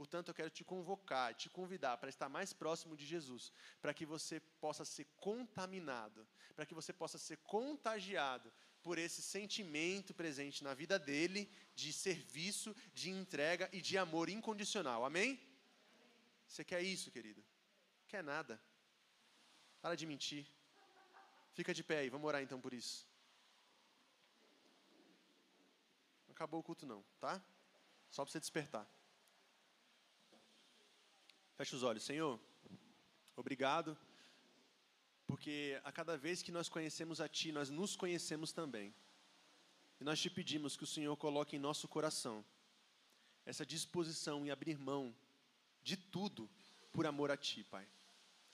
Portanto, 0.02 0.28
eu 0.28 0.34
quero 0.34 0.50
te 0.50 0.64
convocar, 0.64 1.32
te 1.32 1.48
convidar 1.48 1.96
para 1.96 2.08
estar 2.08 2.28
mais 2.28 2.52
próximo 2.52 2.96
de 2.96 3.06
Jesus, 3.06 3.52
para 3.80 3.94
que 3.94 4.04
você 4.04 4.40
possa 4.64 4.84
ser 4.84 5.04
contaminado, 5.28 6.26
para 6.56 6.66
que 6.66 6.74
você 6.74 6.92
possa 6.92 7.18
ser 7.18 7.36
contagiado 7.56 8.52
por 8.82 8.98
esse 8.98 9.22
sentimento 9.22 10.12
presente 10.12 10.64
na 10.64 10.74
vida 10.74 10.98
dele 10.98 11.48
de 11.76 11.92
serviço, 11.92 12.74
de 12.92 13.10
entrega 13.10 13.70
e 13.72 13.80
de 13.80 13.96
amor 13.96 14.28
incondicional. 14.28 15.04
Amém? 15.04 15.40
Você 16.48 16.64
quer 16.64 16.82
isso, 16.82 17.12
querido? 17.12 17.40
Quer 18.08 18.24
nada. 18.24 18.60
Para 19.80 19.94
de 19.94 20.04
mentir. 20.04 20.44
Fica 21.52 21.72
de 21.72 21.84
pé 21.84 21.98
aí, 21.98 22.10
vamos 22.10 22.26
orar 22.26 22.42
então 22.42 22.60
por 22.60 22.74
isso. 22.74 23.08
Acabou 26.28 26.58
o 26.58 26.62
culto 26.64 26.84
não, 26.84 27.04
tá? 27.20 27.40
Só 28.10 28.24
para 28.24 28.32
você 28.32 28.40
despertar. 28.40 28.84
Feche 31.56 31.76
os 31.76 31.82
olhos, 31.82 32.02
Senhor. 32.02 32.40
Obrigado 33.36 33.96
porque 35.26 35.80
a 35.84 35.90
cada 35.90 36.16
vez 36.16 36.42
que 36.42 36.52
nós 36.52 36.68
conhecemos 36.68 37.20
a 37.20 37.28
Ti, 37.28 37.52
nós 37.52 37.70
nos 37.70 37.96
conhecemos 37.96 38.52
também. 38.52 38.94
E 40.00 40.04
nós 40.04 40.20
te 40.20 40.28
pedimos 40.28 40.76
que 40.76 40.84
o 40.84 40.86
Senhor 40.86 41.16
coloque 41.16 41.56
em 41.56 41.58
nosso 41.58 41.88
coração 41.88 42.44
essa 43.46 43.64
disposição 43.64 44.44
em 44.44 44.50
abrir 44.50 44.78
mão 44.78 45.14
de 45.82 45.96
tudo 45.96 46.50
por 46.92 47.06
amor 47.06 47.30
a 47.30 47.36
Ti, 47.36 47.64
Pai. 47.64 47.88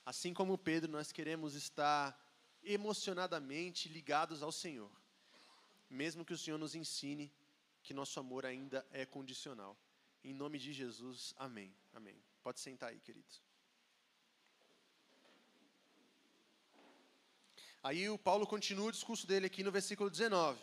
Assim 0.05 0.33
como 0.33 0.57
Pedro, 0.57 0.91
nós 0.91 1.11
queremos 1.11 1.53
estar 1.53 2.17
emocionadamente 2.63 3.89
ligados 3.89 4.41
ao 4.41 4.51
Senhor, 4.51 4.91
mesmo 5.89 6.25
que 6.25 6.33
o 6.33 6.37
Senhor 6.37 6.57
nos 6.57 6.75
ensine 6.75 7.31
que 7.83 7.93
nosso 7.93 8.19
amor 8.19 8.45
ainda 8.45 8.85
é 8.91 9.05
condicional. 9.05 9.77
Em 10.23 10.33
nome 10.33 10.57
de 10.57 10.73
Jesus, 10.73 11.33
amém. 11.37 11.73
Amém. 11.93 12.28
Pode 12.49 12.61
sentar 12.61 12.89
aí, 12.89 12.99
queridos. 13.01 13.43
Aí 17.83 18.09
o 18.09 18.17
Paulo 18.17 18.47
continua 18.47 18.87
o 18.87 18.91
discurso 18.91 19.27
dele 19.27 19.45
aqui 19.45 19.61
no 19.63 19.71
versículo 19.71 20.09
19. 20.09 20.59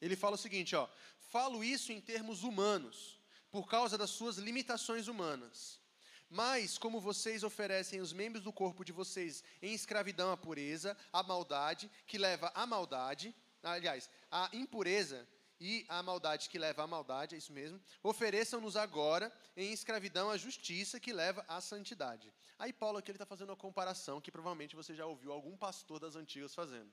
Ele 0.00 0.14
fala 0.14 0.36
o 0.36 0.38
seguinte, 0.38 0.76
ó: 0.76 0.88
"Falo 1.18 1.64
isso 1.64 1.90
em 1.90 2.00
termos 2.00 2.44
humanos, 2.44 3.18
por 3.50 3.66
causa 3.68 3.98
das 3.98 4.10
suas 4.10 4.36
limitações 4.36 5.08
humanas. 5.08 5.80
Mas, 6.28 6.78
como 6.78 7.00
vocês 7.00 7.42
oferecem 7.42 8.00
os 8.00 8.12
membros 8.12 8.44
do 8.44 8.52
corpo 8.52 8.84
de 8.84 8.92
vocês 8.92 9.42
em 9.60 9.74
escravidão 9.74 10.30
à 10.30 10.36
pureza, 10.36 10.96
à 11.12 11.24
maldade, 11.24 11.90
que 12.06 12.18
leva 12.18 12.52
à 12.54 12.64
maldade, 12.68 13.34
aliás, 13.64 14.08
à 14.30 14.48
impureza 14.52 15.26
e 15.60 15.84
à 15.88 16.02
maldade 16.02 16.48
que 16.48 16.58
leva 16.58 16.82
à 16.82 16.86
maldade, 16.86 17.34
é 17.34 17.38
isso 17.38 17.52
mesmo, 17.52 17.78
ofereçam-nos 18.02 18.76
agora 18.76 19.30
em 19.54 19.72
escravidão 19.72 20.30
à 20.30 20.36
justiça 20.38 20.98
que 20.98 21.12
leva 21.12 21.44
à 21.46 21.60
santidade. 21.60 22.32
Aí 22.58 22.72
Paulo 22.72 22.96
aqui 22.96 23.10
está 23.10 23.26
fazendo 23.26 23.50
uma 23.50 23.56
comparação 23.56 24.20
que 24.20 24.32
provavelmente 24.32 24.74
você 24.74 24.94
já 24.94 25.04
ouviu 25.04 25.32
algum 25.32 25.56
pastor 25.56 26.00
das 26.00 26.16
antigas 26.16 26.54
fazendo. 26.54 26.90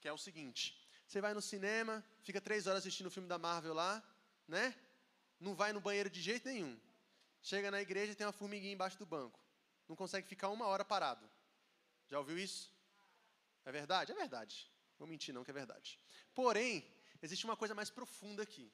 Que 0.00 0.08
é 0.08 0.12
o 0.12 0.18
seguinte, 0.18 0.80
você 1.06 1.20
vai 1.20 1.34
no 1.34 1.42
cinema, 1.42 2.02
fica 2.22 2.40
três 2.40 2.66
horas 2.66 2.80
assistindo 2.80 3.08
o 3.08 3.10
filme 3.10 3.28
da 3.28 3.38
Marvel 3.38 3.74
lá, 3.74 4.02
né? 4.48 4.74
Não 5.38 5.54
vai 5.54 5.74
no 5.74 5.80
banheiro 5.80 6.08
de 6.08 6.22
jeito 6.22 6.48
nenhum. 6.48 6.80
Chega 7.42 7.70
na 7.70 7.82
igreja 7.82 8.12
e 8.12 8.14
tem 8.14 8.26
uma 8.26 8.32
formiguinha 8.32 8.72
embaixo 8.72 8.98
do 8.98 9.04
banco. 9.04 9.38
Não 9.86 9.94
consegue 9.94 10.26
ficar 10.26 10.48
uma 10.48 10.66
hora 10.66 10.84
parado. 10.84 11.30
Já 12.08 12.18
ouviu 12.18 12.38
isso? 12.38 12.74
É 13.64 13.70
verdade? 13.70 14.10
É 14.10 14.14
verdade. 14.14 14.70
Vou 14.98 15.06
mentir 15.06 15.34
não 15.34 15.44
que 15.44 15.50
é 15.50 15.54
verdade. 15.54 16.00
Porém, 16.34 16.84
existe 17.22 17.44
uma 17.44 17.56
coisa 17.56 17.74
mais 17.74 17.90
profunda 17.90 18.42
aqui. 18.42 18.70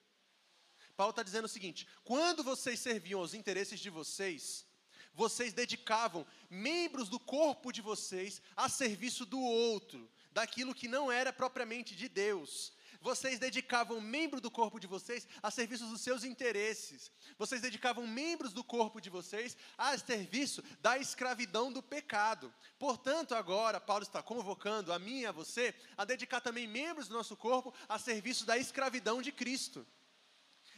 Paulo 0.97 1.11
está 1.11 1.23
dizendo 1.23 1.47
o 1.47 1.49
seguinte: 1.49 1.87
quando 2.05 2.43
vocês 2.43 2.81
serviam 2.81 3.21
aos 3.21 3.35
interesses 3.35 3.81
de 3.81 3.91
vocês, 3.91 4.67
vocês 5.15 5.53
dedicavam 5.53 6.27
membros 6.49 7.09
do 7.09 7.19
corpo 7.19 7.73
de 7.73 7.81
vocês 7.81 8.41
a 8.57 8.69
serviço 8.69 9.27
do 9.27 9.41
outro, 9.41 10.11
daquilo 10.31 10.75
que 10.75 10.89
não 10.89 11.11
era 11.11 11.33
propriamente 11.33 11.95
de 11.95 12.09
Deus. 12.09 12.73
Vocês 13.03 13.39
dedicavam 13.39 14.01
membro 14.01 14.41
do 14.41 14.49
corpo 14.49 14.79
de 14.79 14.87
vocês 14.87 15.27
a 15.43 15.51
serviço 15.51 15.87
dos 15.87 16.01
seus 16.01 16.23
interesses. 16.23 17.11
Vocês 17.37 17.61
dedicavam 17.61 18.07
membros 18.07 18.53
do 18.53 18.63
corpo 18.63 19.01
de 19.01 19.11
vocês 19.11 19.57
a 19.77 19.99
serviço 19.99 20.63
da 20.81 20.97
escravidão 20.97 21.73
do 21.73 21.83
pecado. 21.83 22.55
Portanto, 22.79 23.35
agora, 23.35 23.81
Paulo 23.81 24.05
está 24.05 24.23
convocando 24.23 24.93
a 24.93 25.01
mim 25.01 25.21
e 25.21 25.27
a 25.27 25.33
você 25.33 25.75
a 25.97 26.05
dedicar 26.05 26.41
também 26.41 26.69
membros 26.69 27.09
do 27.09 27.15
nosso 27.15 27.37
corpo 27.37 27.75
a 27.89 27.99
serviço 27.99 28.47
da 28.47 28.57
escravidão 28.57 29.21
de 29.21 29.33
Cristo. 29.33 29.85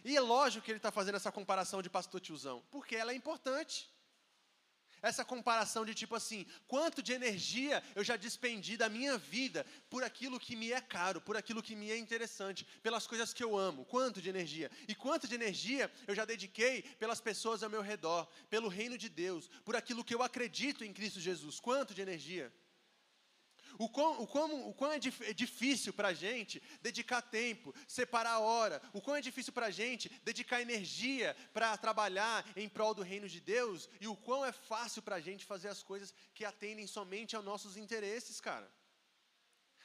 E 0.03 0.17
é 0.17 0.21
lógico 0.21 0.65
que 0.65 0.71
ele 0.71 0.79
está 0.79 0.91
fazendo 0.91 1.17
essa 1.17 1.31
comparação 1.31 1.83
de 1.83 1.91
pastor 1.91 2.21
tiozão, 2.21 2.63
porque 2.71 2.97
ela 2.97 3.13
é 3.13 3.15
importante 3.15 3.94
essa 5.05 5.25
comparação 5.25 5.85
de 5.85 5.95
tipo 5.95 6.15
assim, 6.15 6.47
quanto 6.67 7.03
de 7.03 7.13
energia 7.13 7.83
eu 7.95 8.03
já 8.03 8.17
despendi 8.17 8.75
da 8.75 8.89
minha 8.89 9.19
vida 9.19 9.67
por 9.91 10.03
aquilo 10.03 10.41
que 10.41 10.57
me 10.57 10.73
é 10.73 10.81
caro, 10.81 11.21
por 11.21 11.37
aquilo 11.37 11.63
que 11.63 11.77
me 11.77 11.91
é 11.91 11.97
interessante, 11.97 12.67
pelas 12.83 13.07
coisas 13.07 13.33
que 13.35 13.45
eu 13.45 13.57
amo, 13.57 13.85
quanto 13.85 14.23
de 14.23 14.31
energia, 14.31 14.71
e 14.89 14.95
quanto 14.95 15.29
de 15.29 15.35
energia 15.35 15.93
eu 16.07 16.15
já 16.15 16.25
dediquei 16.25 16.83
pelas 16.99 17.21
pessoas 17.21 17.63
ao 17.63 17.69
meu 17.69 17.83
redor, 17.83 18.27
pelo 18.49 18.67
reino 18.67 18.97
de 18.97 19.11
Deus, 19.11 19.51
por 19.63 19.77
aquilo 19.77 20.03
que 20.03 20.15
eu 20.15 20.23
acredito 20.23 20.83
em 20.83 20.93
Cristo 20.93 21.21
Jesus, 21.21 21.61
quanto 21.61 21.93
de 21.93 22.01
energia. 22.01 22.51
O 23.79 23.89
quão, 23.89 24.23
o 24.23 24.27
quão, 24.27 24.69
o 24.69 24.75
quão 24.75 24.93
é, 24.93 25.01
é 25.23 25.33
difícil 25.33 25.93
para 25.93 26.09
a 26.09 26.15
gente 26.15 26.63
dedicar 26.81 27.23
tempo, 27.23 27.75
separar 27.89 28.39
hora, 28.39 28.81
o 28.93 29.01
quão 29.01 29.17
é 29.17 29.21
difícil 29.21 29.53
para 29.53 29.67
a 29.67 29.71
gente 29.71 30.09
dedicar 30.25 30.61
energia 30.61 31.37
para 31.53 31.77
trabalhar 31.77 32.47
em 32.57 32.69
prol 32.69 32.95
do 32.95 33.03
reino 33.03 33.29
de 33.29 33.41
Deus, 33.41 33.89
e 34.01 34.07
o 34.07 34.17
quão 34.17 34.45
é 34.45 34.53
fácil 34.53 35.03
para 35.03 35.17
a 35.17 35.21
gente 35.21 35.45
fazer 35.45 35.69
as 35.69 35.83
coisas 35.83 36.15
que 36.35 36.45
atendem 36.45 36.87
somente 36.87 37.35
aos 37.35 37.45
nossos 37.45 37.77
interesses, 37.77 38.41
cara. 38.41 38.71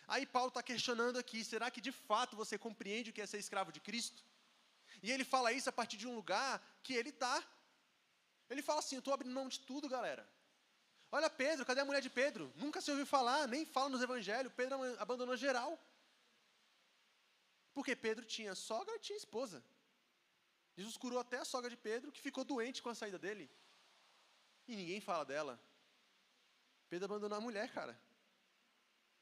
Aí 0.08 0.26
Paulo 0.26 0.50
está 0.50 0.64
questionando 0.64 1.18
aqui: 1.18 1.44
será 1.44 1.70
que 1.70 1.82
de 1.82 1.92
fato 1.92 2.36
você 2.36 2.58
compreende 2.58 3.10
o 3.10 3.14
que 3.14 3.22
é 3.22 3.28
ser 3.28 3.38
escravo 3.38 3.72
de 3.72 3.80
Cristo? 3.80 4.24
E 5.02 5.12
ele 5.12 5.24
fala 5.24 5.54
isso 5.54 5.70
a 5.70 5.72
partir 5.72 5.98
de 5.98 6.08
um 6.08 6.16
lugar 6.16 6.62
que 6.84 6.94
ele 6.94 7.10
está. 7.10 7.44
Ele 8.50 8.62
fala 8.62 8.80
assim: 8.80 8.96
eu 8.96 9.00
estou 9.00 9.14
abrindo 9.14 9.34
mão 9.34 9.48
de 9.48 9.60
tudo, 9.60 9.88
galera. 9.88 10.28
Olha 11.12 11.30
Pedro, 11.30 11.66
cadê 11.66 11.82
a 11.82 11.86
mulher 11.86 12.02
de 12.02 12.10
Pedro? 12.10 12.52
Nunca 12.56 12.82
se 12.82 12.92
ouviu 12.92 13.06
falar, 13.06 13.48
nem 13.48 13.66
fala 13.66 13.90
nos 13.90 14.02
evangelhos. 14.02 14.54
Pedro 14.54 14.76
abandonou 15.00 15.36
geral. 15.36 15.80
Porque 17.74 17.96
Pedro 17.96 18.26
tinha 18.26 18.54
sogra 18.54 18.96
e 18.96 19.00
tinha 19.00 19.18
esposa. 19.18 19.64
Jesus 20.78 20.98
curou 20.98 21.20
até 21.20 21.38
a 21.38 21.46
sogra 21.46 21.70
de 21.70 21.78
Pedro, 21.78 22.12
que 22.12 22.22
ficou 22.22 22.44
doente 22.44 22.82
com 22.82 22.90
a 22.90 22.96
saída 22.96 23.18
dele. 23.18 23.50
E 24.68 24.76
ninguém 24.76 25.02
fala 25.02 25.26
dela. 25.26 25.60
Pedro 26.90 27.06
abandonou 27.06 27.38
a 27.38 27.42
mulher, 27.42 27.72
cara. 27.74 28.00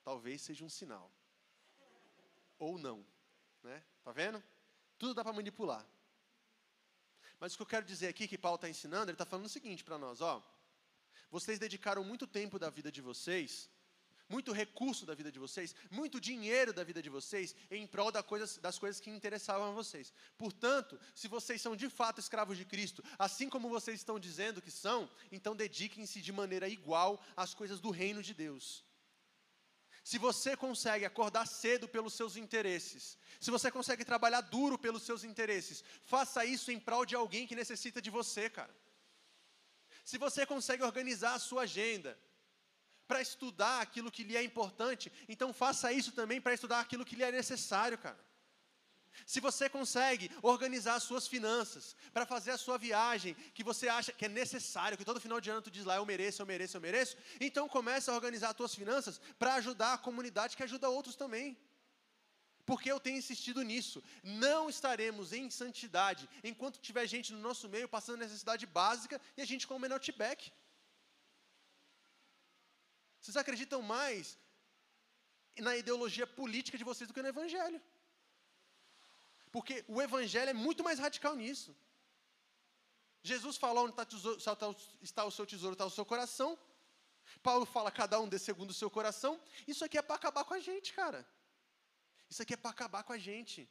Talvez 0.04 0.42
seja 0.42 0.64
um 0.66 0.70
sinal. 0.70 1.12
Ou 2.60 2.78
não. 2.78 3.06
Né? 3.64 3.84
Tá 4.04 4.12
vendo? 4.12 4.44
Tudo 4.98 5.14
dá 5.14 5.24
para 5.24 5.34
manipular. 5.34 5.86
Mas 7.40 7.54
o 7.54 7.58
que 7.58 7.64
eu 7.64 7.68
quero 7.68 7.86
dizer 7.86 8.08
aqui, 8.08 8.28
que 8.28 8.38
Paulo 8.38 8.56
está 8.56 8.68
ensinando, 8.68 9.06
ele 9.06 9.16
está 9.16 9.26
falando 9.26 9.46
o 9.46 9.50
seguinte 9.50 9.84
para 9.84 9.98
nós, 9.98 10.22
ó. 10.22 10.44
Vocês 11.30 11.60
dedicaram 11.60 12.04
muito 12.04 12.26
tempo 12.26 12.58
da 12.58 12.70
vida 12.70 12.92
de 12.92 13.02
vocês, 13.02 13.70
muito 14.30 14.52
recurso 14.52 15.06
da 15.06 15.16
vida 15.16 15.32
de 15.32 15.40
vocês, 15.40 15.74
muito 15.90 16.20
dinheiro 16.20 16.74
da 16.74 16.84
vida 16.84 17.02
de 17.02 17.10
vocês 17.10 17.56
em 17.72 17.88
prol 17.88 18.12
coisas, 18.24 18.58
das 18.58 18.78
coisas 18.78 19.00
que 19.00 19.10
interessavam 19.10 19.70
a 19.70 19.72
vocês. 19.72 20.14
Portanto, 20.38 21.00
se 21.16 21.28
vocês 21.28 21.62
são 21.62 21.76
de 21.76 21.90
fato 21.90 22.20
escravos 22.20 22.58
de 22.58 22.66
Cristo, 22.66 23.04
assim 23.18 23.50
como 23.50 23.70
vocês 23.70 24.00
estão 24.00 24.20
dizendo 24.20 24.62
que 24.62 24.72
são, 24.72 25.10
então 25.32 25.56
dediquem-se 25.56 26.22
de 26.22 26.32
maneira 26.32 26.68
igual 26.68 27.22
às 27.36 27.54
coisas 27.54 27.80
do 27.80 27.90
reino 27.90 28.22
de 28.22 28.34
Deus. 28.34 28.86
Se 30.04 30.18
você 30.18 30.56
consegue 30.56 31.04
acordar 31.04 31.46
cedo 31.46 31.86
pelos 31.86 32.14
seus 32.14 32.38
interesses, 32.38 33.18
se 33.42 33.52
você 33.52 33.70
consegue 33.70 34.06
trabalhar 34.06 34.40
duro 34.40 34.78
pelos 34.78 35.04
seus 35.04 35.26
interesses, 35.26 35.84
faça 36.04 36.46
isso 36.46 36.72
em 36.72 36.80
prol 36.80 37.06
de 37.06 37.14
alguém 37.14 37.46
que 37.46 37.56
necessita 37.56 38.02
de 38.02 38.10
você, 38.10 38.50
cara. 38.50 38.74
Se 40.10 40.18
você 40.18 40.46
consegue 40.46 40.84
organizar 40.84 41.34
a 41.34 41.40
sua 41.40 41.64
agenda 41.64 42.18
para 43.10 43.22
estudar 43.22 43.82
aquilo 43.82 44.10
que 44.10 44.24
lhe 44.24 44.38
é 44.38 44.42
importante, 44.42 45.12
então 45.28 45.52
faça 45.52 45.92
isso 45.92 46.14
também 46.14 46.40
para 46.40 46.54
estudar 46.54 46.80
aquilo 46.80 47.04
que 47.04 47.18
lhe 47.18 47.26
é 47.26 47.32
necessário, 47.40 47.98
cara. 47.98 48.18
Se 49.26 49.42
você 49.42 49.68
consegue 49.68 50.32
organizar 50.42 50.96
as 50.96 51.04
suas 51.04 51.28
finanças 51.28 51.94
para 52.14 52.26
fazer 52.26 52.52
a 52.52 52.58
sua 52.58 52.78
viagem 52.78 53.36
que 53.54 53.66
você 53.66 53.90
acha 53.90 54.14
que 54.14 54.24
é 54.24 54.30
necessário, 54.30 54.98
que 54.98 55.04
todo 55.04 55.20
final 55.20 55.42
de 55.42 55.50
ano 55.50 55.62
tu 55.62 55.70
diz 55.70 55.84
lá 55.84 55.98
eu 55.98 56.06
mereço, 56.06 56.42
eu 56.42 56.46
mereço, 56.46 56.78
eu 56.78 56.82
mereço, 56.82 57.18
então 57.42 57.68
comece 57.68 58.10
a 58.10 58.14
organizar 58.14 58.52
as 58.52 58.56
tuas 58.56 58.74
finanças 58.74 59.20
para 59.38 59.56
ajudar 59.56 59.92
a 59.92 59.98
comunidade 59.98 60.56
que 60.56 60.64
ajuda 60.64 60.88
outros 60.88 61.18
também 61.18 61.58
porque 62.70 62.92
eu 62.92 63.00
tenho 63.06 63.22
insistido 63.24 63.62
nisso. 63.72 64.00
Não 64.46 64.62
estaremos 64.74 65.28
em 65.38 65.46
santidade 65.50 66.24
enquanto 66.50 66.84
tiver 66.88 67.06
gente 67.14 67.32
no 67.36 67.42
nosso 67.48 67.66
meio 67.76 67.88
passando 67.96 68.24
necessidade 68.26 68.66
básica 68.80 69.20
e 69.38 69.42
a 69.42 69.48
gente 69.52 69.68
com 69.68 69.78
o 69.78 69.84
menor 69.86 70.02
back. 70.22 70.52
Vocês 73.22 73.38
acreditam 73.38 73.82
mais 73.82 74.38
na 75.68 75.74
ideologia 75.82 76.28
política 76.28 76.78
de 76.78 76.88
vocês 76.90 77.08
do 77.08 77.14
que 77.14 77.22
no 77.22 77.34
Evangelho. 77.36 77.82
Porque 79.56 79.76
o 79.88 80.02
Evangelho 80.08 80.50
é 80.50 80.60
muito 80.68 80.84
mais 80.84 81.00
radical 81.00 81.36
nisso. 81.44 81.72
Jesus 83.24 83.56
falou 83.56 83.86
onde 83.86 83.96
está 85.10 85.24
o 85.26 85.32
seu 85.32 85.46
tesouro, 85.46 85.74
está 85.74 85.86
o 85.86 85.96
seu 85.98 86.06
coração. 86.06 86.60
Paulo 87.42 87.66
fala, 87.66 87.90
cada 87.92 88.20
um 88.20 88.28
dê 88.28 88.38
segundo 88.38 88.72
o 88.72 88.80
seu 88.82 88.90
coração. 88.90 89.34
Isso 89.66 89.86
aqui 89.86 89.98
é 89.98 90.02
para 90.02 90.18
acabar 90.18 90.44
com 90.44 90.54
a 90.54 90.60
gente, 90.60 90.92
cara. 90.94 91.26
Isso 92.30 92.42
aqui 92.42 92.54
é 92.54 92.58
para 92.58 92.72
acabar 92.72 93.04
com 93.04 93.14
a 93.14 93.18
gente. 93.18 93.70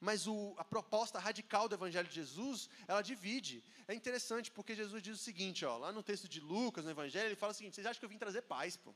Mas 0.00 0.26
o, 0.26 0.54
a 0.58 0.64
proposta 0.64 1.18
radical 1.18 1.68
do 1.68 1.74
Evangelho 1.74 2.08
de 2.08 2.14
Jesus, 2.14 2.68
ela 2.88 3.02
divide. 3.02 3.62
É 3.86 3.94
interessante 3.94 4.50
porque 4.50 4.74
Jesus 4.74 5.02
diz 5.02 5.20
o 5.20 5.22
seguinte, 5.22 5.64
ó, 5.64 5.76
lá 5.76 5.92
no 5.92 6.02
texto 6.02 6.28
de 6.28 6.40
Lucas, 6.40 6.84
no 6.84 6.90
Evangelho, 6.90 7.28
ele 7.28 7.36
fala 7.36 7.52
o 7.52 7.54
seguinte: 7.54 7.74
vocês 7.74 7.86
acham 7.86 8.00
que 8.00 8.04
eu 8.04 8.08
vim 8.08 8.18
trazer 8.18 8.42
paz, 8.42 8.76
pô? 8.76 8.94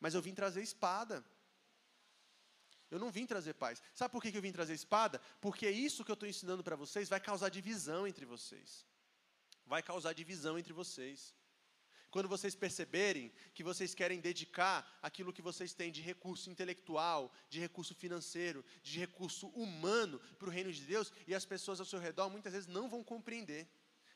Mas 0.00 0.14
eu 0.14 0.22
vim 0.22 0.34
trazer 0.34 0.62
espada. 0.62 1.24
Eu 2.90 2.98
não 2.98 3.10
vim 3.10 3.26
trazer 3.26 3.54
paz. 3.54 3.82
Sabe 3.94 4.12
por 4.12 4.22
que 4.22 4.36
eu 4.36 4.42
vim 4.42 4.52
trazer 4.52 4.74
espada? 4.74 5.20
Porque 5.40 5.68
isso 5.68 6.04
que 6.04 6.10
eu 6.10 6.14
estou 6.14 6.28
ensinando 6.28 6.62
para 6.62 6.76
vocês 6.76 7.08
vai 7.08 7.20
causar 7.20 7.48
divisão 7.48 8.06
entre 8.06 8.24
vocês. 8.24 8.86
Vai 9.64 9.82
causar 9.82 10.12
divisão 10.12 10.58
entre 10.58 10.72
vocês. 10.72 11.34
Quando 12.16 12.30
vocês 12.30 12.54
perceberem 12.54 13.30
que 13.52 13.62
vocês 13.62 13.94
querem 13.94 14.20
dedicar 14.20 14.90
aquilo 15.02 15.34
que 15.34 15.42
vocês 15.42 15.74
têm 15.74 15.92
de 15.92 16.00
recurso 16.00 16.48
intelectual, 16.48 17.30
de 17.50 17.60
recurso 17.60 17.94
financeiro, 17.94 18.64
de 18.82 18.98
recurso 18.98 19.48
humano 19.48 20.18
para 20.38 20.48
o 20.48 20.50
reino 20.50 20.72
de 20.72 20.80
Deus, 20.80 21.12
e 21.26 21.34
as 21.34 21.44
pessoas 21.44 21.78
ao 21.78 21.84
seu 21.84 22.00
redor 22.00 22.30
muitas 22.30 22.54
vezes 22.54 22.66
não 22.66 22.88
vão 22.88 23.04
compreender. 23.04 23.68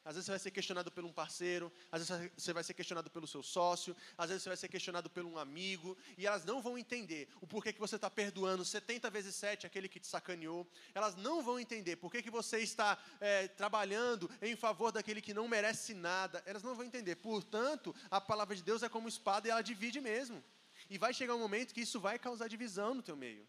Às 0.03 0.15
vezes 0.15 0.27
você 0.27 0.33
vai 0.33 0.39
ser 0.39 0.51
questionado 0.51 0.91
por 0.91 1.05
um 1.05 1.13
parceiro, 1.13 1.71
às 1.93 2.09
vezes 2.09 2.33
você 2.37 2.53
vai 2.55 2.65
ser 2.65 2.73
questionado 2.73 3.11
pelo 3.11 3.27
seu 3.27 3.43
sócio, 3.43 3.95
às 4.17 4.29
vezes 4.29 4.43
você 4.43 4.49
vai 4.49 4.57
ser 4.57 4.69
questionado 4.69 5.11
por 5.11 5.25
um 5.25 5.37
amigo, 5.37 5.97
e 6.17 6.27
elas 6.27 6.43
não 6.45 6.63
vão 6.63 6.79
entender 6.79 7.29
o 7.41 7.47
porquê 7.47 7.71
que 7.73 7.79
você 7.79 7.97
está 7.97 8.09
perdoando 8.09 8.65
70 8.65 9.11
vezes 9.11 9.35
7 9.35 9.67
aquele 9.67 9.89
que 9.89 10.01
te 10.01 10.07
sacaneou, 10.07 10.67
elas 10.95 11.17
não 11.17 11.43
vão 11.43 11.61
entender 11.61 11.97
porquê 11.97 12.23
que 12.23 12.31
você 12.31 12.61
está 12.61 12.99
é, 13.21 13.47
trabalhando 13.49 14.31
em 14.41 14.57
favor 14.57 14.91
daquele 14.91 15.21
que 15.21 15.35
não 15.35 15.47
merece 15.47 15.93
nada, 15.93 16.43
elas 16.47 16.63
não 16.63 16.75
vão 16.75 16.87
entender. 16.87 17.17
Portanto, 17.17 17.95
a 18.11 18.21
palavra 18.21 18.57
de 18.57 18.63
Deus 18.63 18.83
é 18.83 18.89
como 18.89 19.07
espada 19.09 19.49
e 19.49 19.51
ela 19.51 19.63
divide 19.63 20.01
mesmo. 20.01 20.43
E 20.89 20.97
vai 20.97 21.13
chegar 21.13 21.35
um 21.35 21.39
momento 21.39 21.75
que 21.75 21.83
isso 21.83 22.01
vai 22.01 22.19
causar 22.19 22.49
divisão 22.49 22.95
no 22.95 23.03
teu 23.03 23.17
meio. 23.17 23.47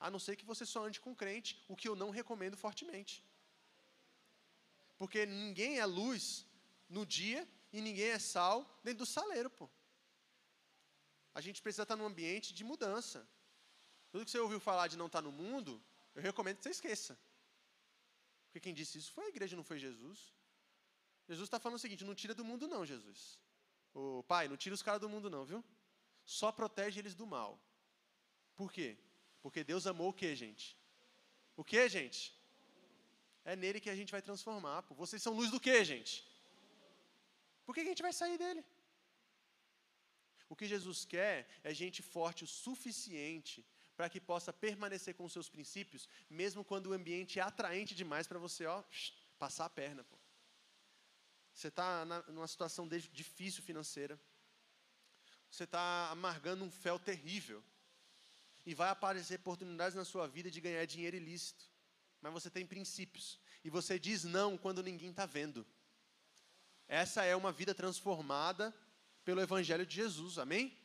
a 0.00 0.10
não 0.10 0.18
ser 0.18 0.36
que 0.36 0.44
você 0.44 0.64
só 0.64 0.84
ande 0.84 1.00
com 1.00 1.14
crente, 1.14 1.60
o 1.66 1.74
que 1.74 1.88
eu 1.88 1.96
não 1.96 2.10
recomendo 2.10 2.56
fortemente. 2.56 3.27
Porque 4.98 5.24
ninguém 5.24 5.78
é 5.78 5.86
luz 5.86 6.44
no 6.88 7.06
dia 7.06 7.48
e 7.72 7.80
ninguém 7.80 8.08
é 8.08 8.18
sal 8.18 8.80
dentro 8.82 9.00
do 9.00 9.06
saleiro, 9.06 9.48
pô. 9.48 9.70
A 11.34 11.40
gente 11.40 11.62
precisa 11.62 11.84
estar 11.84 11.96
num 11.96 12.06
ambiente 12.06 12.52
de 12.52 12.64
mudança. 12.64 13.26
Tudo 14.10 14.24
que 14.24 14.30
você 14.30 14.40
ouviu 14.40 14.58
falar 14.58 14.88
de 14.88 14.96
não 14.96 15.06
estar 15.06 15.22
no 15.22 15.30
mundo, 15.30 15.82
eu 16.14 16.22
recomendo 16.22 16.56
que 16.56 16.64
você 16.64 16.70
esqueça. 16.70 17.18
Porque 18.46 18.60
quem 18.60 18.74
disse 18.74 18.98
isso 18.98 19.12
foi 19.12 19.26
a 19.26 19.28
igreja, 19.28 19.54
não 19.54 19.62
foi 19.62 19.78
Jesus. 19.78 20.34
Jesus 21.28 21.46
está 21.46 21.60
falando 21.60 21.76
o 21.76 21.80
seguinte: 21.80 22.04
não 22.04 22.14
tira 22.14 22.34
do 22.34 22.44
mundo, 22.44 22.66
não, 22.66 22.84
Jesus. 22.84 23.38
O 23.94 24.22
pai, 24.24 24.48
não 24.48 24.56
tira 24.56 24.74
os 24.74 24.82
caras 24.82 25.00
do 25.00 25.08
mundo, 25.08 25.30
não, 25.30 25.44
viu? 25.44 25.62
Só 26.24 26.50
protege 26.50 26.98
eles 27.00 27.14
do 27.14 27.26
mal. 27.26 27.60
Por 28.56 28.72
quê? 28.72 28.98
Porque 29.42 29.62
Deus 29.62 29.86
amou 29.86 30.08
o 30.10 30.12
que, 30.12 30.34
gente? 30.34 30.76
O 31.56 31.64
que, 31.64 31.88
gente? 31.88 32.37
É 33.50 33.54
nele 33.62 33.80
que 33.84 33.92
a 33.94 33.98
gente 33.98 34.12
vai 34.16 34.22
transformar. 34.28 34.78
Pô. 34.86 34.94
Vocês 35.02 35.22
são 35.22 35.32
luz 35.40 35.50
do 35.54 35.60
que, 35.66 35.76
gente? 35.92 36.14
Por 37.64 37.74
que 37.74 37.80
a 37.84 37.88
gente 37.90 38.02
vai 38.06 38.12
sair 38.20 38.36
dele? 38.42 38.62
O 40.52 40.56
que 40.58 40.66
Jesus 40.74 40.98
quer 41.14 41.36
é 41.68 41.72
gente 41.82 42.00
forte 42.14 42.44
o 42.44 42.52
suficiente 42.64 43.58
para 43.96 44.08
que 44.12 44.20
possa 44.20 44.52
permanecer 44.52 45.14
com 45.14 45.28
seus 45.28 45.48
princípios, 45.54 46.02
mesmo 46.40 46.62
quando 46.70 46.86
o 46.88 46.92
ambiente 46.98 47.40
é 47.40 47.42
atraente 47.42 47.94
demais 48.02 48.26
para 48.26 48.38
você, 48.38 48.66
ó, 48.66 48.78
passar 49.38 49.64
a 49.64 49.70
perna. 49.80 50.04
Pô. 50.04 50.16
Você 51.54 51.68
está 51.68 52.04
numa 52.34 52.46
situação 52.46 52.86
difícil 53.22 53.62
financeira. 53.62 54.20
Você 55.50 55.64
está 55.64 56.10
amargando 56.10 56.64
um 56.64 56.70
fel 56.70 56.98
terrível. 56.98 57.64
E 58.66 58.74
vai 58.74 58.90
aparecer 58.90 59.36
oportunidades 59.36 59.96
na 59.96 60.04
sua 60.04 60.26
vida 60.28 60.50
de 60.50 60.60
ganhar 60.60 60.84
dinheiro 60.84 61.16
ilícito. 61.16 61.64
Mas 62.20 62.32
você 62.32 62.50
tem 62.50 62.66
princípios. 62.66 63.38
E 63.64 63.70
você 63.70 63.98
diz 63.98 64.24
não 64.24 64.56
quando 64.56 64.82
ninguém 64.82 65.10
está 65.10 65.26
vendo. 65.26 65.66
Essa 66.86 67.24
é 67.24 67.36
uma 67.36 67.52
vida 67.52 67.74
transformada 67.74 68.74
pelo 69.24 69.40
Evangelho 69.40 69.84
de 69.84 69.96
Jesus, 69.96 70.38
amém? 70.38 70.76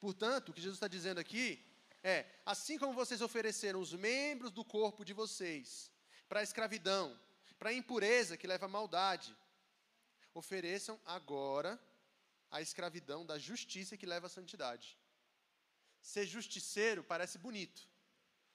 Portanto, 0.00 0.48
o 0.48 0.52
que 0.52 0.62
Jesus 0.62 0.76
está 0.76 0.88
dizendo 0.88 1.18
aqui 1.18 1.62
é: 2.02 2.24
assim 2.46 2.78
como 2.78 2.94
vocês 2.94 3.20
ofereceram 3.20 3.80
os 3.80 3.92
membros 3.92 4.50
do 4.50 4.64
corpo 4.64 5.04
de 5.04 5.12
vocês 5.12 5.90
para 6.26 6.40
a 6.40 6.42
escravidão, 6.42 7.18
para 7.58 7.68
a 7.68 7.74
impureza 7.74 8.36
que 8.36 8.46
leva 8.46 8.64
à 8.64 8.68
maldade, 8.68 9.36
ofereçam 10.32 10.98
agora 11.04 11.78
a 12.50 12.62
escravidão 12.62 13.26
da 13.26 13.38
justiça 13.38 13.96
que 13.96 14.06
leva 14.06 14.26
à 14.26 14.30
santidade. 14.30 14.98
Ser 16.00 16.24
justiceiro 16.24 17.04
parece 17.04 17.36
bonito, 17.36 17.86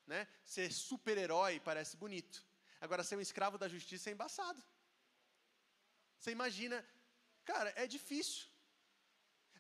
né? 0.05 0.27
Ser 0.43 0.71
super-herói 0.71 1.59
parece 1.59 1.97
bonito. 1.97 2.45
Agora, 2.79 3.03
ser 3.03 3.15
um 3.15 3.21
escravo 3.21 3.57
da 3.57 3.67
justiça 3.67 4.09
é 4.09 4.13
embaçado. 4.13 4.63
Você 6.19 6.31
imagina, 6.31 6.85
cara, 7.43 7.73
é 7.75 7.87
difícil. 7.87 8.47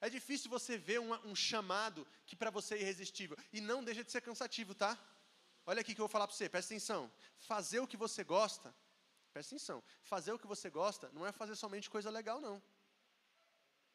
É 0.01 0.09
difícil 0.09 0.49
você 0.49 0.77
ver 0.77 0.99
um, 0.99 1.13
um 1.29 1.35
chamado 1.35 2.05
que 2.25 2.35
para 2.35 2.49
você 2.49 2.75
é 2.75 2.81
irresistível. 2.81 3.37
E 3.51 3.61
não 3.61 3.83
deixa 3.83 4.03
de 4.03 4.11
ser 4.11 4.21
cansativo, 4.21 4.75
tá? 4.75 4.97
Olha 5.65 5.81
aqui 5.81 5.95
que 5.95 6.01
eu 6.01 6.03
vou 6.03 6.09
falar 6.09 6.27
para 6.27 6.35
você, 6.35 6.47
presta 6.47 6.73
atenção. 6.73 7.11
Fazer 7.39 7.79
o 7.79 7.87
que 7.87 7.97
você 7.97 8.23
gosta, 8.23 8.75
presta 9.33 9.55
atenção. 9.55 9.83
Fazer 10.03 10.31
o 10.31 10.39
que 10.39 10.45
você 10.45 10.69
gosta 10.69 11.09
não 11.11 11.25
é 11.25 11.31
fazer 11.31 11.55
somente 11.55 11.89
coisa 11.89 12.09
legal, 12.09 12.39
não. 12.39 12.61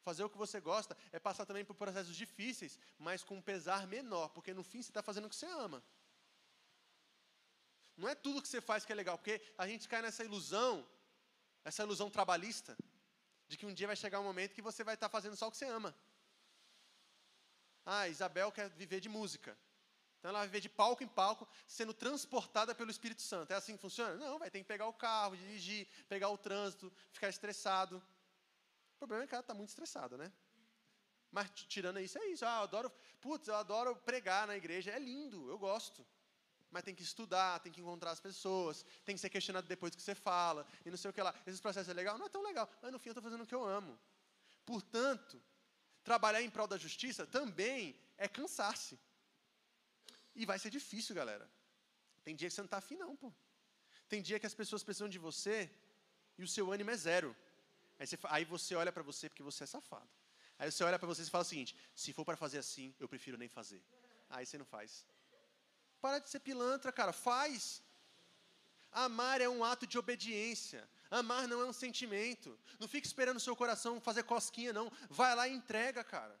Fazer 0.01 0.23
o 0.23 0.29
que 0.29 0.37
você 0.37 0.59
gosta 0.59 0.97
é 1.11 1.19
passar 1.19 1.45
também 1.45 1.63
por 1.63 1.75
processos 1.75 2.15
difíceis, 2.15 2.79
mas 2.97 3.23
com 3.23 3.35
um 3.37 3.41
pesar 3.41 3.87
menor, 3.87 4.29
porque 4.29 4.53
no 4.53 4.63
fim 4.63 4.81
você 4.81 4.89
está 4.89 5.03
fazendo 5.03 5.25
o 5.25 5.29
que 5.29 5.35
você 5.35 5.45
ama. 5.45 5.83
Não 8.01 8.09
é 8.09 8.15
tudo 8.15 8.41
que 8.41 8.47
você 8.47 8.59
faz 8.59 8.83
que 8.83 8.91
é 8.91 8.95
legal, 8.95 9.15
porque 9.15 9.39
a 9.55 9.67
gente 9.67 9.87
cai 9.87 10.01
nessa 10.01 10.23
ilusão 10.23 10.87
essa 11.63 11.83
ilusão 11.83 12.09
trabalhista 12.09 12.75
de 13.47 13.55
que 13.55 13.65
um 13.67 13.73
dia 13.79 13.85
vai 13.85 13.95
chegar 13.95 14.19
um 14.19 14.23
momento 14.23 14.55
que 14.55 14.61
você 14.69 14.83
vai 14.83 14.95
estar 14.95 15.07
fazendo 15.07 15.35
só 15.35 15.47
o 15.47 15.51
que 15.51 15.57
você 15.57 15.65
ama. 15.65 15.95
Ah, 17.85 18.07
Isabel 18.07 18.51
quer 18.51 18.71
viver 18.71 18.99
de 18.99 19.07
música. 19.07 19.55
Então 20.17 20.29
ela 20.29 20.39
vai 20.39 20.47
viver 20.47 20.61
de 20.61 20.69
palco 20.69 21.03
em 21.03 21.07
palco, 21.07 21.47
sendo 21.67 21.93
transportada 21.93 22.73
pelo 22.73 22.89
Espírito 22.89 23.21
Santo. 23.21 23.51
É 23.51 23.55
assim 23.55 23.75
que 23.75 23.81
funciona? 23.81 24.15
Não, 24.15 24.39
vai 24.39 24.49
ter 24.49 24.57
que 24.57 24.65
pegar 24.65 24.87
o 24.87 24.93
carro, 24.93 25.37
dirigir, 25.37 25.87
pegar 26.09 26.29
o 26.29 26.37
trânsito, 26.39 26.91
ficar 27.11 27.29
estressado. 27.29 27.97
O 28.95 28.97
problema 28.97 29.25
é 29.25 29.27
que 29.27 29.35
ela 29.35 29.41
está 29.41 29.53
muito 29.53 29.69
estressada, 29.69 30.17
né? 30.17 30.33
Mas 31.31 31.51
tirando 31.51 31.99
isso, 31.99 32.17
é 32.17 32.25
isso. 32.29 32.43
Ah, 32.43 32.57
eu 32.57 32.63
adoro, 32.63 32.91
putz, 33.19 33.47
eu 33.47 33.55
adoro 33.55 33.95
pregar 33.95 34.47
na 34.47 34.57
igreja. 34.57 34.89
É 34.89 34.97
lindo, 34.97 35.47
eu 35.51 35.59
gosto 35.59 36.03
mas 36.71 36.83
tem 36.83 36.95
que 36.95 37.03
estudar, 37.03 37.59
tem 37.59 37.71
que 37.71 37.81
encontrar 37.81 38.11
as 38.11 38.19
pessoas, 38.19 38.85
tem 39.05 39.15
que 39.15 39.21
ser 39.21 39.29
questionado 39.29 39.67
depois 39.67 39.93
que 39.93 40.01
você 40.01 40.15
fala, 40.15 40.65
e 40.85 40.89
não 40.89 40.97
sei 40.97 41.11
o 41.11 41.13
que 41.13 41.21
lá. 41.21 41.33
Esse 41.45 41.61
processo 41.61 41.91
é 41.91 41.93
legal? 41.93 42.17
Não 42.17 42.25
é 42.25 42.29
tão 42.29 42.41
legal, 42.41 42.69
mas 42.81 42.91
no 42.91 42.99
fim 42.99 43.09
eu 43.09 43.11
estou 43.11 43.23
fazendo 43.23 43.43
o 43.43 43.47
que 43.47 43.55
eu 43.55 43.63
amo. 43.63 43.99
Portanto, 44.65 45.41
trabalhar 46.03 46.41
em 46.41 46.49
prol 46.49 46.67
da 46.67 46.77
justiça 46.77 47.27
também 47.27 47.95
é 48.17 48.27
cansar-se. 48.27 48.97
E 50.33 50.45
vai 50.45 50.57
ser 50.57 50.69
difícil, 50.69 51.13
galera. 51.13 51.49
Tem 52.23 52.35
dia 52.35 52.47
que 52.47 52.55
você 52.55 52.61
não 52.61 52.65
está 52.65 52.77
afim, 52.77 52.95
não, 52.95 53.15
pô. 53.15 53.33
Tem 54.07 54.21
dia 54.21 54.39
que 54.39 54.45
as 54.45 54.53
pessoas 54.53 54.83
precisam 54.83 55.09
de 55.09 55.19
você 55.19 55.69
e 56.37 56.43
o 56.43 56.47
seu 56.47 56.71
ânimo 56.71 56.91
é 56.91 56.97
zero. 56.97 57.35
Aí 57.99 58.07
você, 58.07 58.19
aí 58.23 58.45
você 58.45 58.75
olha 58.75 58.91
para 58.91 59.03
você 59.03 59.29
porque 59.29 59.43
você 59.43 59.63
é 59.63 59.67
safado. 59.67 60.09
Aí 60.57 60.71
você 60.71 60.83
olha 60.83 60.97
para 60.97 61.07
você 61.07 61.21
e 61.23 61.29
fala 61.29 61.43
o 61.43 61.45
seguinte: 61.45 61.75
se 61.95 62.13
for 62.13 62.23
para 62.23 62.37
fazer 62.37 62.59
assim, 62.59 62.95
eu 62.99 63.07
prefiro 63.07 63.37
nem 63.37 63.49
fazer. 63.49 63.83
Aí 64.29 64.45
você 64.45 64.57
não 64.57 64.65
faz. 64.65 65.05
Para 66.01 66.19
de 66.19 66.29
ser 66.29 66.39
pilantra, 66.39 66.91
cara. 66.91 67.13
Faz. 67.13 67.81
Amar 68.91 69.39
é 69.39 69.47
um 69.47 69.63
ato 69.63 69.87
de 69.87 69.97
obediência. 69.97 70.87
Amar 71.09 71.47
não 71.47 71.61
é 71.61 71.65
um 71.65 71.73
sentimento. 71.73 72.57
Não 72.79 72.87
fique 72.87 73.07
esperando 73.07 73.37
o 73.37 73.41
seu 73.41 73.55
coração 73.55 74.01
fazer 74.01 74.23
cosquinha, 74.23 74.73
não. 74.73 74.91
Vai 75.09 75.35
lá 75.35 75.47
e 75.47 75.53
entrega, 75.53 76.03
cara. 76.03 76.37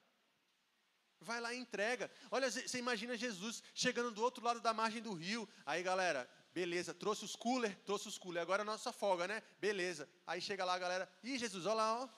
Vai 1.19 1.39
lá 1.39 1.53
e 1.53 1.57
entrega. 1.57 2.09
Olha, 2.31 2.49
você 2.49 2.79
imagina 2.79 3.15
Jesus 3.15 3.61
chegando 3.75 4.11
do 4.11 4.23
outro 4.23 4.43
lado 4.43 4.59
da 4.59 4.73
margem 4.73 5.01
do 5.01 5.13
rio. 5.13 5.47
Aí, 5.65 5.83
galera, 5.83 6.27
beleza, 6.51 6.93
trouxe 6.93 7.23
os 7.23 7.35
cooler, 7.35 7.77
trouxe 7.85 8.07
os 8.07 8.17
cooler. 8.17 8.41
Agora 8.41 8.61
é 8.61 8.63
a 8.63 8.65
nossa 8.65 8.91
folga, 8.91 9.27
né? 9.27 9.43
Beleza. 9.59 10.09
Aí 10.25 10.41
chega 10.41 10.65
lá 10.65 10.73
a 10.73 10.79
galera. 10.79 11.09
Ih, 11.23 11.37
Jesus, 11.37 11.65
olha 11.65 11.75
lá, 11.75 12.03
ó. 12.03 12.09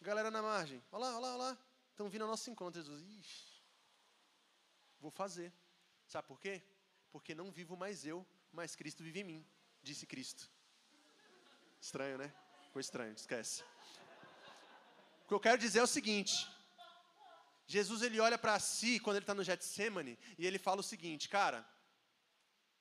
Galera 0.00 0.30
na 0.30 0.42
margem. 0.42 0.82
Olha 0.90 1.02
lá, 1.02 1.10
olha 1.10 1.18
lá, 1.18 1.28
olha 1.28 1.36
lá. 1.36 1.58
Estão 1.90 2.08
vindo 2.08 2.22
ao 2.22 2.28
nosso 2.28 2.50
encontro, 2.50 2.80
Jesus. 2.80 3.02
Ixi. 3.02 3.62
Vou 5.00 5.10
fazer. 5.10 5.52
Sabe 6.06 6.26
por 6.26 6.40
quê? 6.40 6.62
Porque 7.10 7.34
não 7.34 7.50
vivo 7.50 7.76
mais 7.76 8.04
eu, 8.06 8.26
mas 8.52 8.76
Cristo 8.76 9.02
vive 9.02 9.20
em 9.20 9.24
mim, 9.24 9.46
disse 9.82 10.06
Cristo. 10.06 10.50
Estranho, 11.80 12.18
né? 12.18 12.32
Ficou 12.64 12.80
estranho, 12.80 13.12
esquece. 13.14 13.62
O 15.24 15.28
que 15.28 15.34
eu 15.34 15.40
quero 15.40 15.58
dizer 15.58 15.80
é 15.80 15.82
o 15.82 15.86
seguinte: 15.86 16.48
Jesus 17.66 18.02
ele 18.02 18.18
olha 18.18 18.38
para 18.38 18.58
si 18.58 18.98
quando 18.98 19.16
ele 19.16 19.24
está 19.24 19.34
no 19.34 19.44
Getsemane 19.44 20.18
e 20.38 20.46
ele 20.46 20.58
fala 20.58 20.80
o 20.80 20.82
seguinte, 20.82 21.28
cara, 21.28 21.68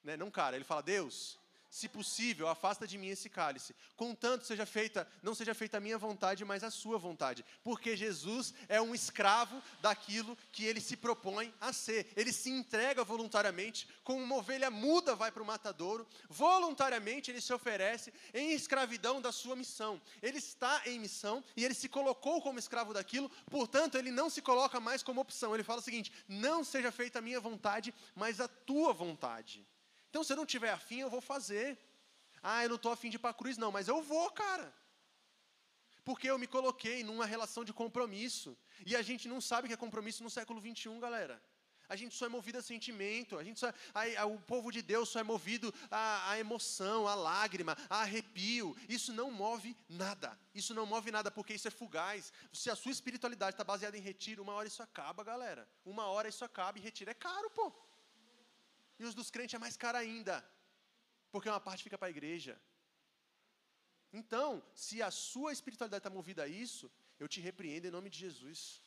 né, 0.04 0.16
não 0.16 0.32
cara, 0.32 0.56
ele 0.56 0.64
fala 0.66 0.82
Deus, 0.82 1.38
se 1.78 1.88
possível, 1.88 2.48
afasta 2.48 2.88
de 2.88 2.98
mim 2.98 3.10
esse 3.10 3.30
cálice. 3.30 3.76
Contanto 3.96 4.46
seja 4.46 4.66
feita, 4.66 5.08
não 5.22 5.36
seja 5.36 5.54
feita 5.54 5.78
a 5.78 5.80
minha 5.80 5.98
vontade, 5.98 6.44
mas 6.44 6.64
a 6.64 6.72
sua 6.72 6.98
vontade. 6.98 7.46
Porque 7.64 7.96
Jesus 7.96 8.52
é 8.68 8.82
um 8.82 8.96
escravo 8.96 9.62
daquilo 9.80 10.36
que 10.52 10.66
ele 10.66 10.82
se 10.82 10.98
propõe 10.98 11.54
a 11.62 11.72
ser. 11.72 12.12
Ele 12.16 12.34
se 12.34 12.50
entrega 12.50 13.04
voluntariamente, 13.04 13.88
como 14.04 14.24
uma 14.24 14.38
ovelha 14.38 14.72
muda 14.72 15.16
vai 15.16 15.32
para 15.32 15.44
o 15.44 15.46
matadouro, 15.46 16.08
voluntariamente 16.28 17.30
ele 17.30 17.42
se 17.42 17.54
oferece 17.54 18.12
em 18.34 18.54
escravidão 18.54 19.22
da 19.22 19.32
sua 19.32 19.56
missão. 19.56 20.02
Ele 20.20 20.40
está 20.40 20.82
em 20.88 21.00
missão 21.00 21.44
e 21.56 21.64
ele 21.64 21.76
se 21.76 21.88
colocou 21.88 22.42
como 22.42 22.58
escravo 22.58 22.92
daquilo, 22.92 23.30
portanto, 23.52 23.96
ele 23.96 24.10
não 24.10 24.32
se 24.32 24.42
coloca 24.42 24.80
mais 24.80 25.04
como 25.04 25.22
opção. 25.22 25.54
Ele 25.54 25.64
fala 25.64 25.80
o 25.80 25.84
seguinte: 25.84 26.12
não 26.28 26.64
seja 26.64 26.92
feita 26.92 27.20
a 27.20 27.22
minha 27.22 27.40
vontade, 27.40 27.94
mas 28.16 28.42
a 28.42 28.48
tua 28.48 28.92
vontade. 28.94 29.64
Então, 30.10 30.24
se 30.24 30.34
eu 30.34 30.38
não 30.38 30.46
tiver 30.46 30.72
afim, 30.72 31.00
eu 31.00 31.10
vou 31.10 31.22
fazer. 31.22 31.78
Ah, 32.42 32.64
eu 32.64 32.70
não 32.70 32.76
estou 32.76 32.92
afim 32.92 33.10
de 33.10 33.18
ir 33.18 33.20
para 33.20 33.32
a 33.32 33.34
cruz, 33.34 33.58
não, 33.58 33.72
mas 33.72 33.88
eu 33.88 34.02
vou, 34.02 34.30
cara. 34.32 34.74
Porque 36.06 36.30
eu 36.30 36.40
me 36.40 36.48
coloquei 36.48 37.04
numa 37.04 37.26
relação 37.26 37.64
de 37.66 37.74
compromisso. 37.74 38.58
E 38.86 38.96
a 38.96 39.02
gente 39.02 39.28
não 39.28 39.42
sabe 39.42 39.66
o 39.66 39.68
que 39.68 39.74
é 39.74 39.78
compromisso 39.78 40.24
no 40.24 40.30
século 40.30 40.60
21, 40.62 41.00
galera. 41.00 41.42
A 41.90 41.96
gente 41.96 42.16
só 42.16 42.26
é 42.26 42.30
movido 42.30 42.58
a 42.58 42.62
sentimento, 42.62 43.38
a 43.38 43.44
gente 43.44 43.60
só, 43.60 43.68
a, 43.94 44.22
a, 44.22 44.26
o 44.26 44.40
povo 44.40 44.72
de 44.72 44.82
Deus 44.82 45.08
só 45.08 45.20
é 45.20 45.24
movido 45.24 45.74
a, 45.90 46.32
a, 46.32 46.40
emoção, 46.40 47.08
a 47.08 47.16
lágrima, 47.16 47.78
a 47.90 48.02
arrepio. 48.02 48.76
Isso 48.90 49.14
não 49.14 49.32
move 49.32 49.76
nada. 49.88 50.38
Isso 50.54 50.74
não 50.74 50.86
move 50.86 51.12
nada, 51.12 51.32
porque 51.32 51.54
isso 51.54 51.68
é 51.68 51.72
fugaz. 51.72 52.34
Se 52.52 52.70
a 52.70 52.76
sua 52.76 52.92
espiritualidade 52.92 53.54
está 53.54 53.64
baseada 53.64 53.98
em 53.98 54.02
retiro, 54.02 54.44
uma 54.44 54.54
hora 54.54 54.68
isso 54.68 54.84
acaba, 54.84 55.24
galera. 55.24 55.68
Uma 55.86 56.08
hora 56.08 56.28
isso 56.28 56.44
acaba 56.44 56.78
e 56.78 56.82
retiro 56.82 57.10
é 57.10 57.14
caro, 57.14 57.50
pô. 57.52 57.74
E 59.00 59.04
os 59.06 59.14
dos 59.14 59.30
crentes 59.30 59.54
é 59.54 59.60
mais 59.60 59.78
caro 59.78 59.98
ainda, 59.98 60.36
porque 61.32 61.50
uma 61.50 61.60
parte 61.60 61.84
fica 61.84 61.98
para 61.98 62.08
a 62.08 62.16
igreja. 62.18 62.60
Então, 64.12 64.64
se 64.74 65.02
a 65.02 65.12
sua 65.12 65.52
espiritualidade 65.52 66.00
está 66.00 66.10
movida 66.10 66.44
a 66.44 66.48
isso, 66.48 66.92
eu 67.20 67.28
te 67.28 67.40
repreendo 67.42 67.88
em 67.88 67.92
nome 67.92 68.10
de 68.10 68.18
Jesus. 68.18 68.82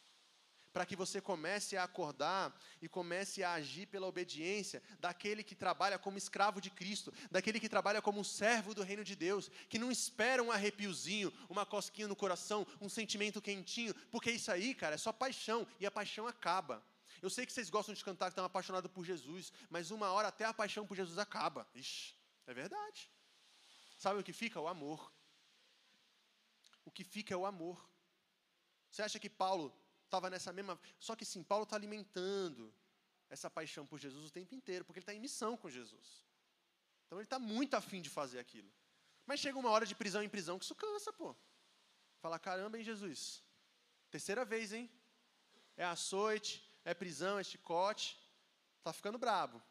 para 0.73 0.87
que 0.87 0.97
você 0.97 1.21
comece 1.21 1.77
a 1.77 1.85
acordar 1.85 2.57
e 2.81 2.89
comece 2.89 3.43
a 3.43 3.53
agir 3.55 3.87
pela 3.87 4.07
obediência 4.07 4.83
daquele 5.01 5.43
que 5.43 5.55
trabalha 5.55 5.99
como 5.99 6.19
escravo 6.19 6.61
de 6.61 6.71
Cristo, 6.71 7.13
daquele 7.31 7.59
que 7.59 7.69
trabalha 7.69 8.01
como 8.01 8.25
servo 8.25 8.75
do 8.75 8.83
reino 8.83 9.05
de 9.05 9.17
Deus, 9.17 9.51
que 9.69 9.79
não 9.79 9.91
espera 9.91 10.43
um 10.43 10.53
arrepiozinho, 10.53 11.33
uma 11.49 11.67
cosquinha 11.67 12.09
no 12.09 12.17
coração, 12.17 12.67
um 12.81 12.89
sentimento 12.89 13.43
quentinho, 13.43 13.95
porque 14.11 14.31
isso 14.31 14.51
aí, 14.51 14.75
cara, 14.75 14.95
é 14.95 14.99
só 14.99 15.13
paixão 15.13 15.67
e 15.79 15.87
a 15.87 15.91
paixão 15.91 16.27
acaba. 16.27 16.83
Eu 17.23 17.31
sei 17.31 17.45
que 17.45 17.53
vocês 17.53 17.69
gostam 17.69 17.95
de 17.95 18.05
cantar 18.05 18.27
que 18.27 18.33
estão 18.33 18.45
apaixonados 18.45 18.91
por 18.91 19.05
Jesus, 19.05 19.53
mas 19.69 19.91
uma 19.91 20.11
hora 20.11 20.29
até 20.29 20.45
a 20.45 20.55
paixão 20.55 20.87
por 20.87 20.97
Jesus 20.97 21.19
acaba. 21.19 21.69
Ixi, 21.75 22.15
é 22.47 22.55
verdade. 22.55 23.11
Sabe 23.99 24.21
o 24.21 24.25
que 24.25 24.33
fica? 24.33 24.59
O 24.59 24.67
amor. 24.67 25.13
O 26.85 26.91
que 26.91 27.05
fica 27.05 27.35
é 27.35 27.37
o 27.37 27.45
amor. 27.45 27.79
Você 28.91 29.03
acha 29.03 29.19
que 29.19 29.29
Paulo 29.29 29.75
estava 30.07 30.31
nessa 30.31 30.53
mesma. 30.53 30.81
Só 30.99 31.15
que 31.15 31.25
sim, 31.25 31.43
Paulo 31.43 31.65
está 31.65 31.77
alimentando 31.77 32.75
essa 33.29 33.51
paixão 33.51 33.87
por 33.87 33.99
Jesus 33.99 34.27
o 34.27 34.31
tempo 34.31 34.55
inteiro, 34.55 34.85
porque 34.85 34.99
ele 34.99 35.05
está 35.05 35.15
em 35.15 35.21
missão 35.21 35.57
com 35.57 35.69
Jesus. 35.69 36.27
Então 37.07 37.19
ele 37.19 37.27
está 37.27 37.39
muito 37.39 37.75
afim 37.75 38.01
de 38.01 38.09
fazer 38.09 38.39
aquilo. 38.39 38.73
Mas 39.27 39.41
chega 39.41 39.59
uma 39.59 39.71
hora 39.71 39.87
de 39.87 39.95
prisão 39.95 40.23
em 40.23 40.29
prisão 40.29 40.59
que 40.59 40.65
isso 40.65 40.75
cansa, 40.75 41.13
pô. 41.13 41.37
Fala, 42.21 42.39
caramba, 42.39 42.79
hein, 42.79 42.85
Jesus? 42.85 43.43
Terceira 44.11 44.45
vez, 44.45 44.73
hein? 44.73 44.91
É 45.77 45.85
açoite, 45.85 46.63
é 46.85 46.95
prisão, 46.95 47.39
é 47.39 47.45
chicote. 47.45 48.19
Está 48.79 48.93
ficando 48.93 49.19
brabo. 49.19 49.63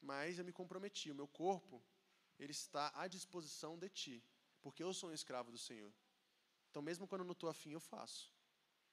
Mas 0.00 0.38
eu 0.38 0.44
me 0.44 0.52
comprometi, 0.52 1.10
o 1.10 1.14
meu 1.14 1.28
corpo, 1.28 1.82
ele 2.38 2.52
está 2.52 2.92
à 2.94 3.06
disposição 3.06 3.78
de 3.78 3.88
ti. 3.88 4.24
Porque 4.62 4.82
eu 4.82 4.92
sou 4.92 5.10
um 5.10 5.12
escravo 5.12 5.50
do 5.50 5.58
Senhor. 5.58 5.92
Então, 6.70 6.82
mesmo 6.82 7.06
quando 7.06 7.22
eu 7.22 7.26
não 7.26 7.32
estou 7.32 7.50
afim, 7.50 7.72
eu 7.72 7.80
faço. 7.80 8.32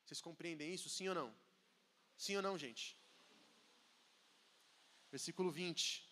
Vocês 0.03 0.19
compreendem 0.21 0.73
isso, 0.73 0.89
sim 0.89 1.07
ou 1.07 1.15
não? 1.15 1.35
Sim 2.17 2.37
ou 2.37 2.41
não, 2.41 2.57
gente? 2.57 2.99
Versículo 5.11 5.51
20. 5.51 6.07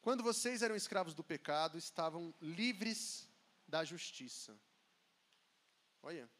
Quando 0.00 0.22
vocês 0.22 0.62
eram 0.62 0.76
escravos 0.76 1.14
do 1.14 1.22
pecado, 1.22 1.76
estavam 1.76 2.32
livres 2.40 3.28
da 3.66 3.84
justiça. 3.84 4.58
Olha, 6.02 6.30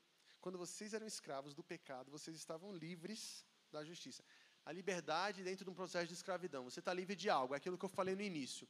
quando 0.47 0.59
vocês 0.59 0.95
eram 0.95 1.09
escravos 1.09 1.53
do 1.59 1.63
pecado, 1.71 2.09
vocês 2.09 2.37
estavam 2.37 2.73
livres 2.73 3.45
da 3.73 3.81
justiça. 3.89 4.23
A 4.65 4.71
liberdade 4.71 5.43
dentro 5.43 5.65
de 5.65 5.71
um 5.73 5.75
processo 5.75 6.07
de 6.07 6.15
escravidão. 6.15 6.63
Você 6.71 6.79
está 6.79 6.93
livre 6.95 7.17
de 7.23 7.29
algo, 7.29 7.53
é 7.53 7.57
aquilo 7.57 7.77
que 7.77 7.85
eu 7.85 7.89
falei 7.89 8.15
no 8.15 8.23
início. 8.23 8.65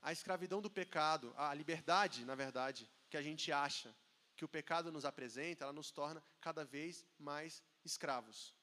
A 0.00 0.10
escravidão 0.10 0.62
do 0.66 0.70
pecado, 0.70 1.34
a 1.36 1.52
liberdade, 1.52 2.24
na 2.24 2.34
verdade, 2.34 2.90
que 3.10 3.18
a 3.18 3.20
gente 3.20 3.52
acha 3.52 3.94
que 4.36 4.46
o 4.46 4.48
pecado 4.48 4.90
nos 4.90 5.04
apresenta, 5.04 5.64
ela 5.64 5.72
nos 5.80 5.90
torna 5.90 6.22
cada 6.40 6.64
vez 6.64 7.04
mais 7.18 7.62
escravos. 7.84 8.54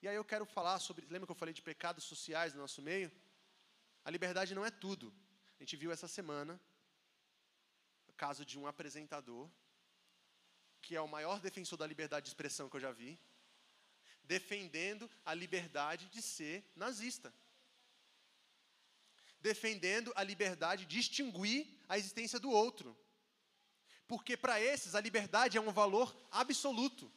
E 0.00 0.08
aí 0.08 0.16
eu 0.16 0.24
quero 0.24 0.46
falar 0.46 0.78
sobre, 0.78 1.04
lembra 1.10 1.26
que 1.26 1.32
eu 1.32 1.42
falei 1.42 1.52
de 1.52 1.60
pecados 1.60 2.04
sociais 2.04 2.54
no 2.54 2.60
nosso 2.60 2.80
meio? 2.80 3.12
A 4.02 4.10
liberdade 4.10 4.54
não 4.54 4.64
é 4.64 4.70
tudo. 4.70 5.12
A 5.58 5.62
gente 5.62 5.76
viu 5.76 5.92
essa 5.92 6.08
semana 6.08 6.58
o 8.06 8.14
caso 8.14 8.46
de 8.46 8.58
um 8.58 8.66
apresentador 8.66 9.46
que 10.82 10.94
é 10.94 11.00
o 11.00 11.08
maior 11.08 11.40
defensor 11.40 11.78
da 11.78 11.86
liberdade 11.86 12.24
de 12.24 12.30
expressão 12.30 12.68
que 12.68 12.76
eu 12.76 12.80
já 12.80 12.92
vi, 12.92 13.18
defendendo 14.24 15.10
a 15.24 15.32
liberdade 15.32 16.08
de 16.10 16.20
ser 16.20 16.64
nazista. 16.76 17.32
Defendendo 19.40 20.12
a 20.14 20.22
liberdade 20.22 20.84
de 20.84 20.98
extinguir 20.98 21.66
a 21.88 21.96
existência 21.96 22.38
do 22.38 22.50
outro 22.50 22.96
porque 24.12 24.36
para 24.36 24.60
esses 24.60 24.94
a 24.94 25.00
liberdade 25.00 25.56
é 25.56 25.60
um 25.62 25.72
valor 25.72 26.14
absoluto. 26.30 27.10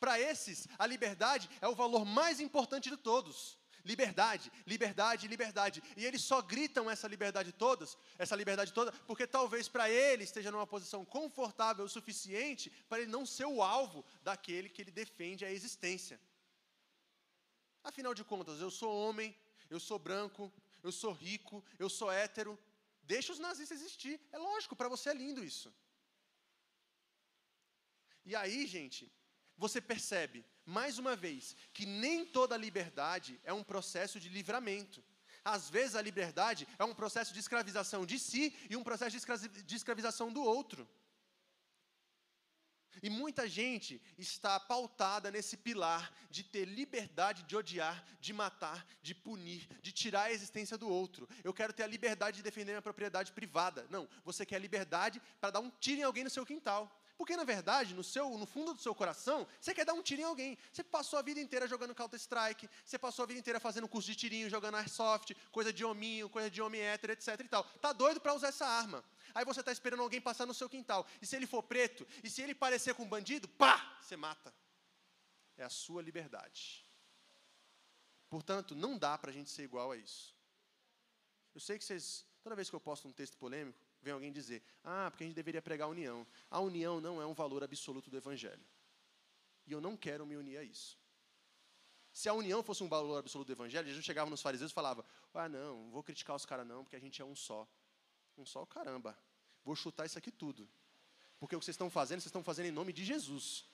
Para 0.00 0.18
esses, 0.18 0.66
a 0.76 0.84
liberdade 0.84 1.48
é 1.60 1.68
o 1.68 1.74
valor 1.76 2.04
mais 2.04 2.40
importante 2.40 2.90
de 2.90 2.96
todos. 2.96 3.56
Liberdade, 3.84 4.52
liberdade, 4.66 5.28
liberdade. 5.28 5.82
E 5.96 6.04
eles 6.04 6.22
só 6.22 6.42
gritam 6.42 6.90
essa 6.90 7.08
liberdade 7.08 7.52
todas, 7.52 7.96
essa 8.18 8.36
liberdade 8.36 8.72
toda, 8.72 8.92
porque 9.06 9.26
talvez 9.26 9.68
para 9.68 9.88
ele 9.90 10.24
esteja 10.24 10.50
numa 10.50 10.66
posição 10.66 11.04
confortável 11.04 11.84
o 11.84 11.88
suficiente 11.88 12.70
para 12.88 13.00
ele 13.00 13.10
não 13.10 13.24
ser 13.24 13.46
o 13.46 13.62
alvo 13.62 14.04
daquele 14.22 14.68
que 14.68 14.82
ele 14.82 14.90
defende 14.90 15.44
a 15.44 15.50
existência. 15.50 16.20
Afinal 17.82 18.14
de 18.14 18.24
contas, 18.24 18.60
eu 18.60 18.70
sou 18.70 18.94
homem, 18.94 19.34
eu 19.70 19.80
sou 19.80 19.98
branco, 19.98 20.52
eu 20.82 20.92
sou 20.92 21.12
rico, 21.12 21.64
eu 21.78 21.88
sou 21.88 22.10
hétero. 22.10 22.58
Deixa 23.02 23.32
os 23.32 23.38
nazistas 23.38 23.80
existir. 23.80 24.20
É 24.30 24.38
lógico, 24.38 24.76
para 24.76 24.88
você 24.88 25.10
é 25.10 25.14
lindo 25.14 25.42
isso. 25.42 25.72
E 28.24 28.36
aí, 28.36 28.66
gente, 28.66 29.10
você 29.56 29.80
percebe, 29.80 30.44
mais 30.70 30.98
uma 30.98 31.14
vez, 31.16 31.56
que 31.72 31.84
nem 31.84 32.24
toda 32.24 32.56
liberdade 32.56 33.40
é 33.44 33.52
um 33.52 33.64
processo 33.64 34.20
de 34.20 34.28
livramento. 34.28 35.02
Às 35.44 35.68
vezes 35.70 35.96
a 35.96 36.02
liberdade 36.02 36.68
é 36.78 36.84
um 36.84 36.94
processo 36.94 37.32
de 37.32 37.40
escravização 37.40 38.06
de 38.06 38.18
si 38.18 38.54
e 38.68 38.76
um 38.76 38.84
processo 38.84 39.16
de 39.64 39.76
escravização 39.76 40.32
do 40.32 40.42
outro. 40.42 40.88
E 43.02 43.08
muita 43.08 43.48
gente 43.48 44.00
está 44.18 44.58
pautada 44.60 45.30
nesse 45.30 45.56
pilar 45.56 46.12
de 46.28 46.42
ter 46.42 46.66
liberdade 46.66 47.44
de 47.44 47.56
odiar, 47.56 48.04
de 48.20 48.32
matar, 48.32 48.86
de 49.00 49.14
punir, 49.14 49.66
de 49.80 49.92
tirar 49.92 50.24
a 50.24 50.32
existência 50.32 50.76
do 50.76 50.88
outro. 50.88 51.28
Eu 51.42 51.54
quero 51.54 51.72
ter 51.72 51.84
a 51.84 51.86
liberdade 51.86 52.38
de 52.38 52.42
defender 52.42 52.72
minha 52.72 52.82
propriedade 52.82 53.32
privada. 53.32 53.86
Não, 53.88 54.08
você 54.24 54.44
quer 54.44 54.60
liberdade 54.60 55.22
para 55.40 55.50
dar 55.50 55.60
um 55.60 55.70
tiro 55.70 56.00
em 56.00 56.04
alguém 56.04 56.24
no 56.24 56.30
seu 56.30 56.44
quintal. 56.44 56.99
Porque, 57.20 57.36
na 57.36 57.44
verdade, 57.44 57.92
no, 57.92 58.02
seu, 58.02 58.30
no 58.38 58.46
fundo 58.46 58.72
do 58.72 58.80
seu 58.80 58.94
coração, 58.94 59.46
você 59.60 59.74
quer 59.74 59.84
dar 59.84 59.92
um 59.92 60.00
tiro 60.00 60.22
em 60.22 60.24
alguém. 60.24 60.56
Você 60.72 60.82
passou 60.82 61.18
a 61.18 61.22
vida 61.22 61.38
inteira 61.38 61.68
jogando 61.68 61.94
Counter-Strike, 61.94 62.66
você 62.82 62.98
passou 62.98 63.24
a 63.24 63.26
vida 63.26 63.38
inteira 63.38 63.60
fazendo 63.60 63.86
curso 63.86 64.08
de 64.08 64.16
tirinho, 64.16 64.48
jogando 64.48 64.78
Airsoft, 64.78 65.36
coisa 65.52 65.70
de 65.70 65.84
hominho, 65.84 66.30
coisa 66.30 66.50
de 66.50 66.62
homem 66.62 66.80
hétero, 66.80 67.12
etc 67.12 67.38
e 67.38 67.44
tal. 67.46 67.62
Tá 67.62 67.92
doido 67.92 68.22
para 68.22 68.32
usar 68.32 68.48
essa 68.48 68.66
arma. 68.66 69.04
Aí 69.34 69.44
você 69.44 69.60
está 69.60 69.70
esperando 69.70 70.02
alguém 70.02 70.18
passar 70.18 70.46
no 70.46 70.54
seu 70.54 70.66
quintal. 70.66 71.06
E 71.20 71.26
se 71.26 71.36
ele 71.36 71.46
for 71.46 71.62
preto, 71.62 72.08
e 72.24 72.30
se 72.30 72.40
ele 72.40 72.54
parecer 72.54 72.94
com 72.94 73.02
um 73.02 73.08
bandido, 73.08 73.46
pá, 73.46 73.98
você 74.00 74.16
mata. 74.16 74.50
É 75.58 75.64
a 75.64 75.68
sua 75.68 76.00
liberdade. 76.00 76.86
Portanto, 78.30 78.74
não 78.74 78.96
dá 78.96 79.18
para 79.18 79.28
a 79.28 79.34
gente 79.34 79.50
ser 79.50 79.64
igual 79.64 79.92
a 79.92 79.96
isso. 79.98 80.34
Eu 81.54 81.60
sei 81.60 81.76
que 81.76 81.84
vocês, 81.84 82.24
toda 82.42 82.56
vez 82.56 82.70
que 82.70 82.76
eu 82.76 82.80
posto 82.80 83.06
um 83.06 83.12
texto 83.12 83.36
polêmico, 83.36 83.89
vem 84.02 84.12
alguém 84.12 84.32
dizer: 84.32 84.62
ah, 84.82 85.10
porque 85.10 85.24
a 85.24 85.26
gente 85.26 85.36
deveria 85.36 85.62
pregar 85.62 85.86
a 85.86 85.90
união. 85.90 86.26
A 86.50 86.60
união 86.60 87.00
não 87.00 87.20
é 87.20 87.26
um 87.26 87.34
valor 87.34 87.62
absoluto 87.62 88.10
do 88.10 88.16
Evangelho. 88.16 88.64
E 89.66 89.72
eu 89.72 89.80
não 89.80 89.96
quero 89.96 90.26
me 90.26 90.36
unir 90.36 90.58
a 90.58 90.62
isso. 90.62 90.98
Se 92.12 92.28
a 92.28 92.34
união 92.34 92.62
fosse 92.62 92.82
um 92.82 92.88
valor 92.88 93.18
absoluto 93.18 93.48
do 93.48 93.52
Evangelho, 93.52 93.86
Jesus 93.86 94.04
chegava 94.04 94.28
nos 94.28 94.42
fariseus 94.42 94.70
e 94.70 94.74
falava: 94.74 95.04
ah, 95.34 95.48
não, 95.48 95.84
não 95.84 95.90
vou 95.90 96.02
criticar 96.02 96.34
os 96.34 96.44
caras 96.44 96.66
não, 96.66 96.82
porque 96.82 96.96
a 96.96 97.00
gente 97.00 97.20
é 97.22 97.24
um 97.24 97.36
só. 97.36 97.68
Um 98.36 98.44
só, 98.44 98.64
caramba. 98.66 99.16
Vou 99.64 99.76
chutar 99.76 100.06
isso 100.06 100.18
aqui 100.18 100.30
tudo. 100.30 100.68
Porque 101.38 101.54
o 101.54 101.58
que 101.58 101.64
vocês 101.64 101.74
estão 101.74 101.90
fazendo, 101.90 102.20
vocês 102.20 102.26
estão 102.26 102.42
fazendo 102.42 102.66
em 102.66 102.72
nome 102.72 102.92
de 102.92 103.04
Jesus. 103.04 103.64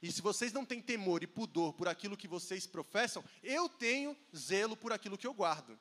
E 0.00 0.10
se 0.10 0.22
vocês 0.22 0.52
não 0.52 0.64
têm 0.64 0.80
temor 0.80 1.22
e 1.22 1.26
pudor 1.26 1.74
por 1.74 1.88
aquilo 1.88 2.16
que 2.16 2.28
vocês 2.28 2.66
professam, 2.66 3.24
eu 3.42 3.68
tenho 3.68 4.16
zelo 4.34 4.76
por 4.76 4.92
aquilo 4.92 5.18
que 5.18 5.26
eu 5.26 5.34
guardo. 5.34 5.78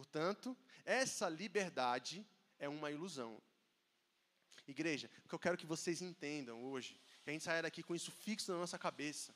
Portanto, 0.00 0.56
essa 0.82 1.28
liberdade 1.28 2.26
é 2.58 2.66
uma 2.66 2.90
ilusão. 2.90 3.38
Igreja, 4.66 5.10
o 5.26 5.28
que 5.28 5.34
eu 5.34 5.38
quero 5.38 5.58
que 5.58 5.66
vocês 5.66 6.00
entendam 6.00 6.64
hoje, 6.64 6.98
que 7.22 7.28
a 7.28 7.32
gente 7.34 7.44
saia 7.44 7.60
daqui 7.60 7.82
com 7.82 7.94
isso 7.94 8.10
fixo 8.10 8.50
na 8.50 8.56
nossa 8.56 8.78
cabeça, 8.78 9.34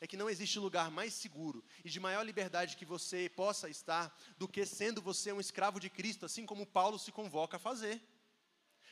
é 0.00 0.06
que 0.06 0.16
não 0.16 0.30
existe 0.30 0.56
lugar 0.60 0.88
mais 0.88 1.12
seguro 1.14 1.64
e 1.84 1.90
de 1.90 1.98
maior 1.98 2.22
liberdade 2.22 2.76
que 2.76 2.84
você 2.84 3.28
possa 3.28 3.68
estar 3.68 4.16
do 4.38 4.46
que 4.46 4.64
sendo 4.64 5.02
você 5.02 5.32
um 5.32 5.40
escravo 5.40 5.80
de 5.80 5.90
Cristo, 5.90 6.24
assim 6.24 6.46
como 6.46 6.64
Paulo 6.64 6.96
se 6.96 7.10
convoca 7.10 7.56
a 7.56 7.66
fazer. 7.68 8.00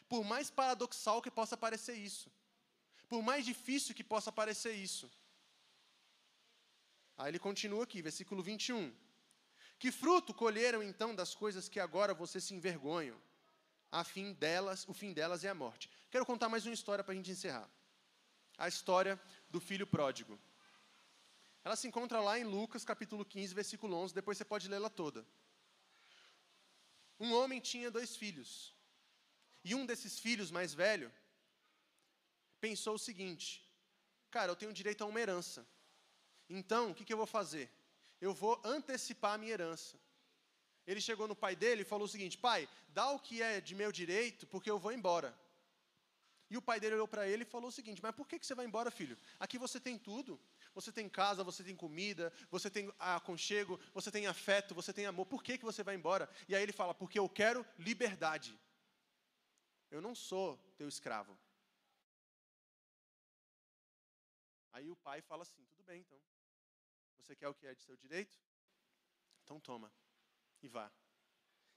Por 0.08 0.24
mais 0.24 0.50
paradoxal 0.50 1.22
que 1.22 1.30
possa 1.30 1.56
parecer 1.56 1.94
isso, 1.94 2.32
por 3.08 3.22
mais 3.22 3.44
difícil 3.44 3.94
que 3.94 4.02
possa 4.02 4.32
parecer 4.32 4.72
isso. 4.72 5.08
Aí 7.16 7.30
ele 7.30 7.38
continua 7.38 7.84
aqui, 7.84 8.02
versículo 8.02 8.42
21. 8.42 8.92
Que 9.82 9.90
fruto 9.90 10.32
colheram 10.32 10.80
então 10.80 11.12
das 11.12 11.34
coisas 11.34 11.68
que 11.68 11.80
agora 11.80 12.14
vocês 12.14 12.44
se 12.44 12.54
envergonham? 12.54 13.20
A 13.90 14.04
fim 14.04 14.32
delas, 14.32 14.86
o 14.86 14.94
fim 14.94 15.12
delas 15.12 15.42
é 15.42 15.48
a 15.48 15.54
morte. 15.56 15.90
Quero 16.08 16.24
contar 16.24 16.48
mais 16.48 16.64
uma 16.64 16.72
história 16.72 17.02
para 17.02 17.12
a 17.12 17.16
gente 17.16 17.32
encerrar. 17.32 17.68
A 18.56 18.68
história 18.68 19.20
do 19.50 19.60
filho 19.60 19.84
pródigo. 19.84 20.38
Ela 21.64 21.74
se 21.74 21.88
encontra 21.88 22.20
lá 22.20 22.38
em 22.38 22.44
Lucas, 22.44 22.84
capítulo 22.84 23.24
15, 23.24 23.52
versículo 23.54 23.96
11. 23.96 24.14
Depois 24.14 24.38
você 24.38 24.44
pode 24.44 24.68
lê-la 24.68 24.88
toda. 24.88 25.26
Um 27.18 27.34
homem 27.34 27.58
tinha 27.58 27.90
dois 27.90 28.14
filhos. 28.14 28.72
E 29.64 29.74
um 29.74 29.84
desses 29.84 30.16
filhos, 30.16 30.52
mais 30.52 30.72
velho, 30.72 31.12
pensou 32.60 32.94
o 32.94 33.00
seguinte: 33.00 33.68
Cara, 34.30 34.52
eu 34.52 34.56
tenho 34.56 34.72
direito 34.72 35.02
a 35.02 35.08
uma 35.08 35.20
herança. 35.20 35.66
Então, 36.48 36.92
o 36.92 36.94
que, 36.94 37.04
que 37.04 37.12
eu 37.12 37.16
vou 37.16 37.26
fazer? 37.26 37.68
Eu 38.26 38.32
vou 38.32 38.54
antecipar 38.64 39.34
a 39.34 39.38
minha 39.38 39.52
herança. 39.52 39.96
Ele 40.86 41.00
chegou 41.00 41.26
no 41.26 41.34
pai 41.34 41.54
dele 41.56 41.82
e 41.82 41.90
falou 41.92 42.06
o 42.06 42.08
seguinte: 42.08 42.38
Pai, 42.38 42.68
dá 42.88 43.10
o 43.10 43.18
que 43.18 43.42
é 43.42 43.60
de 43.60 43.74
meu 43.74 43.90
direito, 43.90 44.46
porque 44.46 44.70
eu 44.70 44.78
vou 44.78 44.92
embora. 44.92 45.36
E 46.48 46.56
o 46.56 46.62
pai 46.62 46.78
dele 46.78 46.94
olhou 46.94 47.08
para 47.08 47.26
ele 47.26 47.42
e 47.42 47.52
falou 47.54 47.68
o 47.68 47.72
seguinte: 47.72 48.00
Mas 48.00 48.14
por 48.14 48.28
que, 48.28 48.38
que 48.38 48.46
você 48.46 48.54
vai 48.54 48.64
embora, 48.64 48.92
filho? 48.92 49.18
Aqui 49.40 49.58
você 49.58 49.80
tem 49.80 49.98
tudo. 49.98 50.40
Você 50.72 50.90
tem 50.92 51.08
casa, 51.08 51.44
você 51.44 51.62
tem 51.64 51.76
comida, 51.76 52.32
você 52.50 52.70
tem 52.70 52.90
aconchego, 52.98 53.78
você 53.92 54.10
tem 54.10 54.26
afeto, 54.26 54.74
você 54.74 54.92
tem 54.92 55.04
amor. 55.04 55.26
Por 55.26 55.42
que, 55.42 55.58
que 55.58 55.64
você 55.64 55.82
vai 55.82 55.96
embora? 55.96 56.30
E 56.48 56.54
aí 56.54 56.62
ele 56.62 56.72
fala: 56.72 56.94
Porque 56.94 57.18
eu 57.18 57.28
quero 57.28 57.66
liberdade. 57.76 58.56
Eu 59.90 60.00
não 60.00 60.14
sou 60.14 60.56
teu 60.78 60.88
escravo. 60.88 61.36
Aí 64.72 64.88
o 64.88 64.96
pai 64.96 65.20
fala 65.20 65.42
assim: 65.42 65.64
Tudo 65.64 65.82
bem, 65.82 66.00
então. 66.00 66.31
Você 67.22 67.36
quer 67.36 67.48
o 67.48 67.54
que 67.54 67.66
é 67.66 67.74
de 67.74 67.82
seu 67.82 67.96
direito? 67.96 68.36
Então 69.44 69.60
toma. 69.60 69.92
E 70.60 70.68
vá. 70.68 70.90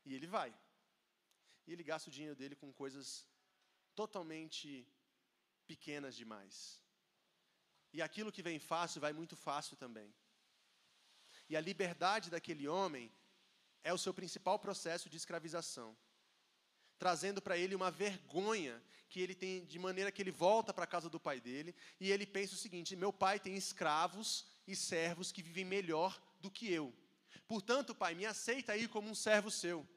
E 0.04 0.14
ele 0.14 0.28
vai. 0.28 0.54
E 1.68 1.72
ele 1.72 1.84
gasta 1.84 2.10
o 2.10 2.14
dinheiro 2.14 2.36
dele 2.36 2.56
com 2.56 2.74
coisas 2.74 3.26
totalmente 3.96 4.88
pequenas 5.66 6.16
demais. 6.16 6.82
E 7.94 8.02
aquilo 8.02 8.32
que 8.32 8.44
vem 8.44 8.60
fácil 8.60 9.02
vai 9.02 9.14
muito 9.14 9.36
fácil 9.36 9.78
também. 9.78 10.14
E 11.48 11.56
a 11.56 11.62
liberdade 11.62 12.30
daquele 12.30 12.68
homem 12.68 13.12
é 13.84 13.94
o 13.94 13.98
seu 13.98 14.14
principal 14.14 14.58
processo 14.60 15.10
de 15.10 15.18
escravização, 15.18 15.96
trazendo 16.98 17.42
para 17.42 17.58
ele 17.58 17.76
uma 17.76 17.92
vergonha 17.92 18.84
que 19.10 19.20
ele 19.20 19.36
tem, 19.36 19.64
de 19.66 19.78
maneira 19.78 20.12
que 20.12 20.22
ele 20.22 20.32
volta 20.32 20.74
para 20.74 20.86
a 20.86 20.88
casa 20.88 21.10
do 21.10 21.20
pai 21.20 21.40
dele 21.40 21.76
e 22.00 22.12
ele 22.12 22.26
pensa 22.26 22.56
o 22.56 22.58
seguinte: 22.58 22.96
meu 22.96 23.14
pai 23.14 23.40
tem 23.40 23.56
escravos 23.56 24.48
e 24.68 24.76
servos 24.76 25.32
que 25.32 25.42
vivem 25.42 25.66
melhor 25.66 26.22
do 26.40 26.50
que 26.50 26.72
eu. 26.72 26.94
Portanto, 27.48 27.94
pai, 27.94 28.16
me 28.16 28.26
aceita 28.26 28.74
aí 28.74 28.88
como 28.88 29.10
um 29.10 29.16
servo 29.16 29.52
seu. 29.52 29.88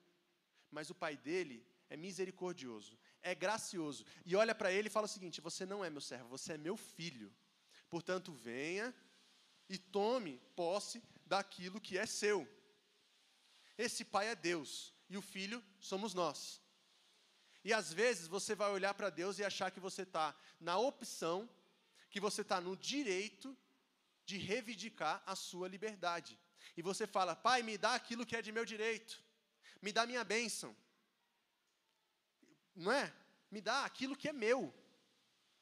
Mas 0.71 0.91
o 0.91 0.95
pai 0.95 1.17
dele 1.17 1.67
é 1.89 1.97
misericordioso, 1.97 2.99
é 3.23 3.35
gracioso 3.35 4.05
e 4.25 4.37
olha 4.37 4.55
para 4.55 4.71
ele 4.71 4.89
e 4.89 4.91
fala 4.91 5.07
o 5.07 5.09
seguinte: 5.09 5.41
você 5.41 5.65
não 5.65 5.85
é 5.85 5.89
meu 5.89 6.01
servo, 6.01 6.29
você 6.29 6.55
é 6.55 6.59
meu 6.59 6.77
filho. 6.77 7.35
Portanto, 7.89 8.33
venha 8.33 8.95
e 9.69 9.79
tome 9.79 10.41
posse 10.55 11.03
daquilo 11.25 11.81
que 11.81 11.97
é 11.97 12.05
seu. 12.05 12.47
Esse 13.77 14.05
pai 14.05 14.29
é 14.29 14.35
Deus 14.35 14.93
e 15.09 15.17
o 15.17 15.23
filho 15.23 15.65
somos 15.81 16.13
nós. 16.13 16.61
E 17.65 17.73
às 17.73 17.93
vezes 17.93 18.27
você 18.27 18.55
vai 18.55 18.71
olhar 18.71 18.95
para 18.95 19.11
Deus 19.11 19.39
e 19.39 19.45
achar 19.45 19.71
que 19.71 19.81
você 19.81 20.03
está 20.03 20.37
na 20.61 20.79
opção, 20.79 21.49
que 22.11 22.21
você 22.21 22.43
está 22.43 22.61
no 22.61 22.77
direito 22.77 23.57
de 24.29 24.37
reivindicar 24.51 25.17
a 25.33 25.35
sua 25.35 25.67
liberdade. 25.75 26.33
E 26.79 26.83
você 26.89 27.05
fala, 27.17 27.35
pai, 27.47 27.61
me 27.69 27.77
dá 27.85 27.93
aquilo 28.01 28.27
que 28.29 28.37
é 28.39 28.43
de 28.47 28.53
meu 28.57 28.65
direito, 28.73 29.15
me 29.85 29.91
dá 29.97 30.03
minha 30.11 30.25
bênção. 30.35 30.71
Não 32.85 32.93
é? 33.03 33.07
Me 33.55 33.61
dá 33.69 33.77
aquilo 33.89 34.19
que 34.21 34.29
é 34.33 34.35
meu. 34.47 34.61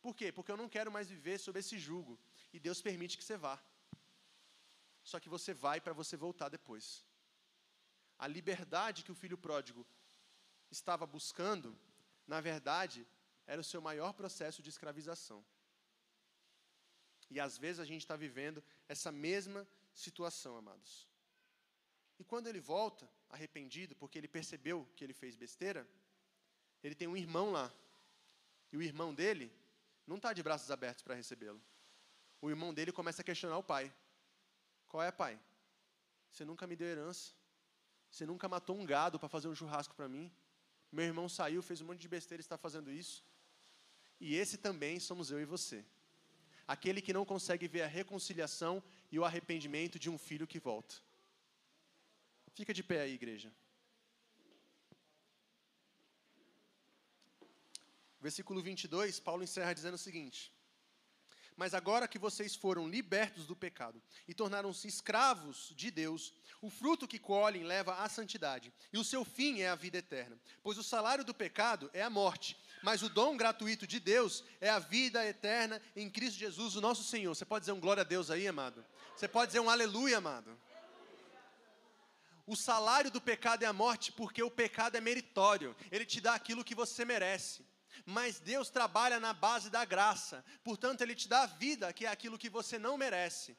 Por 0.05 0.15
quê? 0.19 0.29
Porque 0.37 0.53
eu 0.53 0.61
não 0.63 0.69
quero 0.77 0.91
mais 0.97 1.09
viver 1.15 1.39
sob 1.39 1.59
esse 1.61 1.79
jugo. 1.87 2.19
E 2.55 2.59
Deus 2.67 2.81
permite 2.89 3.17
que 3.19 3.25
você 3.25 3.37
vá. 3.47 3.57
Só 5.11 5.17
que 5.23 5.33
você 5.37 5.53
vai 5.67 5.79
para 5.81 5.99
você 6.01 6.17
voltar 6.17 6.49
depois. 6.49 7.05
A 8.19 8.27
liberdade 8.37 9.05
que 9.05 9.13
o 9.15 9.21
filho 9.23 9.39
pródigo 9.47 9.87
estava 10.79 11.07
buscando, 11.07 11.71
na 12.27 12.41
verdade, 12.41 13.07
era 13.47 13.61
o 13.61 13.69
seu 13.73 13.81
maior 13.89 14.13
processo 14.13 14.61
de 14.65 14.71
escravização. 14.75 15.41
E 17.31 17.41
às 17.41 17.59
vezes 17.59 17.81
a 17.81 17.85
gente 17.85 18.03
está 18.03 18.17
vivendo 18.17 18.63
essa 18.89 19.11
mesma 19.11 19.67
situação, 19.93 20.57
amados. 20.57 21.09
E 22.19 22.25
quando 22.25 22.47
ele 22.47 22.61
volta, 22.61 23.09
arrependido, 23.29 23.95
porque 23.97 24.19
ele 24.19 24.29
percebeu 24.29 24.89
que 24.97 25.05
ele 25.05 25.13
fez 25.13 25.37
besteira, 25.37 25.87
ele 26.83 26.95
tem 26.95 27.09
um 27.09 27.17
irmão 27.17 27.51
lá. 27.51 27.73
E 28.73 28.77
o 28.77 28.83
irmão 28.83 29.15
dele 29.15 29.53
não 30.07 30.17
está 30.17 30.33
de 30.33 30.43
braços 30.43 30.71
abertos 30.71 31.03
para 31.03 31.15
recebê-lo. 31.15 31.61
O 32.41 32.49
irmão 32.49 32.73
dele 32.73 32.93
começa 32.93 33.23
a 33.23 33.25
questionar 33.25 33.59
o 33.59 33.63
pai: 33.63 33.93
Qual 34.87 35.03
é, 35.03 35.11
pai? 35.11 35.39
Você 36.31 36.45
nunca 36.45 36.67
me 36.67 36.77
deu 36.77 36.87
herança. 36.87 37.33
Você 38.11 38.25
nunca 38.25 38.49
matou 38.49 38.77
um 38.77 38.87
gado 38.87 39.19
para 39.19 39.29
fazer 39.29 39.49
um 39.49 39.55
churrasco 39.55 39.95
para 39.95 40.09
mim. 40.09 40.33
Meu 40.93 41.05
irmão 41.05 41.29
saiu, 41.29 41.63
fez 41.63 41.81
um 41.81 41.87
monte 41.87 42.01
de 42.01 42.09
besteira 42.09 42.41
e 42.41 42.45
está 42.45 42.57
fazendo 42.57 42.91
isso. 42.91 43.25
E 44.21 44.35
esse 44.35 44.57
também 44.57 44.99
somos 45.01 45.31
eu 45.31 45.41
e 45.41 45.45
você. 45.45 45.85
Aquele 46.67 47.01
que 47.01 47.13
não 47.13 47.25
consegue 47.25 47.69
ver 47.69 47.83
a 47.83 47.87
reconciliação 47.87 48.83
e 49.11 49.19
o 49.19 49.25
arrependimento 49.25 49.99
de 49.99 50.11
um 50.11 50.19
filho 50.19 50.47
que 50.47 50.59
volta. 50.59 50.97
Fica 52.55 52.73
de 52.73 52.83
pé 52.83 53.03
aí, 53.03 53.13
igreja. 53.13 53.53
Versículo 58.21 58.61
22, 58.61 59.21
Paulo 59.21 59.45
encerra 59.45 59.73
dizendo 59.73 59.95
o 59.95 59.99
seguinte: 59.99 60.53
Mas 61.55 61.75
agora 61.75 62.09
que 62.09 62.19
vocês 62.19 62.57
foram 62.57 62.89
libertos 62.89 63.47
do 63.47 63.55
pecado 63.55 64.03
e 64.27 64.35
tornaram-se 64.35 64.89
escravos 64.89 65.73
de 65.77 65.91
Deus, 65.91 66.33
o 66.61 66.71
fruto 66.71 67.07
que 67.07 67.19
colhem 67.19 67.63
leva 67.63 67.95
à 68.03 68.09
santidade, 68.09 68.73
e 68.93 68.99
o 68.99 69.05
seu 69.05 69.25
fim 69.25 69.61
é 69.61 69.69
a 69.69 69.75
vida 69.75 69.99
eterna. 69.99 70.41
Pois 70.63 70.79
o 70.79 70.83
salário 70.83 71.25
do 71.25 71.35
pecado 71.35 71.89
é 71.93 72.03
a 72.03 72.11
morte, 72.11 72.57
mas 72.83 73.03
o 73.03 73.09
dom 73.09 73.37
gratuito 73.37 73.87
de 73.87 73.99
Deus 73.99 74.45
é 74.61 74.69
a 74.69 74.79
vida 74.79 75.25
eterna 75.27 75.81
em 75.95 76.11
Cristo 76.11 76.39
Jesus, 76.39 76.77
o 76.77 76.81
nosso 76.81 77.03
Senhor. 77.05 77.35
Você 77.35 77.45
pode 77.45 77.63
dizer 77.63 77.73
um 77.73 77.81
glória 77.81 78.03
a 78.03 78.05
Deus 78.05 78.31
aí, 78.31 78.47
amado? 78.47 78.85
Você 79.17 79.27
pode 79.27 79.49
dizer 79.49 79.61
um 79.61 79.71
aleluia, 79.71 80.19
amado? 80.19 80.57
O 82.47 82.55
salário 82.55 83.11
do 83.11 83.21
pecado 83.21 83.65
é 83.65 83.67
a 83.67 83.73
morte, 83.73 84.13
porque 84.13 84.43
o 84.43 84.51
pecado 84.51 84.97
é 84.97 85.01
meritório, 85.01 85.75
ele 85.91 86.07
te 86.07 86.21
dá 86.21 86.35
aquilo 86.35 86.63
que 86.63 86.75
você 86.75 87.05
merece. 87.05 87.67
Mas 88.05 88.39
Deus 88.39 88.69
trabalha 88.69 89.19
na 89.19 89.33
base 89.33 89.71
da 89.71 89.85
graça, 89.85 90.45
portanto, 90.63 91.01
Ele 91.01 91.15
te 91.15 91.29
dá 91.29 91.43
a 91.43 91.47
vida, 91.47 91.93
que 91.93 92.05
é 92.05 92.09
aquilo 92.09 92.39
que 92.39 92.51
você 92.51 92.79
não 92.79 92.99
merece. 92.99 93.57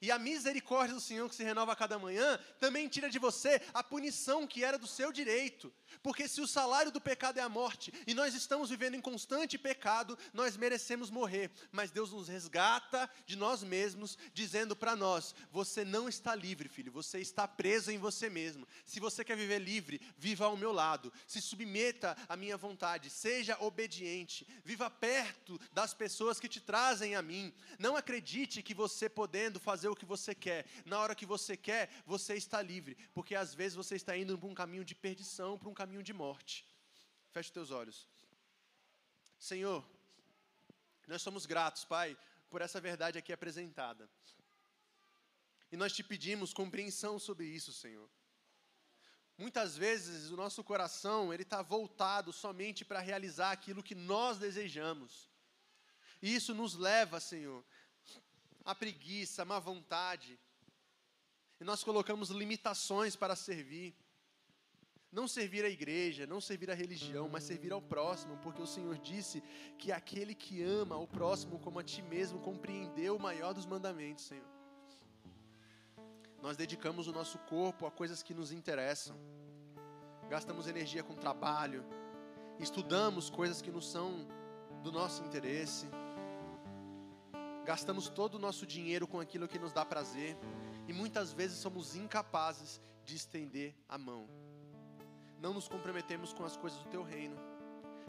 E 0.00 0.10
a 0.10 0.18
misericórdia 0.18 0.94
do 0.94 1.00
Senhor 1.00 1.28
que 1.28 1.34
se 1.34 1.44
renova 1.44 1.72
a 1.72 1.76
cada 1.76 1.98
manhã 1.98 2.38
também 2.60 2.88
tira 2.88 3.10
de 3.10 3.18
você 3.18 3.60
a 3.72 3.82
punição 3.82 4.46
que 4.46 4.64
era 4.64 4.78
do 4.78 4.86
seu 4.86 5.12
direito. 5.12 5.72
Porque 6.02 6.28
se 6.28 6.40
o 6.40 6.46
salário 6.46 6.90
do 6.90 7.00
pecado 7.00 7.38
é 7.38 7.42
a 7.42 7.48
morte 7.48 7.92
e 8.06 8.14
nós 8.14 8.34
estamos 8.34 8.70
vivendo 8.70 8.94
em 8.94 9.00
constante 9.00 9.56
pecado, 9.58 10.18
nós 10.32 10.56
merecemos 10.56 11.10
morrer. 11.10 11.50
Mas 11.70 11.90
Deus 11.90 12.12
nos 12.12 12.28
resgata 12.28 13.08
de 13.26 13.36
nós 13.36 13.62
mesmos, 13.62 14.18
dizendo 14.32 14.74
para 14.74 14.96
nós: 14.96 15.34
você 15.50 15.84
não 15.84 16.08
está 16.08 16.34
livre, 16.34 16.68
filho, 16.68 16.92
você 16.92 17.20
está 17.20 17.46
preso 17.46 17.90
em 17.90 17.98
você 17.98 18.28
mesmo. 18.28 18.66
Se 18.84 19.00
você 19.00 19.24
quer 19.24 19.36
viver 19.36 19.58
livre, 19.58 20.00
viva 20.18 20.46
ao 20.46 20.56
meu 20.56 20.72
lado, 20.72 21.12
se 21.26 21.40
submeta 21.40 22.16
à 22.28 22.36
minha 22.36 22.56
vontade, 22.56 23.10
seja 23.10 23.56
obediente, 23.60 24.46
viva 24.64 24.90
perto 24.90 25.60
das 25.72 25.94
pessoas 25.94 26.40
que 26.40 26.48
te 26.48 26.60
trazem 26.60 27.14
a 27.14 27.22
mim. 27.22 27.52
Não 27.78 27.96
acredite 27.96 28.62
que 28.62 28.74
você 28.74 29.08
podendo 29.08 29.60
fazer 29.60 29.83
o 29.88 29.96
que 29.96 30.04
você 30.04 30.34
quer, 30.34 30.66
na 30.84 30.98
hora 30.98 31.14
que 31.14 31.26
você 31.26 31.56
quer, 31.56 31.90
você 32.06 32.34
está 32.34 32.60
livre, 32.60 32.96
porque 33.12 33.34
às 33.34 33.54
vezes 33.54 33.74
você 33.74 33.96
está 33.96 34.16
indo 34.16 34.38
para 34.38 34.48
um 34.48 34.54
caminho 34.54 34.84
de 34.84 34.94
perdição, 34.94 35.58
para 35.58 35.68
um 35.68 35.74
caminho 35.74 36.02
de 36.02 36.12
morte. 36.12 36.66
Feche 37.32 37.48
os 37.48 37.54
teus 37.54 37.70
olhos. 37.70 38.08
Senhor, 39.38 39.84
nós 41.06 41.22
somos 41.22 41.46
gratos, 41.46 41.84
Pai, 41.84 42.16
por 42.48 42.62
essa 42.62 42.80
verdade 42.80 43.18
aqui 43.18 43.32
apresentada. 43.32 44.08
E 45.70 45.76
nós 45.76 45.92
te 45.92 46.02
pedimos 46.02 46.54
compreensão 46.54 47.18
sobre 47.18 47.46
isso, 47.46 47.72
Senhor. 47.72 48.08
Muitas 49.36 49.76
vezes 49.76 50.30
o 50.30 50.36
nosso 50.36 50.62
coração 50.62 51.34
ele 51.34 51.42
está 51.42 51.60
voltado 51.60 52.32
somente 52.32 52.84
para 52.84 53.00
realizar 53.00 53.50
aquilo 53.50 53.82
que 53.82 53.94
nós 53.94 54.38
desejamos. 54.38 55.28
E 56.22 56.34
isso 56.34 56.54
nos 56.54 56.76
leva, 56.76 57.18
Senhor, 57.18 57.64
a 58.64 58.74
preguiça, 58.74 59.42
a 59.42 59.44
má 59.44 59.58
vontade. 59.58 60.38
E 61.60 61.64
nós 61.64 61.84
colocamos 61.84 62.30
limitações 62.30 63.14
para 63.14 63.36
servir. 63.36 63.94
Não 65.12 65.28
servir 65.28 65.64
a 65.64 65.68
igreja, 65.68 66.26
não 66.26 66.40
servir 66.40 66.70
a 66.70 66.74
religião, 66.74 67.28
mas 67.28 67.44
servir 67.44 67.72
ao 67.72 67.80
próximo, 67.80 68.36
porque 68.38 68.60
o 68.60 68.66
Senhor 68.66 68.98
disse 68.98 69.40
que 69.78 69.92
aquele 69.92 70.34
que 70.34 70.60
ama 70.62 70.96
ao 70.96 71.06
próximo 71.06 71.60
como 71.60 71.78
a 71.78 71.84
ti 71.84 72.02
mesmo 72.02 72.40
compreendeu 72.40 73.14
o 73.14 73.20
maior 73.20 73.52
dos 73.54 73.64
mandamentos, 73.64 74.24
Senhor. 74.24 74.48
Nós 76.42 76.56
dedicamos 76.56 77.06
o 77.06 77.12
nosso 77.12 77.38
corpo 77.38 77.86
a 77.86 77.92
coisas 77.92 78.24
que 78.24 78.34
nos 78.34 78.50
interessam, 78.50 79.16
gastamos 80.28 80.66
energia 80.66 81.04
com 81.04 81.14
trabalho, 81.14 81.84
estudamos 82.58 83.30
coisas 83.30 83.62
que 83.62 83.70
não 83.70 83.80
são 83.80 84.26
do 84.82 84.90
nosso 84.90 85.22
interesse 85.22 85.86
gastamos 87.64 88.08
todo 88.08 88.34
o 88.34 88.38
nosso 88.38 88.66
dinheiro 88.66 89.06
com 89.06 89.18
aquilo 89.18 89.48
que 89.48 89.58
nos 89.58 89.72
dá 89.72 89.84
prazer 89.84 90.36
e 90.86 90.92
muitas 90.92 91.32
vezes 91.32 91.58
somos 91.58 91.96
incapazes 91.96 92.80
de 93.04 93.16
estender 93.16 93.74
a 93.88 93.96
mão. 93.96 94.28
Não 95.40 95.54
nos 95.54 95.66
comprometemos 95.66 96.32
com 96.32 96.44
as 96.44 96.56
coisas 96.56 96.78
do 96.80 96.88
teu 96.88 97.02
reino, 97.02 97.36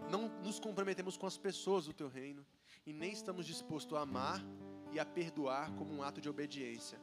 não 0.09 0.27
nos 0.41 0.59
comprometemos 0.59 1.17
com 1.17 1.25
as 1.25 1.37
pessoas 1.37 1.85
do 1.85 1.93
teu 1.93 2.07
reino 2.07 2.45
e 2.85 2.93
nem 2.93 3.11
estamos 3.11 3.45
dispostos 3.45 3.97
a 3.97 4.01
amar 4.01 4.43
e 4.91 4.99
a 4.99 5.05
perdoar 5.05 5.71
como 5.73 5.93
um 5.93 6.03
ato 6.03 6.21
de 6.21 6.29
obediência, 6.29 6.99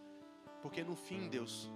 porque 0.60 0.84
no 0.84 0.94
fim, 0.94 1.28
Deus, 1.28 1.70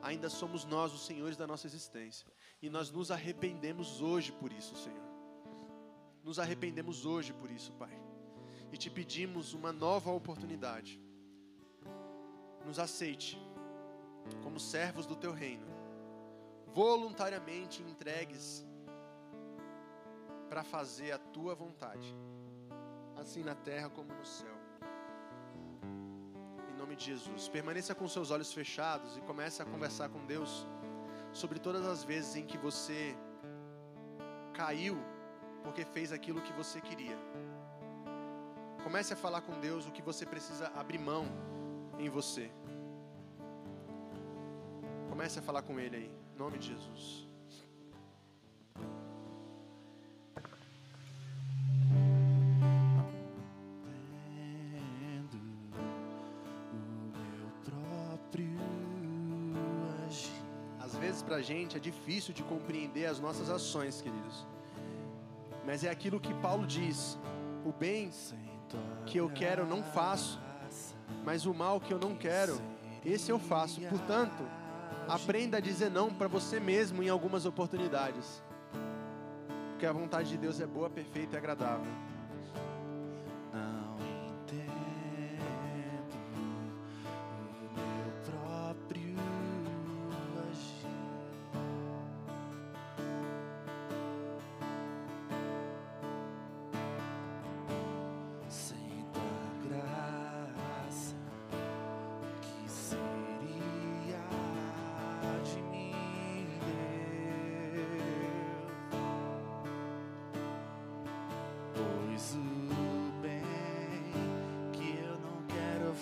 ainda 0.00 0.30
somos 0.30 0.64
nós 0.64 0.92
os 0.92 1.04
senhores 1.04 1.36
da 1.36 1.46
nossa 1.46 1.66
existência 1.66 2.26
e 2.62 2.70
nós 2.70 2.90
nos 2.90 3.10
arrependemos 3.10 4.00
hoje 4.00 4.32
por 4.32 4.52
isso, 4.52 4.76
Senhor. 4.76 5.10
nos 6.22 6.38
arrependemos 6.38 7.06
hoje 7.06 7.32
por 7.32 7.50
isso, 7.50 7.72
Pai. 7.72 7.99
E 8.72 8.76
te 8.76 8.90
pedimos 8.90 9.52
uma 9.52 9.72
nova 9.72 10.10
oportunidade. 10.10 11.00
Nos 12.64 12.78
aceite 12.78 13.38
como 14.42 14.60
servos 14.60 15.06
do 15.06 15.16
teu 15.16 15.32
reino, 15.32 15.66
voluntariamente 16.72 17.82
entregues 17.82 18.64
para 20.48 20.62
fazer 20.62 21.12
a 21.12 21.18
tua 21.18 21.54
vontade, 21.54 22.14
assim 23.16 23.42
na 23.42 23.54
terra 23.54 23.88
como 23.88 24.12
no 24.12 24.24
céu. 24.24 24.54
Em 26.68 26.76
nome 26.76 26.96
de 26.96 27.06
Jesus, 27.06 27.48
permaneça 27.48 27.94
com 27.94 28.06
seus 28.08 28.30
olhos 28.30 28.52
fechados 28.52 29.16
e 29.16 29.20
comece 29.22 29.62
a 29.62 29.64
conversar 29.64 30.08
com 30.08 30.24
Deus 30.26 30.66
sobre 31.32 31.58
todas 31.58 31.86
as 31.86 32.04
vezes 32.04 32.36
em 32.36 32.44
que 32.44 32.58
você 32.58 33.16
caiu 34.52 34.98
porque 35.62 35.84
fez 35.84 36.12
aquilo 36.12 36.40
que 36.40 36.52
você 36.52 36.80
queria. 36.80 37.16
Comece 38.82 39.12
a 39.14 39.16
falar 39.16 39.42
com 39.42 39.58
Deus 39.60 39.86
o 39.86 39.92
que 39.92 40.02
você 40.02 40.26
precisa 40.26 40.72
abrir 40.74 40.98
mão 40.98 41.26
em 41.98 42.08
você. 42.08 42.50
Comece 45.08 45.38
a 45.38 45.42
falar 45.42 45.62
com 45.62 45.78
Ele 45.78 45.96
aí, 45.96 46.10
em 46.34 46.38
nome 46.38 46.58
de 46.58 46.68
Jesus. 46.68 47.30
Às 60.80 60.96
vezes 60.96 61.22
para 61.22 61.36
a 61.36 61.42
gente 61.42 61.76
é 61.76 61.80
difícil 61.80 62.34
de 62.34 62.42
compreender 62.42 63.06
as 63.06 63.20
nossas 63.20 63.48
ações, 63.48 64.00
queridos. 64.02 64.46
Mas 65.64 65.84
é 65.84 65.90
aquilo 65.90 66.18
que 66.18 66.34
Paulo 66.34 66.66
diz: 66.66 67.18
o 67.64 67.72
bem 67.72 68.10
que 69.06 69.18
eu 69.18 69.28
quero 69.30 69.66
não 69.66 69.82
faço, 69.82 70.40
mas 71.24 71.46
o 71.46 71.54
mal 71.54 71.80
que 71.80 71.92
eu 71.92 71.98
não 71.98 72.14
quero, 72.14 72.60
esse 73.04 73.30
eu 73.30 73.38
faço. 73.38 73.80
Portanto, 73.82 74.44
aprenda 75.08 75.56
a 75.56 75.60
dizer 75.60 75.90
não 75.90 76.12
para 76.12 76.28
você 76.28 76.60
mesmo 76.60 77.02
em 77.02 77.08
algumas 77.08 77.46
oportunidades. 77.46 78.42
Porque 79.70 79.86
a 79.86 79.92
vontade 79.92 80.28
de 80.28 80.36
Deus 80.36 80.60
é 80.60 80.66
boa, 80.66 80.90
perfeita 80.90 81.36
e 81.36 81.38
agradável. 81.38 81.90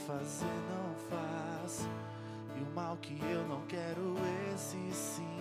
Fazer, 0.09 0.47
não 0.71 0.95
faço. 1.11 1.87
E 2.57 2.63
o 2.63 2.75
mal 2.75 2.97
que 2.97 3.13
eu 3.31 3.47
não 3.47 3.61
quero, 3.67 4.15
esse 4.55 4.91
sim, 4.91 5.38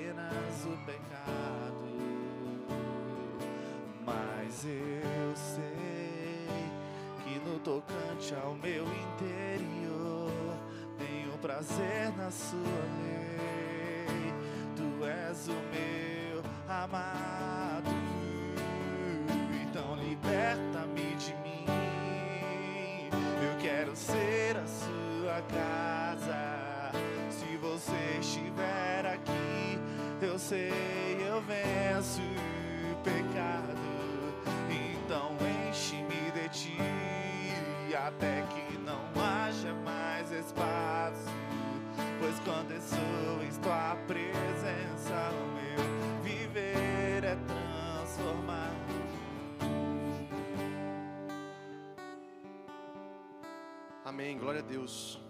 apenas 0.00 0.64
o 0.64 0.76
pecado. 0.86 1.84
Mas 4.04 4.64
eu 4.64 5.36
sei 5.36 6.48
que 7.22 7.38
no 7.46 7.58
tocante 7.58 8.34
ao 8.42 8.54
meu 8.54 8.84
interior 8.84 10.56
tenho 10.98 11.36
prazer 11.38 12.12
na 12.16 12.30
sua 12.30 12.60
lei. 13.02 14.32
Tu 14.74 15.04
és 15.04 15.48
o 15.48 15.52
meu 15.52 16.42
amado. 16.68 17.90
Então 19.62 19.96
liberta-me 19.96 21.14
de 21.16 21.34
mim. 21.34 21.66
Eu 23.42 23.58
quero 23.60 23.94
ser 23.94 24.56
a 24.56 24.66
sua 24.66 25.42
casa. 25.42 25.79
Sei, 30.50 31.16
eu 31.28 31.40
venço 31.42 32.20
o 32.20 32.96
pecado. 33.04 33.78
Então 34.68 35.36
enche-me 35.68 36.32
de 36.32 36.48
ti 36.48 36.76
até 37.96 38.42
que 38.42 38.78
não 38.78 39.00
haja 39.22 39.72
mais 39.74 40.32
espaço. 40.32 41.30
Pois 42.18 42.36
quando 42.40 42.72
eu 42.72 42.80
sou 42.80 43.44
em 43.44 43.60
tua 43.62 43.96
presença, 44.08 45.30
o 45.30 45.46
meu 45.54 46.22
viver 46.24 47.22
é 47.22 47.36
transformado. 47.46 48.74
Amém. 54.04 54.36
Glória 54.36 54.58
a 54.58 54.64
Deus. 54.64 55.29